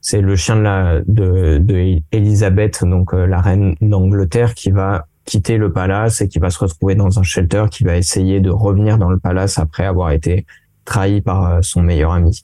[0.00, 5.58] C'est le chien de la de, de Elisabeth, donc la reine d'Angleterre, qui va quitter
[5.58, 8.96] le palace et qui va se retrouver dans un shelter, qui va essayer de revenir
[8.96, 10.46] dans le palace après avoir été
[10.84, 12.42] trahi par euh, son meilleur ami.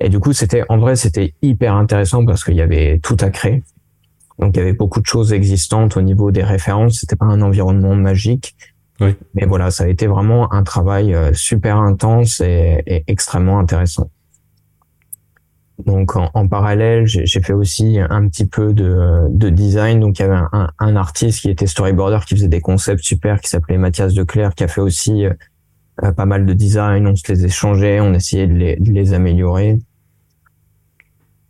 [0.00, 3.30] Et du coup, c'était en vrai, c'était hyper intéressant parce qu'il y avait tout à
[3.30, 3.62] créer.
[4.38, 7.00] Donc, il y avait beaucoup de choses existantes au niveau des références.
[7.00, 8.56] C'était pas un environnement magique.
[9.00, 9.16] Oui.
[9.34, 14.10] Mais voilà, ça a été vraiment un travail euh, super intense et, et extrêmement intéressant.
[15.86, 20.00] Donc en, parallèle, j'ai fait aussi un petit peu de, de, design.
[20.00, 23.40] Donc il y avait un, un, artiste qui était storyboarder qui faisait des concepts super,
[23.40, 27.06] qui s'appelait Mathias Declerc, qui a fait aussi euh, pas mal de design.
[27.06, 29.78] On se les échangeait, on essayait de les, de les améliorer.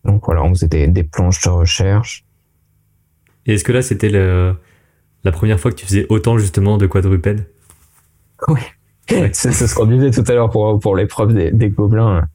[0.04, 2.26] Donc voilà, on faisait des, des planches de recherche.
[3.46, 7.46] Et est-ce que là c'était la première fois que tu faisais autant justement de quadrupèdes?
[8.46, 8.60] Oui,
[9.32, 12.28] c'est ce qu'on disait tout à l'heure pour, pour l'épreuve des, des gobelins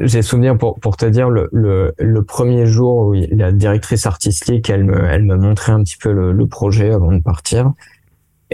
[0.00, 4.70] j'ai souvenir pour, pour te dire le, le, le, premier jour où la directrice artistique
[4.70, 7.72] elle me elle me montrait un petit peu le, le projet avant de partir.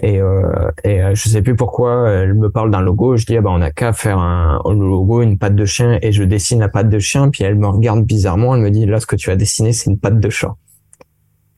[0.03, 3.16] Et euh, et euh, je sais plus pourquoi elle me parle d'un logo.
[3.16, 6.12] Je dis ah bah on a qu'à faire un, logo une patte de chien et
[6.12, 7.30] je dessine la patte de chien.
[7.30, 8.55] Puis elle me regarde bizarrement.
[8.55, 10.55] Elle me dit là ce que tu as dessiné c'est une patte de chat.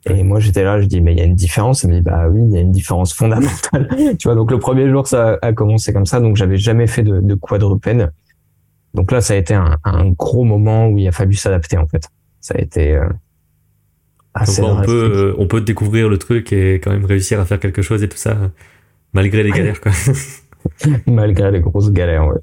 [0.08, 1.84] Et moi j'étais là je dis mais il y a une différence.
[1.84, 3.88] Elle me dit bah oui il y a une différence fondamentale.
[4.18, 6.20] Tu vois donc le premier jour ça a commencé comme ça.
[6.20, 8.12] Donc j'avais jamais fait de, de quadrupède
[8.94, 11.86] donc là, ça a été un, un, gros moment où il a fallu s'adapter en
[11.86, 12.08] fait.
[12.40, 13.08] Ça a été euh,
[14.34, 14.62] assez.
[14.62, 17.82] on peut euh, on peut découvrir le truc et quand même réussir à faire quelque
[17.82, 18.36] chose et tout ça
[19.12, 19.92] malgré les galères quoi.
[21.06, 22.26] malgré les grosses galères.
[22.26, 22.38] Ouais.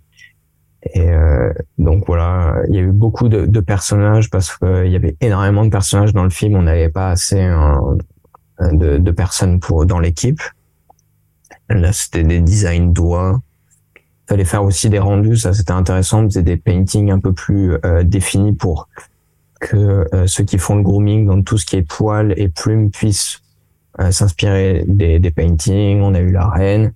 [0.93, 4.95] Et euh, donc voilà, il y a eu beaucoup de, de personnages parce qu'il y
[4.95, 6.55] avait énormément de personnages dans le film.
[6.55, 7.41] On n'avait pas assez
[8.61, 10.41] de, de, personnes pour dans l'équipe.
[11.69, 13.41] Là, c'était des designs doigts
[14.27, 17.73] fallait faire aussi des rendus, ça c'était intéressant, on faisait des paintings un peu plus
[17.85, 18.89] euh, définis pour
[19.59, 22.91] que euh, ceux qui font le grooming dans tout ce qui est poils et plumes
[22.91, 23.41] puissent
[23.99, 26.01] euh, s'inspirer des, des paintings.
[26.01, 26.93] On a eu la reine,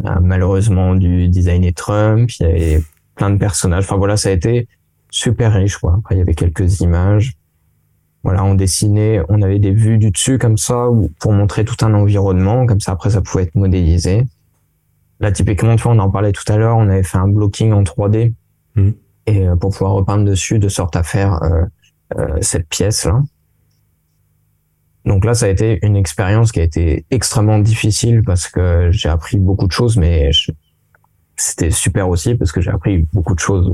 [0.00, 2.82] on a malheureusement du designer Trump, il y avait
[3.14, 3.84] plein de personnages.
[3.84, 4.68] Enfin voilà, ça a été
[5.10, 5.96] super riche quoi.
[5.98, 7.34] Après il y avait quelques images.
[8.24, 10.88] Voilà, on dessinait, on avait des vues du dessus comme ça
[11.20, 14.26] pour montrer tout un environnement, comme ça après ça pouvait être modélisé.
[15.20, 17.72] Là, typiquement, tu vois, on en parlait tout à l'heure, on avait fait un blocking
[17.72, 18.34] en 3D
[18.76, 18.90] mmh.
[19.26, 21.64] et euh, pour pouvoir repeindre dessus de sorte à faire euh,
[22.18, 23.20] euh, cette pièce-là.
[25.04, 29.08] Donc là, ça a été une expérience qui a été extrêmement difficile parce que j'ai
[29.08, 30.30] appris beaucoup de choses, mais
[31.36, 33.72] c'était super aussi parce que j'ai appris beaucoup de choses.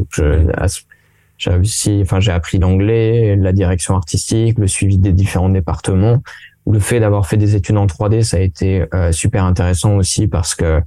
[1.37, 6.23] J'ai réussi, enfin, j'ai appris l'anglais, la direction artistique, le suivi des différents départements.
[6.71, 10.55] Le fait d'avoir fait des études en 3D, ça a été super intéressant aussi parce
[10.55, 10.81] que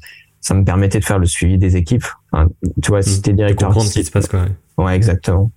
[0.47, 2.05] ça me permettait de faire le suivi des équipes.
[2.81, 3.21] tu vois, si mmh.
[3.21, 3.91] t'es directeur artistique.
[3.91, 4.45] Ce qui se passe, quoi.
[4.77, 5.51] Ouais, exactement.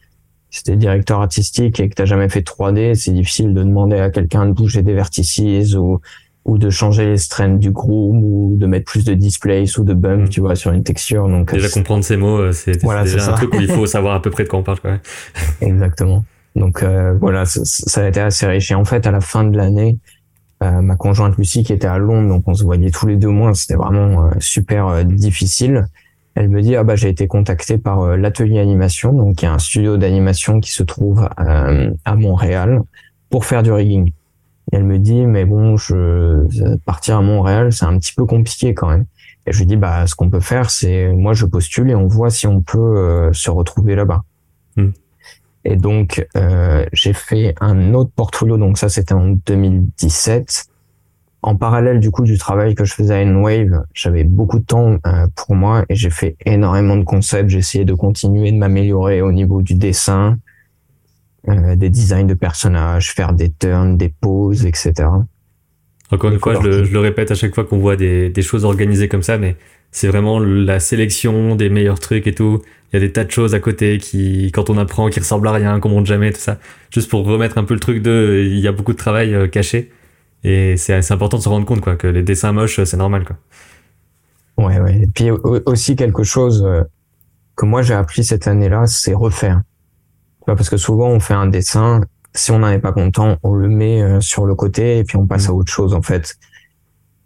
[0.51, 4.11] Si t'es directeur artistique et que t'as jamais fait 3D, c'est difficile de demander à
[4.11, 6.01] quelqu'un de bouger des vertices ou,
[6.45, 9.95] ou de changer les strains du groom ou de mettre plus de displays ou de
[9.95, 10.29] bumps, mmh.
[10.31, 11.29] tu vois, sur une texture.
[11.29, 14.23] Donc, déjà comprendre ces mots, euh, c'est déjà un truc où il faut savoir à
[14.23, 14.99] peu près de quoi on parle, quoi.
[15.61, 16.25] Exactement.
[16.57, 18.73] Donc, euh, voilà, ça, ça, a été assez riche.
[18.73, 19.99] Et en fait, à la fin de l'année,
[20.63, 23.31] euh, ma conjointe Lucie qui était à Londres, donc on se voyait tous les deux
[23.31, 25.87] mois, c'était vraiment euh, super euh, difficile.
[26.35, 29.59] Elle me dit ah bah j'ai été contacté par l'atelier animation, donc y a un
[29.59, 32.83] studio d'animation qui se trouve à Montréal
[33.31, 34.13] pour faire du rigging.
[34.71, 38.75] Et elle me dit mais bon je partir à Montréal c'est un petit peu compliqué
[38.75, 39.07] quand même.
[39.47, 42.07] Et je lui dis bah ce qu'on peut faire c'est moi je postule et on
[42.07, 44.23] voit si on peut se retrouver là-bas.
[44.77, 44.91] Hmm.
[45.65, 48.57] Et donc, euh, j'ai fait un autre portfolio.
[48.57, 50.67] Donc ça, c'était en 2017.
[51.43, 54.99] En parallèle du coup du travail que je faisais à N-Wave, j'avais beaucoup de temps
[55.07, 57.49] euh, pour moi et j'ai fait énormément de concepts.
[57.49, 60.39] J'ai essayé de continuer de m'améliorer au niveau du dessin,
[61.49, 65.09] euh, des designs de personnages, faire des turns, des poses, etc.
[66.11, 68.43] Encore une fois, je le, je le, répète à chaque fois qu'on voit des, des
[68.43, 69.57] choses organisées comme ça, mais
[69.93, 72.63] c'est vraiment la sélection des meilleurs trucs et tout.
[72.93, 75.49] Il y a des tas de choses à côté qui, quand on apprend, qui ressemblent
[75.49, 76.59] à rien, qu'on monte jamais, tout ça.
[76.91, 79.47] Juste pour remettre un peu le truc de, il y a beaucoup de travail euh,
[79.47, 79.93] caché.
[80.43, 83.37] Et c'est important de se rendre compte, quoi, que les dessins moches, c'est normal, quoi.
[84.57, 85.03] Ouais, ouais.
[85.03, 85.31] Et puis
[85.67, 86.83] aussi quelque chose euh,
[87.57, 89.63] que moi j'ai appris cette année-là, c'est refaire.
[90.47, 92.01] Parce que souvent on fait un dessin,
[92.35, 95.17] si on n'en est pas content, on le met euh, sur le côté et puis
[95.17, 95.57] on passe à mmh.
[95.57, 96.37] autre chose en fait.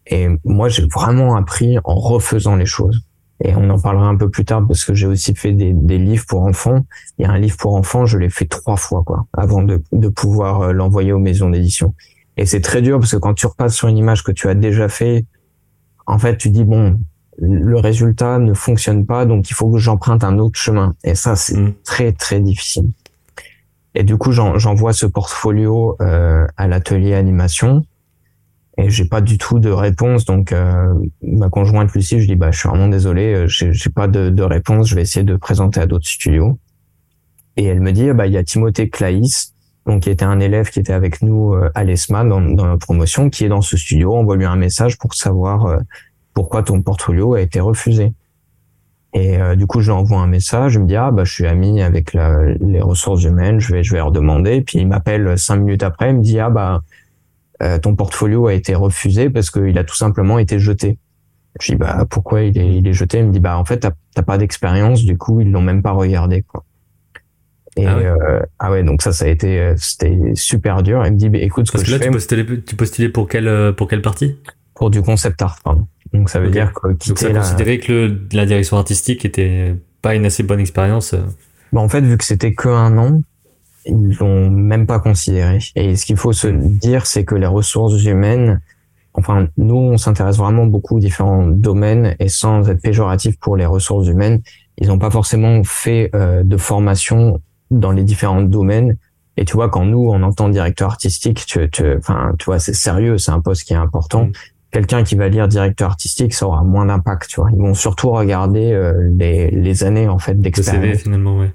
[0.07, 3.03] Et moi, j'ai vraiment appris en refaisant les choses.
[3.43, 5.99] Et on en parlera un peu plus tard parce que j'ai aussi fait des, des,
[5.99, 6.87] livres pour enfants.
[7.19, 9.83] Il y a un livre pour enfants, je l'ai fait trois fois, quoi, avant de,
[9.93, 11.95] de pouvoir euh, l'envoyer aux maisons d'édition.
[12.37, 14.55] Et c'est très dur parce que quand tu repasses sur une image que tu as
[14.55, 15.27] déjà fait,
[16.07, 17.01] en fait, tu dis, bon,
[17.39, 20.95] le résultat ne fonctionne pas, donc il faut que j'emprunte un autre chemin.
[21.03, 21.75] Et ça, c'est mm.
[21.85, 22.91] très, très difficile.
[23.95, 27.85] Et du coup, j'envoie ce portfolio euh, à l'atelier animation
[28.77, 30.25] et j'ai pas du tout de réponse.
[30.25, 30.93] Donc, euh,
[31.23, 34.43] ma conjointe Lucie, je dis bah, je suis vraiment désolé, euh, j'ai pas de, de,
[34.43, 34.89] réponse.
[34.89, 36.59] Je vais essayer de présenter à d'autres studios.
[37.57, 39.55] Et elle me dit bah il y a Timothée Claïs,
[39.87, 42.77] donc qui était un élève qui était avec nous euh, à l'ESMA dans, dans la
[42.77, 44.15] promotion, qui est dans ce studio.
[44.15, 45.79] Envoie lui un message pour savoir
[46.33, 48.13] pourquoi ton portfolio a été refusé.
[49.15, 51.33] Et euh, du coup, je lui envoie un message, je me dis ah bah je
[51.33, 54.61] suis ami avec la, les ressources humaines, je vais je vais leur demander.
[54.61, 56.83] Puis il m'appelle cinq minutes après, il me dit ah bah
[57.63, 60.99] euh, ton portfolio a été refusé parce qu'il a tout simplement été jeté.
[61.61, 63.19] Je dis bah pourquoi il est il est jeté?
[63.19, 65.93] Il me dit bah en fait t'as pas d'expérience, du coup ils l'ont même pas
[65.93, 66.65] regardé quoi.
[67.77, 68.07] Et ah ouais.
[68.07, 71.05] Euh, ah ouais, donc ça, ça a été, c'était super dur.
[71.07, 73.75] Il me dit, bah, écoute, ce Parce que, là, tu postulais, tu postulais pour quelle,
[73.77, 74.37] pour quelle partie?
[74.77, 75.89] Pour du concept art, pardon.
[76.15, 80.25] Donc ça veut dire que Donc ça que le, la direction artistique était pas une
[80.25, 81.13] assez bonne expérience.
[81.13, 81.23] Euh.
[81.73, 83.21] Bah en fait, vu que c'était que un an,
[83.87, 85.59] ils l'ont même pas considéré.
[85.75, 88.61] Et ce qu'il faut se dire, c'est que les ressources humaines,
[89.15, 93.67] enfin, nous, on s'intéresse vraiment beaucoup aux différents domaines et sans être péjoratif pour les
[93.67, 94.41] ressources humaines,
[94.79, 97.41] ils n'ont pas forcément fait euh, de formation
[97.71, 98.97] dans les différents domaines.
[99.37, 102.75] Et tu vois, quand nous, on entend directeur artistique, tu, tu, enfin, tu vois, c'est
[102.75, 104.27] sérieux, c'est un poste qui est important.
[104.27, 104.33] Mm
[104.75, 107.49] quelqu'un qui va lire directeur artistique, ça aura moins d'impact, tu vois.
[107.53, 110.83] Ils vont surtout regarder euh, les, les années en fait d'expérience.
[110.83, 111.53] Le CV finalement, ouais.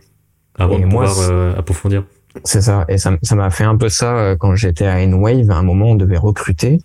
[0.57, 2.05] Avant de pouvoir euh, approfondir.
[2.43, 2.85] C'est ça.
[2.89, 5.49] Et ça, ça m'a fait un peu ça euh, quand j'étais à N-Wave.
[5.51, 6.81] À un moment, on devait recruter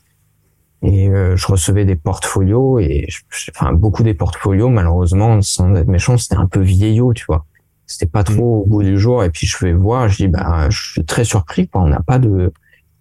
[0.83, 3.09] et je recevais des portfolios et
[3.57, 7.47] enfin beaucoup des portfolios malheureusement sans être méchant c'était un peu vieillot tu vois
[7.87, 10.69] c'était pas trop au goût du jour et puis je vais voir je dis bah
[10.69, 12.53] je suis très surpris quoi on n'a pas de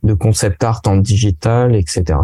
[0.03, 2.19] de concept art en digital etc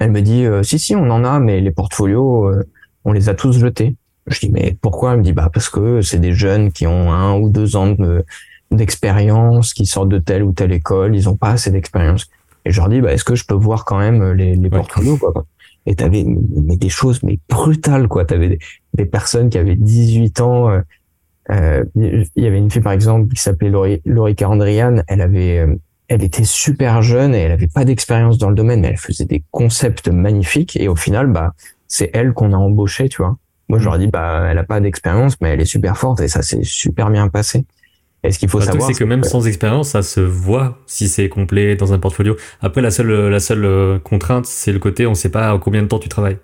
[0.00, 2.68] elle me dit euh, si si on en a mais les portfolios euh,
[3.04, 3.96] on les a tous jetés.
[4.26, 5.12] Je dis mais pourquoi?
[5.12, 7.96] Elle me dit bah parce que c'est des jeunes qui ont un ou deux ans
[8.72, 12.28] d'expérience, qui sortent de telle ou telle école, ils ont pas assez d'expérience.
[12.64, 15.16] Et je leur dis bah est-ce que je peux voir quand même les, les portfolios
[15.16, 15.32] quoi.
[15.86, 18.24] Et t'avais mais des choses mais brutales quoi.
[18.24, 18.58] T'avais des,
[18.94, 20.70] des personnes qui avaient 18 ans.
[20.70, 20.80] Euh,
[21.50, 25.02] euh, il y avait une fille par exemple qui s'appelait Laurie, Laurie Carandrian.
[25.08, 25.66] Elle avait
[26.12, 29.24] elle était super jeune et elle avait pas d'expérience dans le domaine, mais elle faisait
[29.24, 30.76] des concepts magnifiques.
[30.76, 31.54] Et au final, bah,
[31.88, 33.36] c'est elle qu'on a embauchée, tu vois.
[33.68, 36.28] Moi, je leur dis, bah, elle a pas d'expérience, mais elle est super forte et
[36.28, 37.64] ça s'est super bien passé.
[38.24, 41.28] Et ce qu'il faut savoir, c'est que même sans expérience, ça se voit si c'est
[41.28, 42.36] complet dans un portfolio.
[42.60, 45.88] Après, la seule, la seule euh, contrainte, c'est le côté, on sait pas combien de
[45.88, 46.38] temps tu travailles.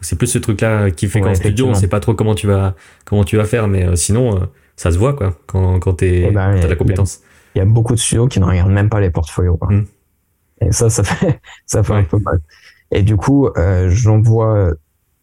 [0.00, 2.74] C'est plus ce truc-là qui fait qu'en studio, on sait pas trop comment tu vas,
[3.04, 4.44] comment tu vas faire, mais euh, sinon, euh,
[4.76, 7.20] ça se voit, quoi, quand, quand t'es, eh ben, t'as la compétence
[7.54, 9.56] il y a beaucoup de studios qui ne regardent même pas les portfolios.
[9.56, 9.72] Quoi.
[9.72, 9.86] Mm.
[10.60, 12.40] Et ça, ça fait, ça fait un peu mal.
[12.90, 14.72] Et du coup, euh, j'envoie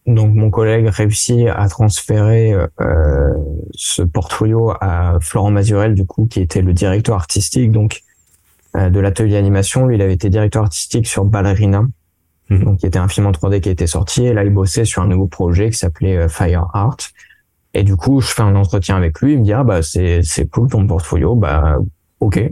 [0.07, 3.33] donc mon collègue réussit à transférer euh,
[3.73, 8.01] ce portfolio à Florent Mazurel, du coup, qui était le directeur artistique donc
[8.75, 9.85] euh, de l'atelier animation.
[9.85, 11.83] Lui, il avait été directeur artistique sur Ballerina,
[12.49, 12.63] mm.
[12.63, 14.25] donc qui était un film en 3D qui a été sorti.
[14.25, 16.97] Et là, il bossait sur un nouveau projet qui s'appelait euh, Fire Art.
[17.73, 19.33] Et du coup, je fais un entretien avec lui.
[19.33, 21.35] Il me dit ah bah c'est c'est cool ton portfolio.
[21.35, 21.77] Bah
[22.21, 22.49] ok,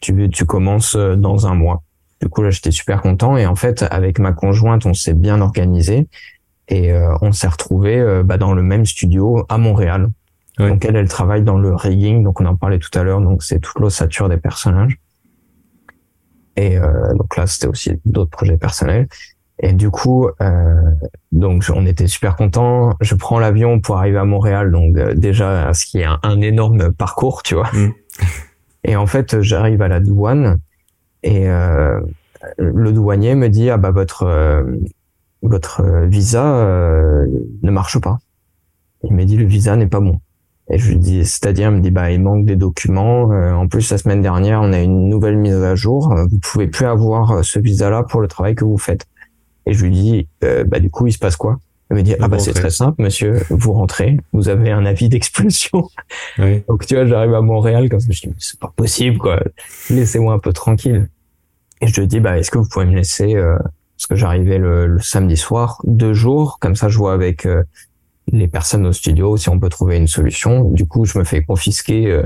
[0.00, 1.82] tu, tu commences euh, dans un mois.
[2.20, 3.36] Du coup, là, j'étais super content.
[3.36, 6.06] Et en fait, avec ma conjointe, on s'est bien organisé.
[6.68, 10.08] Et euh, on s'est retrouvé euh, bah, dans le même studio à Montréal.
[10.58, 12.24] Donc elle, elle travaille dans le rigging.
[12.24, 13.20] Donc on en parlait tout à l'heure.
[13.20, 14.98] Donc c'est toute l'ossature des personnages.
[16.58, 19.08] Et donc là, c'était aussi d'autres projets personnels.
[19.58, 20.30] Et du coup,
[21.30, 22.94] donc on était super contents.
[23.02, 24.72] Je prends l'avion pour arriver à Montréal.
[24.72, 27.70] Donc déjà, ce qui est un, énorme parcours, tu vois.
[27.74, 27.92] Mm.
[28.84, 30.58] Et en fait, j'arrive à la douane
[31.22, 32.00] et euh,
[32.58, 34.62] le douanier me dit ah bah votre euh,
[35.46, 37.26] votre visa euh,
[37.62, 38.18] ne marche pas.
[39.04, 40.20] Il m'a dit le visa n'est pas bon.
[40.68, 43.30] Et je lui dis c'est-à-dire il me dit bah il manque des documents.
[43.30, 46.14] en plus la semaine dernière on a une nouvelle mise à jour.
[46.28, 49.06] Vous pouvez plus avoir ce visa là pour le travail que vous faites.
[49.66, 51.58] Et je lui dis bah du coup il se passe quoi?
[51.88, 55.08] Elle me dit ah bah c'est très simple monsieur, vous rentrez, vous avez un avis
[55.08, 55.88] d'expulsion.
[56.38, 56.64] Oui.
[56.68, 59.40] Donc tu vois, j'arrive à Montréal comme ça, je dis c'est pas possible quoi,
[59.88, 61.08] laissez-moi un peu tranquille.
[61.80, 63.56] Et je lui dis bah est-ce que vous pouvez me laisser euh,
[63.96, 67.62] parce que j'arrivais le, samedi soir, deux jours, comme ça je vois avec euh,
[68.32, 70.70] les personnes au studio si on peut trouver une solution.
[70.70, 72.22] Du coup, je me fais confisquer euh,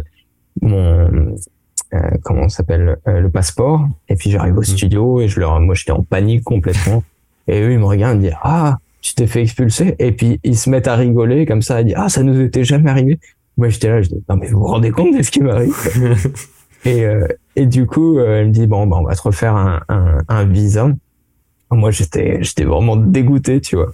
[0.62, 1.36] mon
[2.22, 4.64] comment s'appelle le passeport et puis j'arrive au mmh.
[4.64, 7.02] studio et je leur moi j'étais en panique complètement
[7.48, 9.94] et eux ils me regardent et me disent ah tu t'es fait expulser.
[9.98, 12.64] Et puis, ils se mettent à rigoler comme ça, à dire, ah, ça nous était
[12.64, 13.18] jamais arrivé.
[13.56, 15.74] Moi, j'étais là, je dis, non, mais vous vous rendez compte de ce qui m'arrive?
[16.84, 17.26] et, euh,
[17.56, 20.18] et du coup, euh, elle me dit, bon, bah, on va te refaire un, un,
[20.28, 20.90] un visa.
[21.70, 23.92] Moi, j'étais, j'étais vraiment dégoûté, tu vois.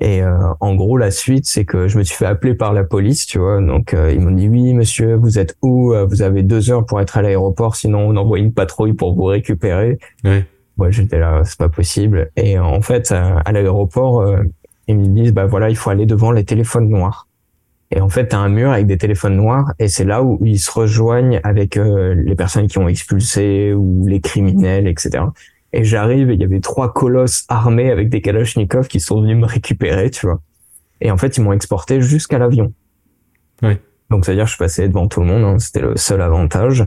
[0.00, 2.82] Et euh, en gros, la suite, c'est que je me suis fait appeler par la
[2.82, 3.60] police, tu vois.
[3.60, 5.94] Donc, euh, ils m'ont dit, oui, monsieur, vous êtes où?
[6.08, 9.24] Vous avez deux heures pour être à l'aéroport, sinon on envoie une patrouille pour vous
[9.24, 9.98] récupérer.
[10.24, 10.46] Ouais.
[10.78, 12.30] Moi, j'étais là, c'est pas possible.
[12.36, 14.26] Et en fait, à, l'aéroport,
[14.88, 17.28] ils me disent, bah voilà, il faut aller devant les téléphones noirs.
[17.94, 20.40] Et en fait, tu as un mur avec des téléphones noirs et c'est là où
[20.46, 25.24] ils se rejoignent avec les personnes qui ont expulsé ou les criminels, etc.
[25.72, 29.36] Et j'arrive et il y avait trois colosses armés avec des kalachnikovs qui sont venus
[29.36, 30.40] me récupérer, tu vois.
[31.00, 32.72] Et en fait, ils m'ont exporté jusqu'à l'avion.
[33.62, 33.78] Oui.
[34.10, 36.84] Donc, c'est-à-dire, je passais devant tout le monde, hein, c'était le seul avantage.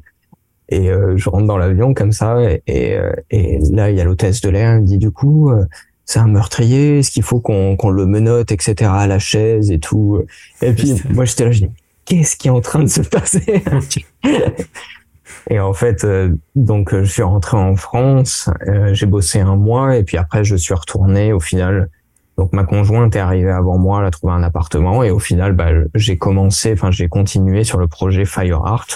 [0.69, 4.01] Et euh, je rentre dans l'avion comme ça, et, et, euh, et là, il y
[4.01, 5.65] a l'hôtesse de l'air, elle me dit, du coup, euh,
[6.05, 9.79] c'est un meurtrier, est-ce qu'il faut qu'on qu'on le menote, etc., à la chaise et
[9.79, 10.23] tout.
[10.61, 11.71] Et puis, moi, j'étais là, je dis,
[12.05, 13.63] qu'est-ce qui est en train de se passer?
[15.49, 19.97] Et en fait, euh, donc je suis rentré en France, euh, j'ai bossé un mois
[19.97, 21.33] et puis après je suis retourné.
[21.33, 21.89] Au final,
[22.37, 25.53] donc ma conjointe est arrivée avant moi, elle a trouvé un appartement et au final,
[25.53, 28.87] bah, j'ai commencé, enfin j'ai continué sur le projet Fire Art.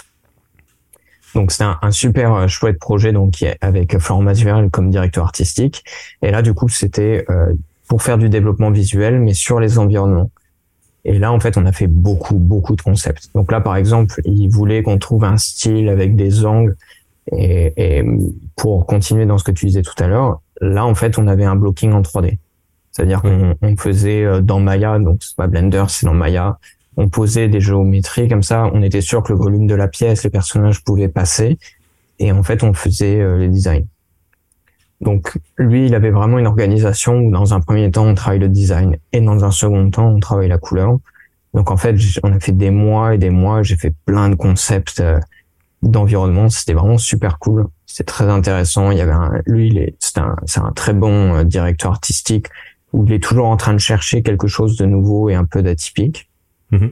[1.36, 5.84] Donc c'était un, super euh, chouette projet donc avec Florent Masuel comme directeur artistique.
[6.22, 7.26] Et là du coup c'était
[7.88, 10.32] pour faire du développement visuel mais sur les environnements.
[11.06, 13.30] Et là, en fait, on a fait beaucoup, beaucoup de concepts.
[13.34, 16.76] Donc là, par exemple, il voulait qu'on trouve un style avec des angles.
[17.32, 18.04] Et, et,
[18.56, 21.46] pour continuer dans ce que tu disais tout à l'heure, là, en fait, on avait
[21.46, 22.38] un blocking en 3D.
[22.92, 26.58] C'est-à-dire qu'on on faisait euh, dans Maya, donc c'est pas Blender, c'est dans Maya,
[26.98, 30.24] on posait des géométries comme ça, on était sûr que le volume de la pièce,
[30.24, 31.58] les personnages pouvaient passer,
[32.20, 33.86] et en fait, on faisait euh, les designs.
[35.02, 38.50] Donc lui, il avait vraiment une organisation où dans un premier temps, on travaille le
[38.50, 40.98] design et dans un second temps, on travaille la couleur.
[41.54, 44.36] Donc en fait, on a fait des mois et des mois, j'ai fait plein de
[44.36, 45.20] concepts euh,
[45.82, 47.68] d'environnement, c'était vraiment super cool.
[47.86, 48.92] C'était très intéressant.
[48.92, 52.48] Il y avait un, lui, c'est un, c'est un très bon euh, directeur artistique
[52.92, 55.64] où il est toujours en train de chercher quelque chose de nouveau et un peu
[55.64, 56.30] d'atypique.
[56.72, 56.92] Mm-hmm.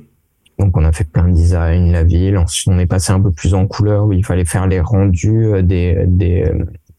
[0.59, 2.37] Donc on a fait plein de designs, la ville.
[2.37, 5.45] Ensuite, on est passé un peu plus en couleur où il fallait faire les rendus
[5.45, 6.51] euh, des, des,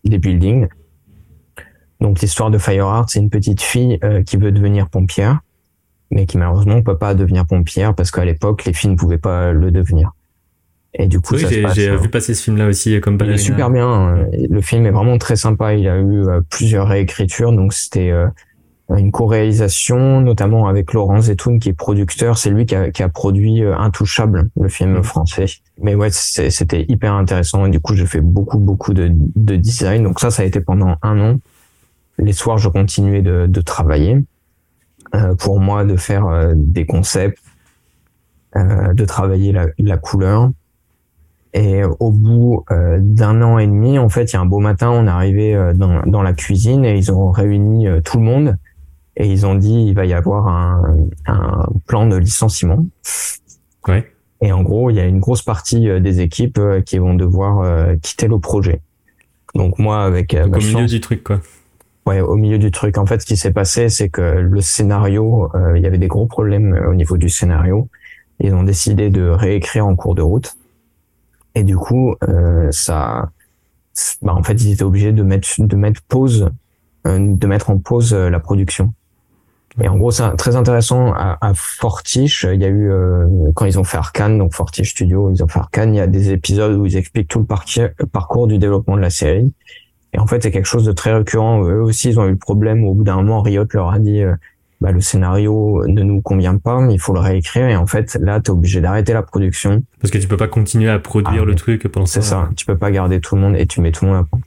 [0.04, 0.68] des buildings.
[2.00, 5.40] Donc l'histoire de Fireheart, c'est une petite fille euh, qui veut devenir pompière,
[6.10, 9.18] mais qui malheureusement ne peut pas devenir pompière parce qu'à l'époque, les filles ne pouvaient
[9.18, 10.12] pas le devenir.
[10.94, 11.44] Et du coup, oui,
[11.74, 13.88] j'ai vu passer ce film-là aussi comme Il est super bien.
[13.88, 14.26] Hein.
[14.48, 15.74] Le film est vraiment très sympa.
[15.74, 18.26] Il a eu euh, plusieurs réécritures, donc c'était euh,
[18.96, 22.38] une co-réalisation, notamment avec Laurent Zetoun qui est producteur.
[22.38, 25.02] C'est lui qui a, qui a, produit Intouchable, le film mmh.
[25.02, 25.46] français.
[25.82, 27.66] Mais ouais, c'était hyper intéressant.
[27.66, 30.04] Et du coup, j'ai fait beaucoup, beaucoup de, de design.
[30.04, 31.38] Donc ça, ça a été pendant un an
[32.18, 34.22] les soirs, je continuais de, de travailler.
[35.14, 37.42] Euh, pour moi, de faire euh, des concepts,
[38.56, 40.50] euh, de travailler la, la, couleur.
[41.54, 42.64] Et au bout
[42.98, 45.72] d'un an et demi, en fait, il y a un beau matin, on est arrivé
[45.74, 48.56] dans, dans la cuisine et ils ont réuni tout le monde
[49.16, 50.82] et ils ont dit il va y avoir un,
[51.26, 52.84] un plan de licenciement.
[53.88, 54.12] Ouais.
[54.42, 58.28] Et en gros, il y a une grosse partie des équipes qui vont devoir quitter
[58.28, 58.82] le projet.
[59.54, 61.40] Donc moi, avec Donc, au milieu du truc, quoi
[62.08, 62.98] ouais, au milieu du truc.
[62.98, 66.08] En fait, ce qui s'est passé, c'est que le scénario, euh, il y avait des
[66.08, 67.88] gros problèmes euh, au niveau du scénario.
[68.40, 70.56] Ils ont décidé de réécrire en cours de route.
[71.54, 73.30] Et du coup, euh, ça,
[74.22, 76.50] bah, en fait, ils étaient obligés de mettre de mettre pause,
[77.04, 78.92] de mettre en pause la production.
[79.80, 82.46] Et en gros, c'est très intéressant à, Fortiche.
[82.52, 82.90] Il y a eu
[83.54, 85.94] quand ils ont fait Arkane, donc Fortiche Studio, ils ont fait Arkane.
[85.94, 89.10] Il y a des épisodes où ils expliquent tout le parcours du développement de la
[89.10, 89.52] série.
[90.14, 91.62] Et en fait, c'est quelque chose de très récurrent.
[91.64, 94.22] Eux aussi, ils ont eu le problème au bout d'un moment, Riot leur a dit,
[94.22, 94.34] euh,
[94.80, 97.68] bah, le scénario ne nous convient pas, il faut le réécrire.
[97.68, 99.82] Et en fait, là, tu es obligé d'arrêter la production.
[100.00, 102.22] Parce que tu peux pas continuer à produire ah, le truc pendant ça.
[102.22, 102.48] C'est ça.
[102.56, 104.40] Tu peux pas garder tout le monde et tu mets tout le monde à point.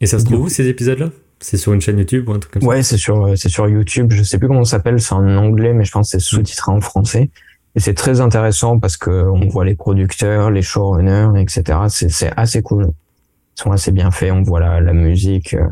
[0.00, 1.10] Et ça se trouve où, ces épisodes-là?
[1.40, 2.68] C'est sur une chaîne YouTube ou un truc comme ça?
[2.68, 4.12] Ouais, c'est sur, c'est sur YouTube.
[4.12, 5.00] Je sais plus comment ça s'appelle.
[5.00, 7.30] C'est en anglais, mais je pense que c'est sous-titré en français.
[7.74, 11.78] Et c'est très intéressant parce que on voit les producteurs, les showrunners, etc.
[11.88, 12.88] C'est assez cool
[13.54, 14.32] sont assez bien faits.
[14.32, 15.54] On voit la, la musique.
[15.54, 15.66] Euh,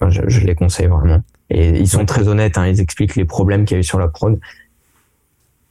[0.00, 1.22] enfin, je, je, les conseille vraiment.
[1.50, 2.58] Et ils sont très honnêtes.
[2.58, 4.38] Hein, ils expliquent les problèmes qu'il y a eu sur la prod.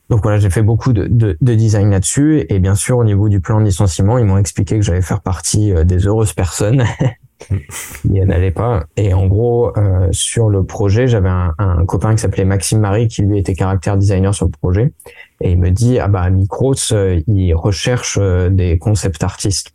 [0.09, 2.45] Donc voilà, j'ai fait beaucoup de, de, de design là-dessus.
[2.49, 5.21] Et bien sûr, au niveau du plan de licenciement, ils m'ont expliqué que j'allais faire
[5.21, 6.83] partie euh, des heureuses personnes.
[8.05, 8.83] il n'allait pas.
[8.97, 13.07] Et en gros, euh, sur le projet, j'avais un, un, copain qui s'appelait Maxime Marie,
[13.07, 14.91] qui lui était caractère designer sur le projet.
[15.41, 19.73] Et il me dit, ah bah, Micros, euh, il recherche des concept artistes.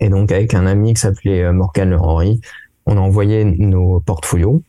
[0.00, 2.40] Et donc avec un ami qui s'appelait euh, Morgan Henry,
[2.86, 4.62] on a envoyé nos portfolios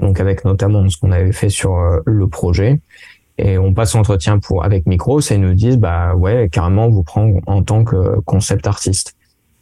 [0.00, 2.80] donc avec notamment ce qu'on avait fait sur le projet.
[3.38, 6.90] Et on passe l'entretien pour avec Micros et ils nous disent bah ouais carrément on
[6.90, 9.14] vous prend en tant que concept artiste.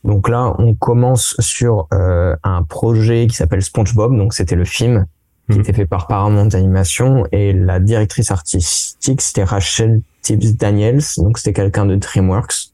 [0.05, 5.07] Donc là on commence sur un projet qui s'appelle SpongeBob donc c'était le film
[5.51, 5.61] qui mhm.
[5.63, 11.53] était fait par Paramount Animation et la directrice artistique c'était Rachel Tibbs Daniels donc c'était
[11.53, 12.72] quelqu'un de DreamWorks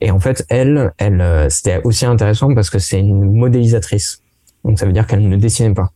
[0.00, 4.22] et en fait elle elle euh, c'était aussi intéressant parce que c'est une modélisatrice.
[4.64, 5.90] Donc ça veut dire qu'elle ne dessinait pas.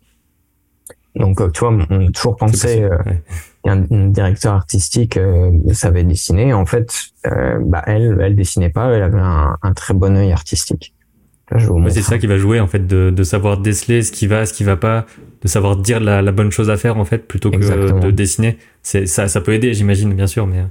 [1.17, 2.97] Donc euh, tu vois on a toujours pensé euh,
[3.65, 3.79] un,
[4.09, 6.53] directeur artistique euh, savait dessiner.
[6.53, 6.93] En fait
[7.27, 8.91] euh, bah elle elle dessinait pas.
[8.93, 10.95] Elle avait un, un très bon œil artistique.
[11.89, 14.53] C'est ça qui va jouer en fait de, de, savoir déceler ce qui va, ce
[14.53, 15.05] qui va pas,
[15.43, 18.57] de savoir dire la, la bonne chose à faire en fait plutôt que de dessiner.
[18.85, 20.65] C'est ça, ça peut aider, j'imagine bien sûr, mais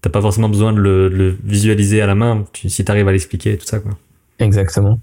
[0.00, 3.12] t'as pas forcément besoin de le, le, visualiser à la main tu, si t'arrives à
[3.12, 3.92] l'expliquer tout ça quoi.
[4.38, 4.98] Exactement.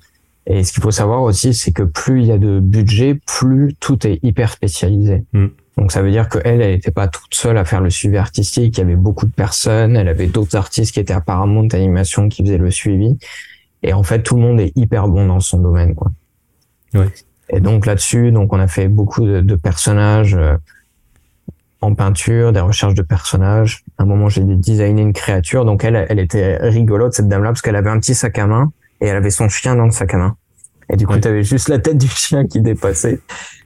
[0.49, 3.75] Et ce qu'il faut savoir aussi, c'est que plus il y a de budget, plus
[3.79, 5.25] tout est hyper spécialisé.
[5.33, 5.47] Mm.
[5.77, 8.17] Donc ça veut dire que elle, elle n'était pas toute seule à faire le suivi
[8.17, 8.77] artistique.
[8.77, 9.95] Il y avait beaucoup de personnes.
[9.95, 13.17] Elle avait d'autres artistes qui étaient apparemment d'animation qui faisaient le suivi.
[13.83, 16.11] Et en fait, tout le monde est hyper bon dans son domaine, quoi.
[16.93, 17.09] Ouais.
[17.49, 20.55] Et donc là-dessus, donc on a fait beaucoup de, de personnages euh,
[21.81, 23.83] en peinture, des recherches de personnages.
[23.97, 25.65] À un moment, j'ai designé une créature.
[25.65, 28.71] Donc elle, elle était rigolote cette dame-là parce qu'elle avait un petit sac à main
[29.01, 30.35] et elle avait son chien dans le sac à main.
[30.89, 33.19] Et du coup, tu avais juste la tête du chien qui dépassait.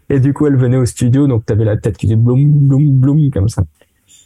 [0.10, 2.44] Et du coup, elle venait au studio, donc tu avais la tête qui faisait bloum,
[2.44, 3.64] bloum, bloum, comme ça.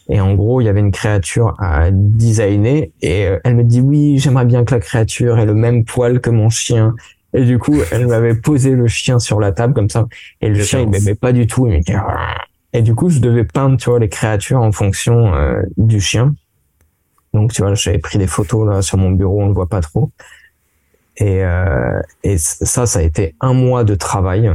[0.08, 3.80] Et en gros, il y avait une créature à designer et euh, elle me dit
[3.80, 6.94] oui, j'aimerais bien que la créature ait le même poil que mon chien.
[7.34, 10.06] Et du coup, elle m'avait posé le chien sur la table comme ça.
[10.40, 11.68] Et le chien, il m'aimait pas du tout.
[12.76, 16.34] Et du coup, je devais peindre, tu vois, les créatures en fonction euh, du chien.
[17.32, 19.80] Donc, tu vois, j'avais pris des photos là sur mon bureau, on ne voit pas
[19.80, 20.10] trop.
[21.16, 24.52] Et, euh, et ça, ça a été un mois de travail.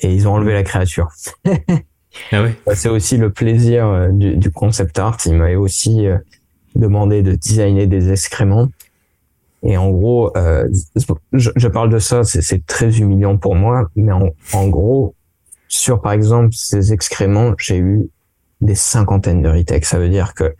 [0.00, 1.08] Et ils ont enlevé la créature.
[2.32, 5.18] Ah bah, c'est aussi le plaisir euh, du, concept art.
[5.26, 6.18] Il m'avait aussi euh,
[6.74, 8.68] demandé de designer des excréments.
[9.62, 10.68] Et en gros, euh,
[11.32, 15.14] je, parle de ça, c'est très humiliant pour moi, mais en, en, gros,
[15.68, 18.08] sur par exemple ces excréments, j'ai eu
[18.60, 19.84] des cinquantaines de retakes.
[19.84, 20.54] Ça veut dire que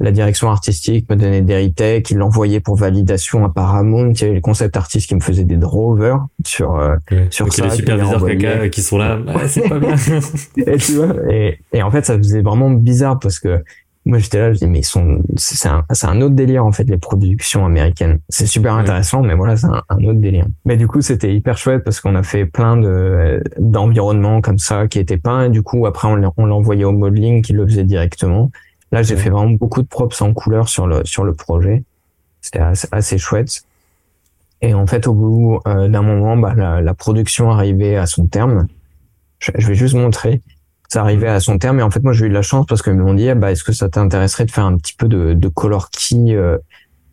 [0.00, 4.24] la direction artistique me donnait des retakes, il l'envoyait pour validation à Paramount, il y
[4.24, 6.96] avait le concept artiste qui me faisait des drovers sur euh,
[7.30, 7.66] sur ça.
[7.66, 9.94] Les superviseurs caca qui sont là, bah, c'est pas bien.
[10.56, 13.62] et tu vois, et, et, en fait ça faisait vraiment bizarre parce que
[14.04, 16.72] moi j'étais là, je dis mais ils sont, c'est un, c'est un autre délire en
[16.72, 18.18] fait les productions américaines.
[18.28, 20.46] C'est super intéressant, mais voilà c'est un, un, autre délire.
[20.64, 24.88] Mais du coup c'était hyper chouette parce qu'on a fait plein de d'environnements comme ça
[24.88, 27.84] qui étaient peints et du coup après on l'a envoyé au modeling qui le faisait
[27.84, 28.50] directement.
[28.92, 31.82] Là, j'ai fait vraiment beaucoup de props en couleur sur le sur le projet.
[32.42, 32.60] C'était
[32.90, 33.62] assez, chouette.
[34.60, 38.26] Et en fait, au bout euh, d'un moment, bah, la, la, production arrivait à son
[38.26, 38.66] terme.
[39.38, 40.42] Je, vais juste montrer.
[40.92, 41.80] Ça arrivait à son terme.
[41.80, 43.50] Et en fait, moi, j'ai eu de la chance parce qu'ils m'ont dit, ah, bah,
[43.50, 46.58] est-ce que ça t'intéresserait de faire un petit peu de, de color key euh,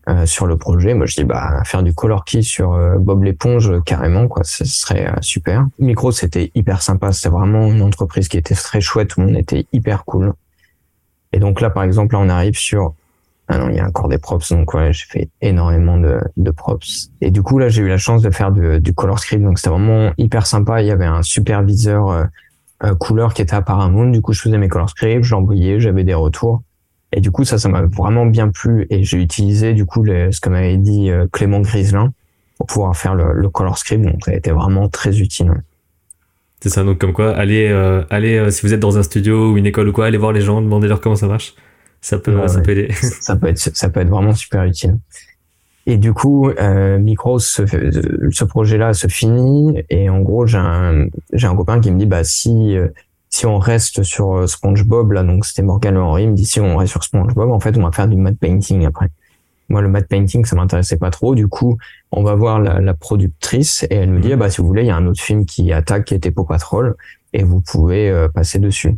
[0.10, 0.94] euh, sur le projet?
[0.94, 4.44] Moi, je dis, bah, faire du color key sur Bob l'éponge, carrément, quoi.
[4.44, 5.66] Ce serait super.
[5.80, 7.14] Micro, c'était hyper sympa.
[7.14, 9.12] C'était vraiment une entreprise qui était très chouette.
[9.12, 10.34] Tout le monde était hyper cool.
[11.32, 12.96] Et donc là, par exemple, là, on arrive sur
[13.52, 16.52] ah non, il y a encore des props, donc ouais, j'ai fait énormément de, de,
[16.52, 17.10] props.
[17.20, 19.72] Et du coup, là, j'ai eu la chance de faire du color script, donc c'était
[19.72, 20.84] vraiment hyper sympa.
[20.84, 22.26] Il y avait un superviseur euh, euh,
[23.00, 24.10] couleur qui était à Paramount.
[24.10, 26.62] Du coup, je faisais mes color scripts, je l'envoyais, j'avais des retours.
[27.12, 28.86] Et du coup, ça, ça m'a vraiment bien plu.
[28.90, 32.14] Et j'ai utilisé, du coup, ce que m'avait dit euh, Clément Griselin
[32.58, 34.04] pour pouvoir faire le, le color script.
[34.04, 35.52] Donc, ça a été vraiment très utile.
[36.62, 39.52] C'est ça, donc comme quoi, allez, euh, allez euh, si vous êtes dans un studio
[39.54, 41.56] ou une école ou quoi, allez voir les gens, demandez-leur comment ça marche.
[42.02, 42.92] Ça peut, ça peut aider.
[42.94, 44.98] ça peut être, ça peut être vraiment super utile.
[45.90, 47.64] Et du coup, euh, Micros, ce,
[48.30, 52.06] ce projet-là se finit et en gros, j'ai un, j'ai un copain qui me dit,
[52.06, 52.90] bah si, euh,
[53.32, 56.78] si on reste sur SpongeBob là, donc c'était Morgan Henry, il me dit si on
[56.78, 59.08] reste sur SpongeBob, en fait, on va faire du matte painting après.
[59.70, 61.34] Moi, le matte painting, ça m'intéressait pas trop.
[61.34, 61.80] Du coup,
[62.12, 64.34] on va voir la, la productrice et elle nous dit, mhm.
[64.34, 66.30] ah bah, si vous voulez, il y a un autre film qui attaque, qui était
[66.30, 66.98] Paw Patrol,
[67.34, 68.96] et vous pouvez euh, passer dessus.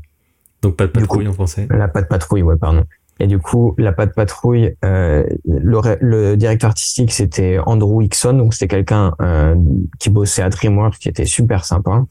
[0.61, 1.67] Donc, pas de patrouille en français.
[1.69, 2.83] La pas de patrouille, ouais, pardon.
[3.21, 8.33] Et du coup, la pas de patrouille, euh, le, le, directeur artistique, c'était Andrew Hickson,
[8.33, 9.53] donc c'était quelqu'un euh,
[9.99, 12.03] qui bossait à DreamWorks, qui était super sympa.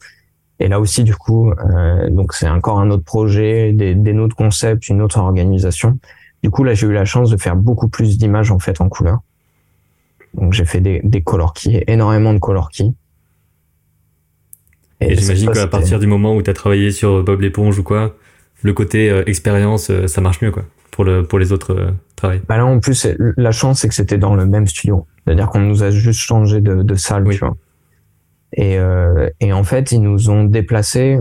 [0.61, 4.37] Et là aussi, du coup, euh, donc c'est encore un autre projet, des, des autres
[4.37, 5.99] concepts, une autre organisation.
[6.43, 8.87] Du coup, là, j'ai eu la chance de faire beaucoup plus d'images en fait en
[8.87, 9.19] couleur.
[10.35, 12.93] Donc, j'ai fait des, des color keys, énormément de color keys.
[15.01, 18.15] Et, j'imagine qu'à partir du moment où tu as travaillé sur Bob l'éponge ou quoi,
[18.63, 21.91] le côté euh, expérience, euh, ça marche mieux quoi pour le pour les autres euh,
[22.15, 22.41] travails.
[22.47, 23.07] Bah là en plus
[23.37, 26.61] la chance c'est que c'était dans le même studio, c'est-à-dire qu'on nous a juste changé
[26.61, 27.55] de, de salle, tu vois.
[28.53, 28.77] Et
[29.39, 31.17] et en fait ils nous ont déplacés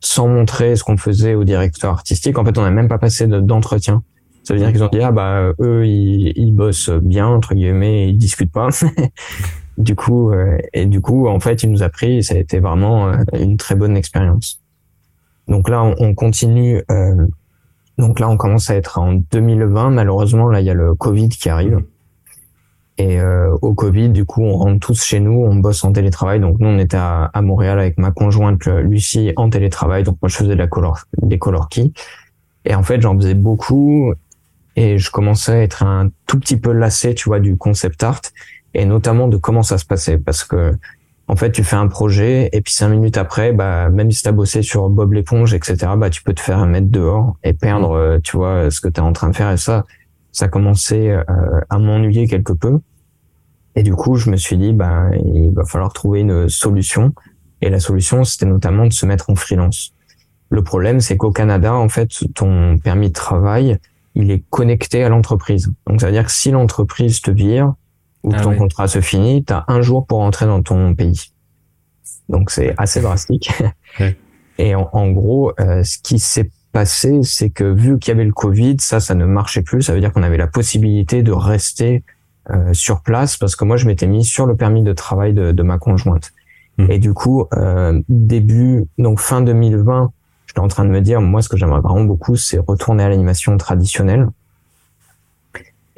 [0.00, 2.38] sans montrer ce qu'on faisait au directeur artistique.
[2.38, 4.02] En fait, on n'a même pas passé d'entretien.
[4.44, 8.10] Ça veut dire qu'ils ont dit ah bah eux ils, ils bossent bien entre guillemets,
[8.10, 8.68] ils discutent pas.
[9.80, 12.38] du coup euh, et du coup en fait il nous a pris et ça a
[12.38, 14.59] été vraiment euh, une très bonne expérience.
[15.50, 16.82] Donc là on, on continue.
[16.90, 17.26] Euh,
[17.98, 19.90] donc là on commence à être en 2020.
[19.90, 21.82] Malheureusement là il y a le Covid qui arrive.
[22.96, 26.38] Et euh, au Covid, du coup, on rentre tous chez nous, on bosse en télétravail.
[26.38, 30.02] Donc nous, on était à, à Montréal avec ma conjointe Lucie en télétravail.
[30.02, 31.92] Donc moi, je faisais de la color, des color keys.
[32.66, 34.12] Et en fait, j'en faisais beaucoup
[34.76, 38.20] et je commençais à être un tout petit peu lassé, tu vois, du concept art
[38.74, 40.72] et notamment de comment ça se passait parce que
[41.30, 44.32] en fait, tu fais un projet et puis cinq minutes après, bah même si t'as
[44.32, 48.18] bossé sur Bob l'éponge, etc., bah tu peux te faire mettre dehors et perdre, euh,
[48.18, 49.84] tu vois, ce que tu es en train de faire et ça,
[50.32, 51.22] ça commençait euh,
[51.68, 52.80] à m'ennuyer quelque peu.
[53.76, 57.14] Et du coup, je me suis dit, bah il va falloir trouver une solution.
[57.62, 59.94] Et la solution, c'était notamment de se mettre en freelance.
[60.48, 63.78] Le problème, c'est qu'au Canada, en fait, ton permis de travail,
[64.16, 65.72] il est connecté à l'entreprise.
[65.86, 67.74] Donc ça veut dire que si l'entreprise te vire
[68.22, 71.32] ou ah ton contrat se finit, tu as un jour pour rentrer dans ton pays.
[72.28, 73.50] Donc c'est assez drastique.
[74.58, 78.32] Et en, gros, euh, ce qui s'est passé, c'est que vu qu'il y avait le
[78.32, 79.82] Covid, ça, ça ne marchait plus.
[79.82, 82.04] Ça veut dire qu'on avait la possibilité de rester
[82.50, 85.52] euh, sur place parce que moi, je m'étais mis sur le permis de travail de,
[85.52, 86.32] de ma conjointe.
[86.76, 86.90] Mmh.
[86.90, 90.12] Et du coup, euh, début, donc fin 2020,
[90.46, 93.08] j'étais en train de me dire, moi, ce que j'aimerais vraiment beaucoup, c'est retourner à
[93.08, 94.28] l'animation traditionnelle.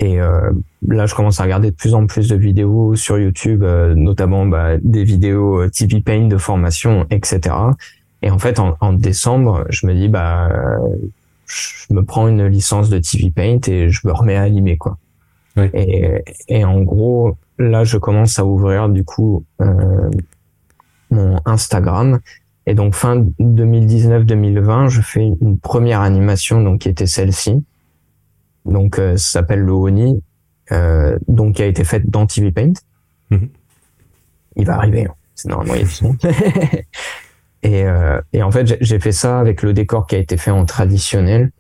[0.03, 0.51] Et euh,
[0.89, 4.47] là, je commence à regarder de plus en plus de vidéos sur YouTube, euh, notamment
[4.47, 7.55] bah, des vidéos euh, TV Paint de formation, etc.
[8.21, 10.51] Et en fait, en, en, décembre, je me dis, bah,
[11.47, 14.99] je me prends une licence de TV Paint et je me remets à animer, quoi.
[15.57, 20.11] Et, et, en gros, là, je commence à ouvrir du coup euh,
[21.11, 22.21] mon Instagram
[22.67, 27.63] et donc fin 2019-2020, je fais une première animation donc qui était celle-ci.
[28.65, 30.23] Donc euh, ça s'appelle le Oni,
[30.71, 32.73] euh, donc qui a été faite dans TV Paint.
[33.31, 33.49] Mhm.
[34.57, 35.15] Il va arriver, hein.
[35.35, 36.81] c'est normalement il y a
[37.63, 40.51] et, euh, et en fait j'ai fait ça avec le décor qui a été fait
[40.51, 41.51] en traditionnel.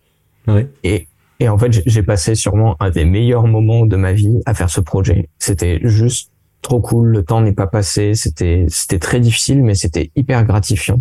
[0.47, 0.66] Oui.
[0.85, 1.09] Et,
[1.41, 4.70] et en fait j'ai passé sûrement un des meilleurs moments de ma vie à faire
[4.70, 5.29] ce projet.
[5.39, 6.31] C'était juste
[6.61, 11.01] trop cool, le temps n'est pas passé, c'était c'était très difficile, mais c'était hyper gratifiant.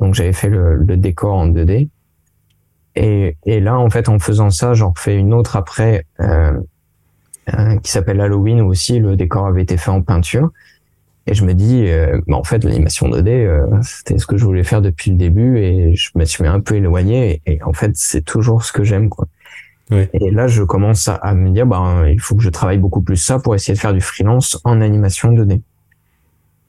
[0.00, 1.88] donc j'avais fait le, le, décor en 2D.
[2.96, 6.52] Et, et là, en fait, en faisant ça, j'en refais une autre après euh,
[7.54, 10.50] euh, qui s'appelle Halloween où aussi le décor avait été fait en peinture.
[11.28, 14.44] Et je me dis, euh, bah, en fait, l'animation 2D, euh, c'était ce que je
[14.44, 17.42] voulais faire depuis le début et je me suis un peu éloigné.
[17.46, 19.26] Et, et en fait, c'est toujours ce que j'aime, quoi.
[19.90, 23.16] Et là, je commence à, me dire, bah, il faut que je travaille beaucoup plus
[23.16, 25.60] ça pour essayer de faire du freelance en animation 2D.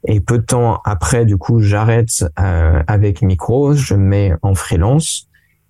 [0.08, 5.27] Et peu de temps après, du coup, j'arrête euh, avec Micro, je mets en freelance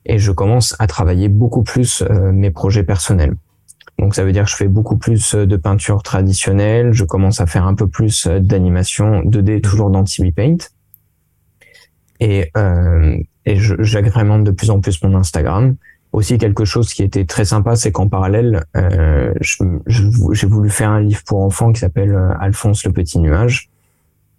[0.08, 3.36] et je commence à travailler beaucoup plus euh, mes projets personnels.
[4.00, 7.46] Donc ça veut dire que je fais beaucoup plus de peinture traditionnelle, je commence à
[7.46, 10.58] faire un peu plus d'animation 2D toujours dans TV Paint.
[12.20, 15.76] Et, euh, et j'agrémente de plus en plus mon Instagram
[16.18, 21.02] aussi quelque chose qui était très sympa, c'est qu'en parallèle, euh, j'ai voulu faire un
[21.02, 23.70] livre pour enfants qui s'appelle euh, Alphonse le petit nuage.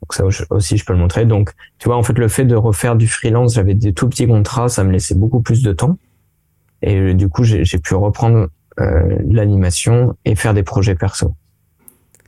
[0.08, 1.26] Donc ça aussi, je peux le montrer.
[1.26, 4.26] Donc, tu vois, en fait, le fait de refaire du freelance, j'avais des tout petits
[4.26, 5.98] contrats, ça me laissait beaucoup plus de temps.
[6.80, 8.48] Et du coup, j'ai pu reprendre
[8.80, 11.34] euh, l'animation et faire des projets perso.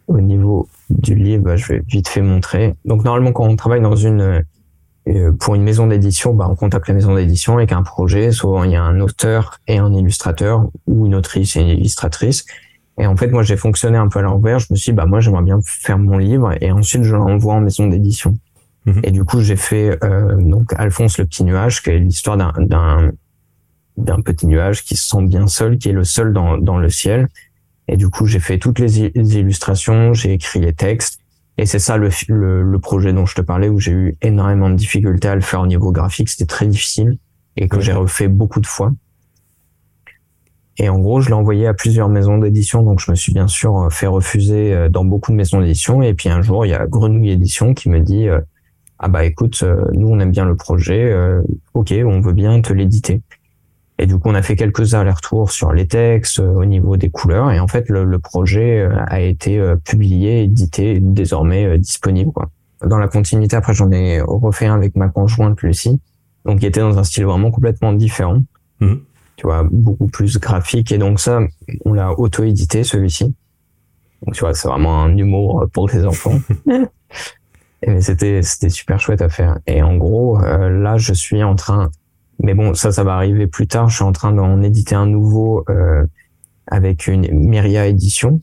[0.09, 2.75] Au niveau du livre, bah, je vais vite fait montrer.
[2.85, 4.45] Donc, normalement, quand on travaille dans une
[5.09, 8.31] euh, pour une maison d'édition, bah, on contacte la maison d'édition avec un projet.
[8.31, 12.45] Souvent, il y a un auteur et un illustrateur, ou une autrice et une illustratrice.
[13.01, 14.59] Et en fait, moi, j'ai fonctionné un peu à l'envers.
[14.59, 17.55] Je me suis dit, bah, moi, j'aimerais bien faire mon livre et ensuite, je l'envoie
[17.55, 18.37] en maison d'édition.
[18.85, 19.01] Mhm.
[19.05, 22.53] Et du coup, j'ai fait euh, donc Alphonse le petit nuage, qui est l'histoire d'un,
[22.59, 23.13] d'un,
[23.97, 26.91] d'un petit nuage qui se sent bien seul, qui est le seul dans, dans le
[26.91, 27.29] ciel.
[27.89, 31.21] Et du coup, j'ai fait toutes les illustrations, j'ai écrit les textes
[31.57, 32.11] et c'est ça le,
[32.63, 35.61] le, projet dont je te parlais où j'ai eu énormément de difficultés à le faire
[35.61, 36.29] au niveau graphique.
[36.29, 37.19] C'était très difficile
[37.57, 38.93] et que j'ai refait beaucoup de fois.
[40.83, 43.49] Et en gros, je l'ai envoyé à plusieurs maisons d'édition, donc je me suis bien
[43.49, 46.01] sûr euh, fait refuser euh, dans beaucoup de maisons d'édition.
[46.01, 48.41] Et puis un jour, il y a Grenouille Édition qui me dit euh,
[48.99, 49.63] ah bah écoute,
[49.93, 51.15] nous on aime bien le projet,
[51.73, 53.23] ok, on veut bien te l'éditer.
[53.99, 57.51] Et du coup, on a fait quelques allers-retours sur les textes, au niveau des couleurs.
[57.51, 62.31] Et en fait, le, projet a été publié, édité, désormais disponible.
[62.31, 62.51] Quoi.
[62.85, 65.99] Dans la continuité, après, j'en ai refait un avec ma conjointe Lucie,
[66.45, 68.43] donc qui était dans un style vraiment complètement différent.
[68.81, 69.01] Mhm.
[69.41, 70.93] Tu vois, beaucoup plus graphique.
[70.93, 71.41] Et donc ça,
[71.87, 73.35] on l'a auto-édité celui-ci.
[74.27, 76.39] Donc tu vois, c'est vraiment un humour pour les enfants.
[77.83, 79.59] Et c'était c'était super chouette à faire.
[79.67, 81.91] Et en gros, là, je suis en train,
[82.43, 83.89] mais bon, ça, ça va arriver plus tard.
[83.89, 85.65] Je suis en train d'en éditer un nouveau
[86.67, 88.43] avec une Myria édition.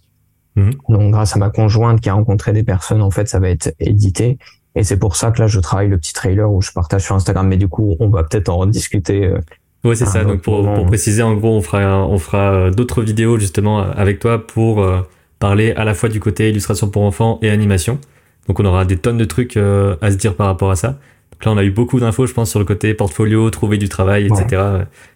[0.56, 0.72] Mhm.
[0.90, 3.76] Donc, grâce à ma conjointe qui a rencontré des personnes, en fait, ça va être
[3.80, 4.40] édité.
[4.76, 7.16] Et c'est pour ça que là, je travaille le petit trailer où je partage sur
[7.16, 7.48] Instagram.
[7.48, 9.26] Mais du coup, on va peut-être en rediscuter.
[9.26, 9.40] Euh,
[9.84, 10.24] oui, c'est ça.
[10.24, 14.20] Donc, pour, pour, préciser, en gros, on fera, on fera euh, d'autres vidéos justement avec
[14.20, 15.02] toi pour euh,
[15.40, 18.00] parler à la fois du côté illustration pour enfants et animation.
[18.48, 20.98] Donc, on aura des tonnes de trucs à se dire par rapport à ça.
[21.32, 23.90] Donc là, on a eu beaucoup d'infos, je pense, sur le côté portfolio, trouver du
[23.90, 24.64] travail, etc.,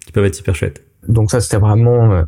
[0.05, 0.83] qui peuvent être hyper chouettes.
[1.07, 2.23] Donc ça, c'était vraiment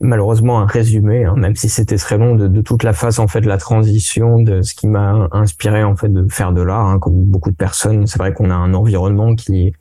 [0.00, 3.28] malheureusement un résumé, hein, même si c'était très long, de, de, toute la phase en
[3.28, 6.86] fait de la transition, de ce qui m'a inspiré en fait de faire de l'art.
[6.86, 9.72] Hein, comme beaucoup de personnes, c'est vrai qu'on a un environnement qui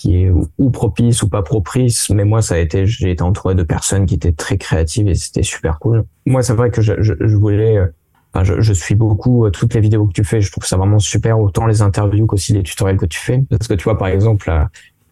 [0.00, 3.54] qui est ou propice ou pas propice, mais moi ça a été, j'ai été entouré
[3.54, 6.04] de personnes qui étaient très créatives et c'était super cool.
[6.24, 7.86] Moi c'est vrai que je, je, je voulais, euh,
[8.32, 10.78] enfin, je, je, suis beaucoup euh, toutes les vidéos que tu fais, je trouve ça
[10.78, 13.98] vraiment super, autant les interviews qu'aussi les tutoriels que tu fais, parce que tu vois
[13.98, 14.50] par exemple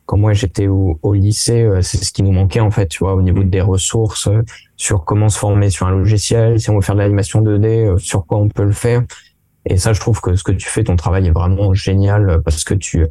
[0.06, 3.01] quand moi j'étais au, au, lycée, euh, c'est ce qui nous manquait en fait, tu
[3.01, 4.31] vois, au niveau des ressources,
[4.78, 7.98] sur comment se former sur un logiciel, si on veut faire de l'animation 2D, euh,
[7.98, 9.02] sur quoi on peut le faire.
[9.66, 12.65] Et ça, je trouve que ce que tu fais, ton travail est vraiment génial parce
[12.65, 13.06] que tu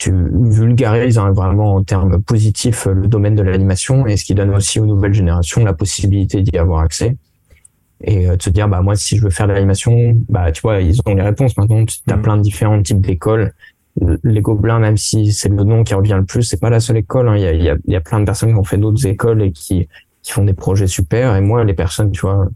[0.00, 4.52] tu vulgarises hein, vraiment en termes positifs le domaine de l'animation et ce qui donne
[4.54, 7.16] aussi aux nouvelles générations la possibilité d'y avoir accès
[8.02, 10.80] et de se dire bah moi si je veux faire de l'animation bah tu vois
[10.80, 13.52] ils ont les réponses maintenant tu as plein de différents types d'écoles
[14.24, 16.98] les Gobelins, même si c'est le nom qui revient le plus, c'est pas la seule
[16.98, 17.28] école.
[17.28, 17.36] Hein.
[17.36, 19.88] Il, y a, y, a, plein de personnes qui ont fait d'autres écoles et qui,
[20.22, 21.36] qui font des projets super.
[21.36, 22.48] Et moi, les personnes, tu vois,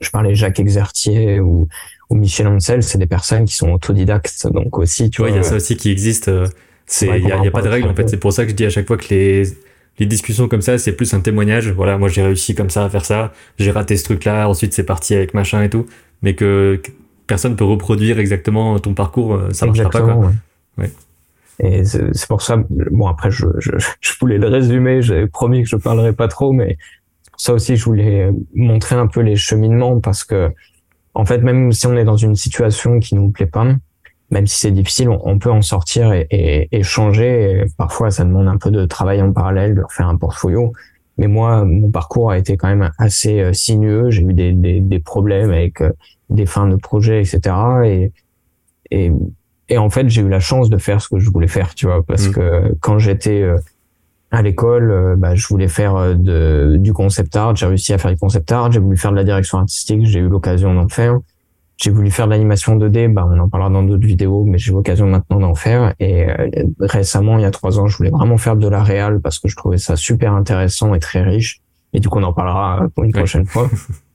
[0.00, 1.68] je parlais Jacques Exertier ou,
[2.12, 4.46] ou Michel Ancel, c'est des personnes qui sont autodidactes.
[4.52, 5.30] Donc aussi, tu vois.
[5.30, 6.28] Il y a ça aussi qui existe.
[6.28, 6.46] Euh,
[6.84, 8.06] c'est, il y a, pas de règle en fait.
[8.08, 9.44] C'est pour ça que je dis à chaque fois que les,
[9.98, 11.70] les discussions comme ça, c'est plus un témoignage.
[11.70, 13.32] Voilà, moi j'ai réussi comme ça à faire ça.
[13.58, 14.46] J'ai raté ce truc-là.
[14.46, 15.86] Ensuite, c'est parti avec machin et tout.
[16.20, 16.82] Mais que
[17.26, 20.02] personne peut reproduire exactement ton parcours, euh, ça marchera pas.
[20.02, 20.32] Quoi.
[20.76, 20.90] Ouais.
[21.60, 23.70] Et c'est pour ça, bon après je, je,
[24.00, 26.76] je voulais le résumer, j'avais promis que je parlerais pas trop, mais
[27.30, 30.50] pour ça aussi je voulais montrer un peu les cheminements parce que
[31.14, 33.66] en fait même si on est dans une situation qui nous plaît pas,
[34.30, 37.64] même si c'est difficile, on, peut en sortir et, et, et, changer.
[37.76, 40.72] parfois ça demande un peu de travail en parallèle, de refaire un portfolio.
[41.18, 44.10] Mais moi, mon parcours a été quand même assez euh, sinueux.
[44.10, 45.92] J'ai eu des, des, des problèmes avec euh,
[46.30, 47.54] des fins de projet, etc.
[47.84, 48.12] Et,
[48.90, 49.12] et
[49.72, 51.86] et en fait, j'ai eu la chance de faire ce que je voulais faire, tu
[51.86, 52.32] vois, parce mm.
[52.32, 53.56] que quand j'étais euh,
[54.32, 57.54] à l'école, euh, bah, je voulais faire euh, de, du concept art.
[57.54, 58.72] J'ai réussi à faire du concept art.
[58.72, 60.06] J'ai voulu faire de la direction artistique.
[60.06, 61.18] J'ai eu l'occasion d'en faire.
[61.76, 63.12] J'ai voulu faire de l'animation 2D.
[63.12, 65.94] Bah, on en parlera dans d'autres vidéos, mais j'ai l'occasion maintenant d'en faire.
[66.00, 66.26] Et
[66.80, 69.48] récemment, il y a trois ans, je voulais vraiment faire de la réal parce que
[69.48, 71.60] je trouvais ça super intéressant et très riche.
[71.92, 73.68] Et du coup, on en parlera pour une prochaine fois.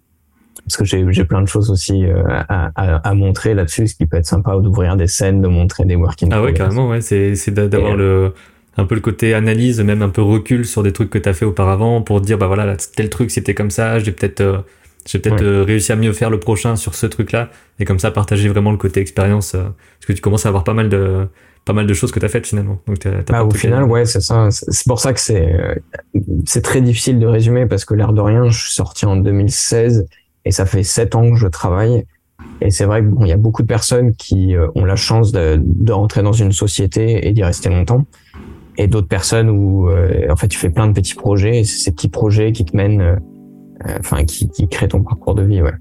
[0.68, 4.06] parce que j'ai plein de choses aussi euh, à, à, à, montrer là-dessus, ce qui
[4.06, 6.30] peut être sympa d'ouvrir des scènes, de montrer des working.
[6.34, 8.34] Ah ouais, carrément, ouais, c'est d'avoir le
[8.78, 11.34] un peu le côté analyse, même un peu recul sur des trucs que tu as
[11.34, 14.60] fait auparavant pour dire bah voilà tel truc c'était comme ça, j'ai peut-être euh,
[15.06, 17.50] j'ai peut-être euh, réussi à mieux faire le prochain sur ce truc-là
[17.80, 20.74] et comme ça partager vraiment le côté expérience parce que tu commences à avoir pas
[20.74, 21.28] mal de
[21.66, 22.80] pas mal de choses que tu as faites finalement.
[22.88, 24.48] Donc bah, au final, ouais, c'est ça.
[24.52, 25.82] C'est pour ça que c'est
[26.46, 30.06] c'est très difficile de résumer parce que l'air de rien, je suis sorti en 2016
[30.46, 32.06] et ça fait sept ans que je travaille.
[32.62, 35.60] Et c'est vrai qu'il y a beaucoup de personnes qui euh, ont la chance de,
[35.62, 38.06] de rentrer dans une société et d'y rester longtemps.
[38.78, 41.80] Et d'autres personnes où, euh, en fait, tu fais plein de petits projets et c'est
[41.80, 43.16] ces petits projets qui te mènent, euh,
[44.00, 45.74] enfin, qui, qui créent ton parcours de vie, ouais.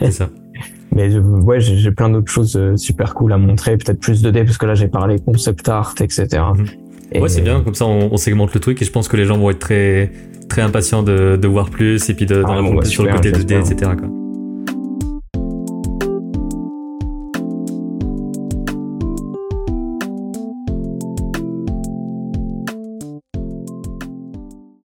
[0.00, 0.28] C'est ça.
[0.94, 4.56] Mais ouais, j'ai plein d'autres choses super cool à montrer, peut-être plus de d parce
[4.56, 6.26] que là j'ai parlé concept art, etc.
[7.12, 7.20] Et...
[7.20, 9.26] Ouais, c'est bien, comme ça on, on, segmente le truc et je pense que les
[9.26, 10.10] gens vont être très,
[10.48, 13.92] très impatients de, de voir plus et puis de, ah, sur le côté 2D, etc.
[13.98, 14.08] Quoi.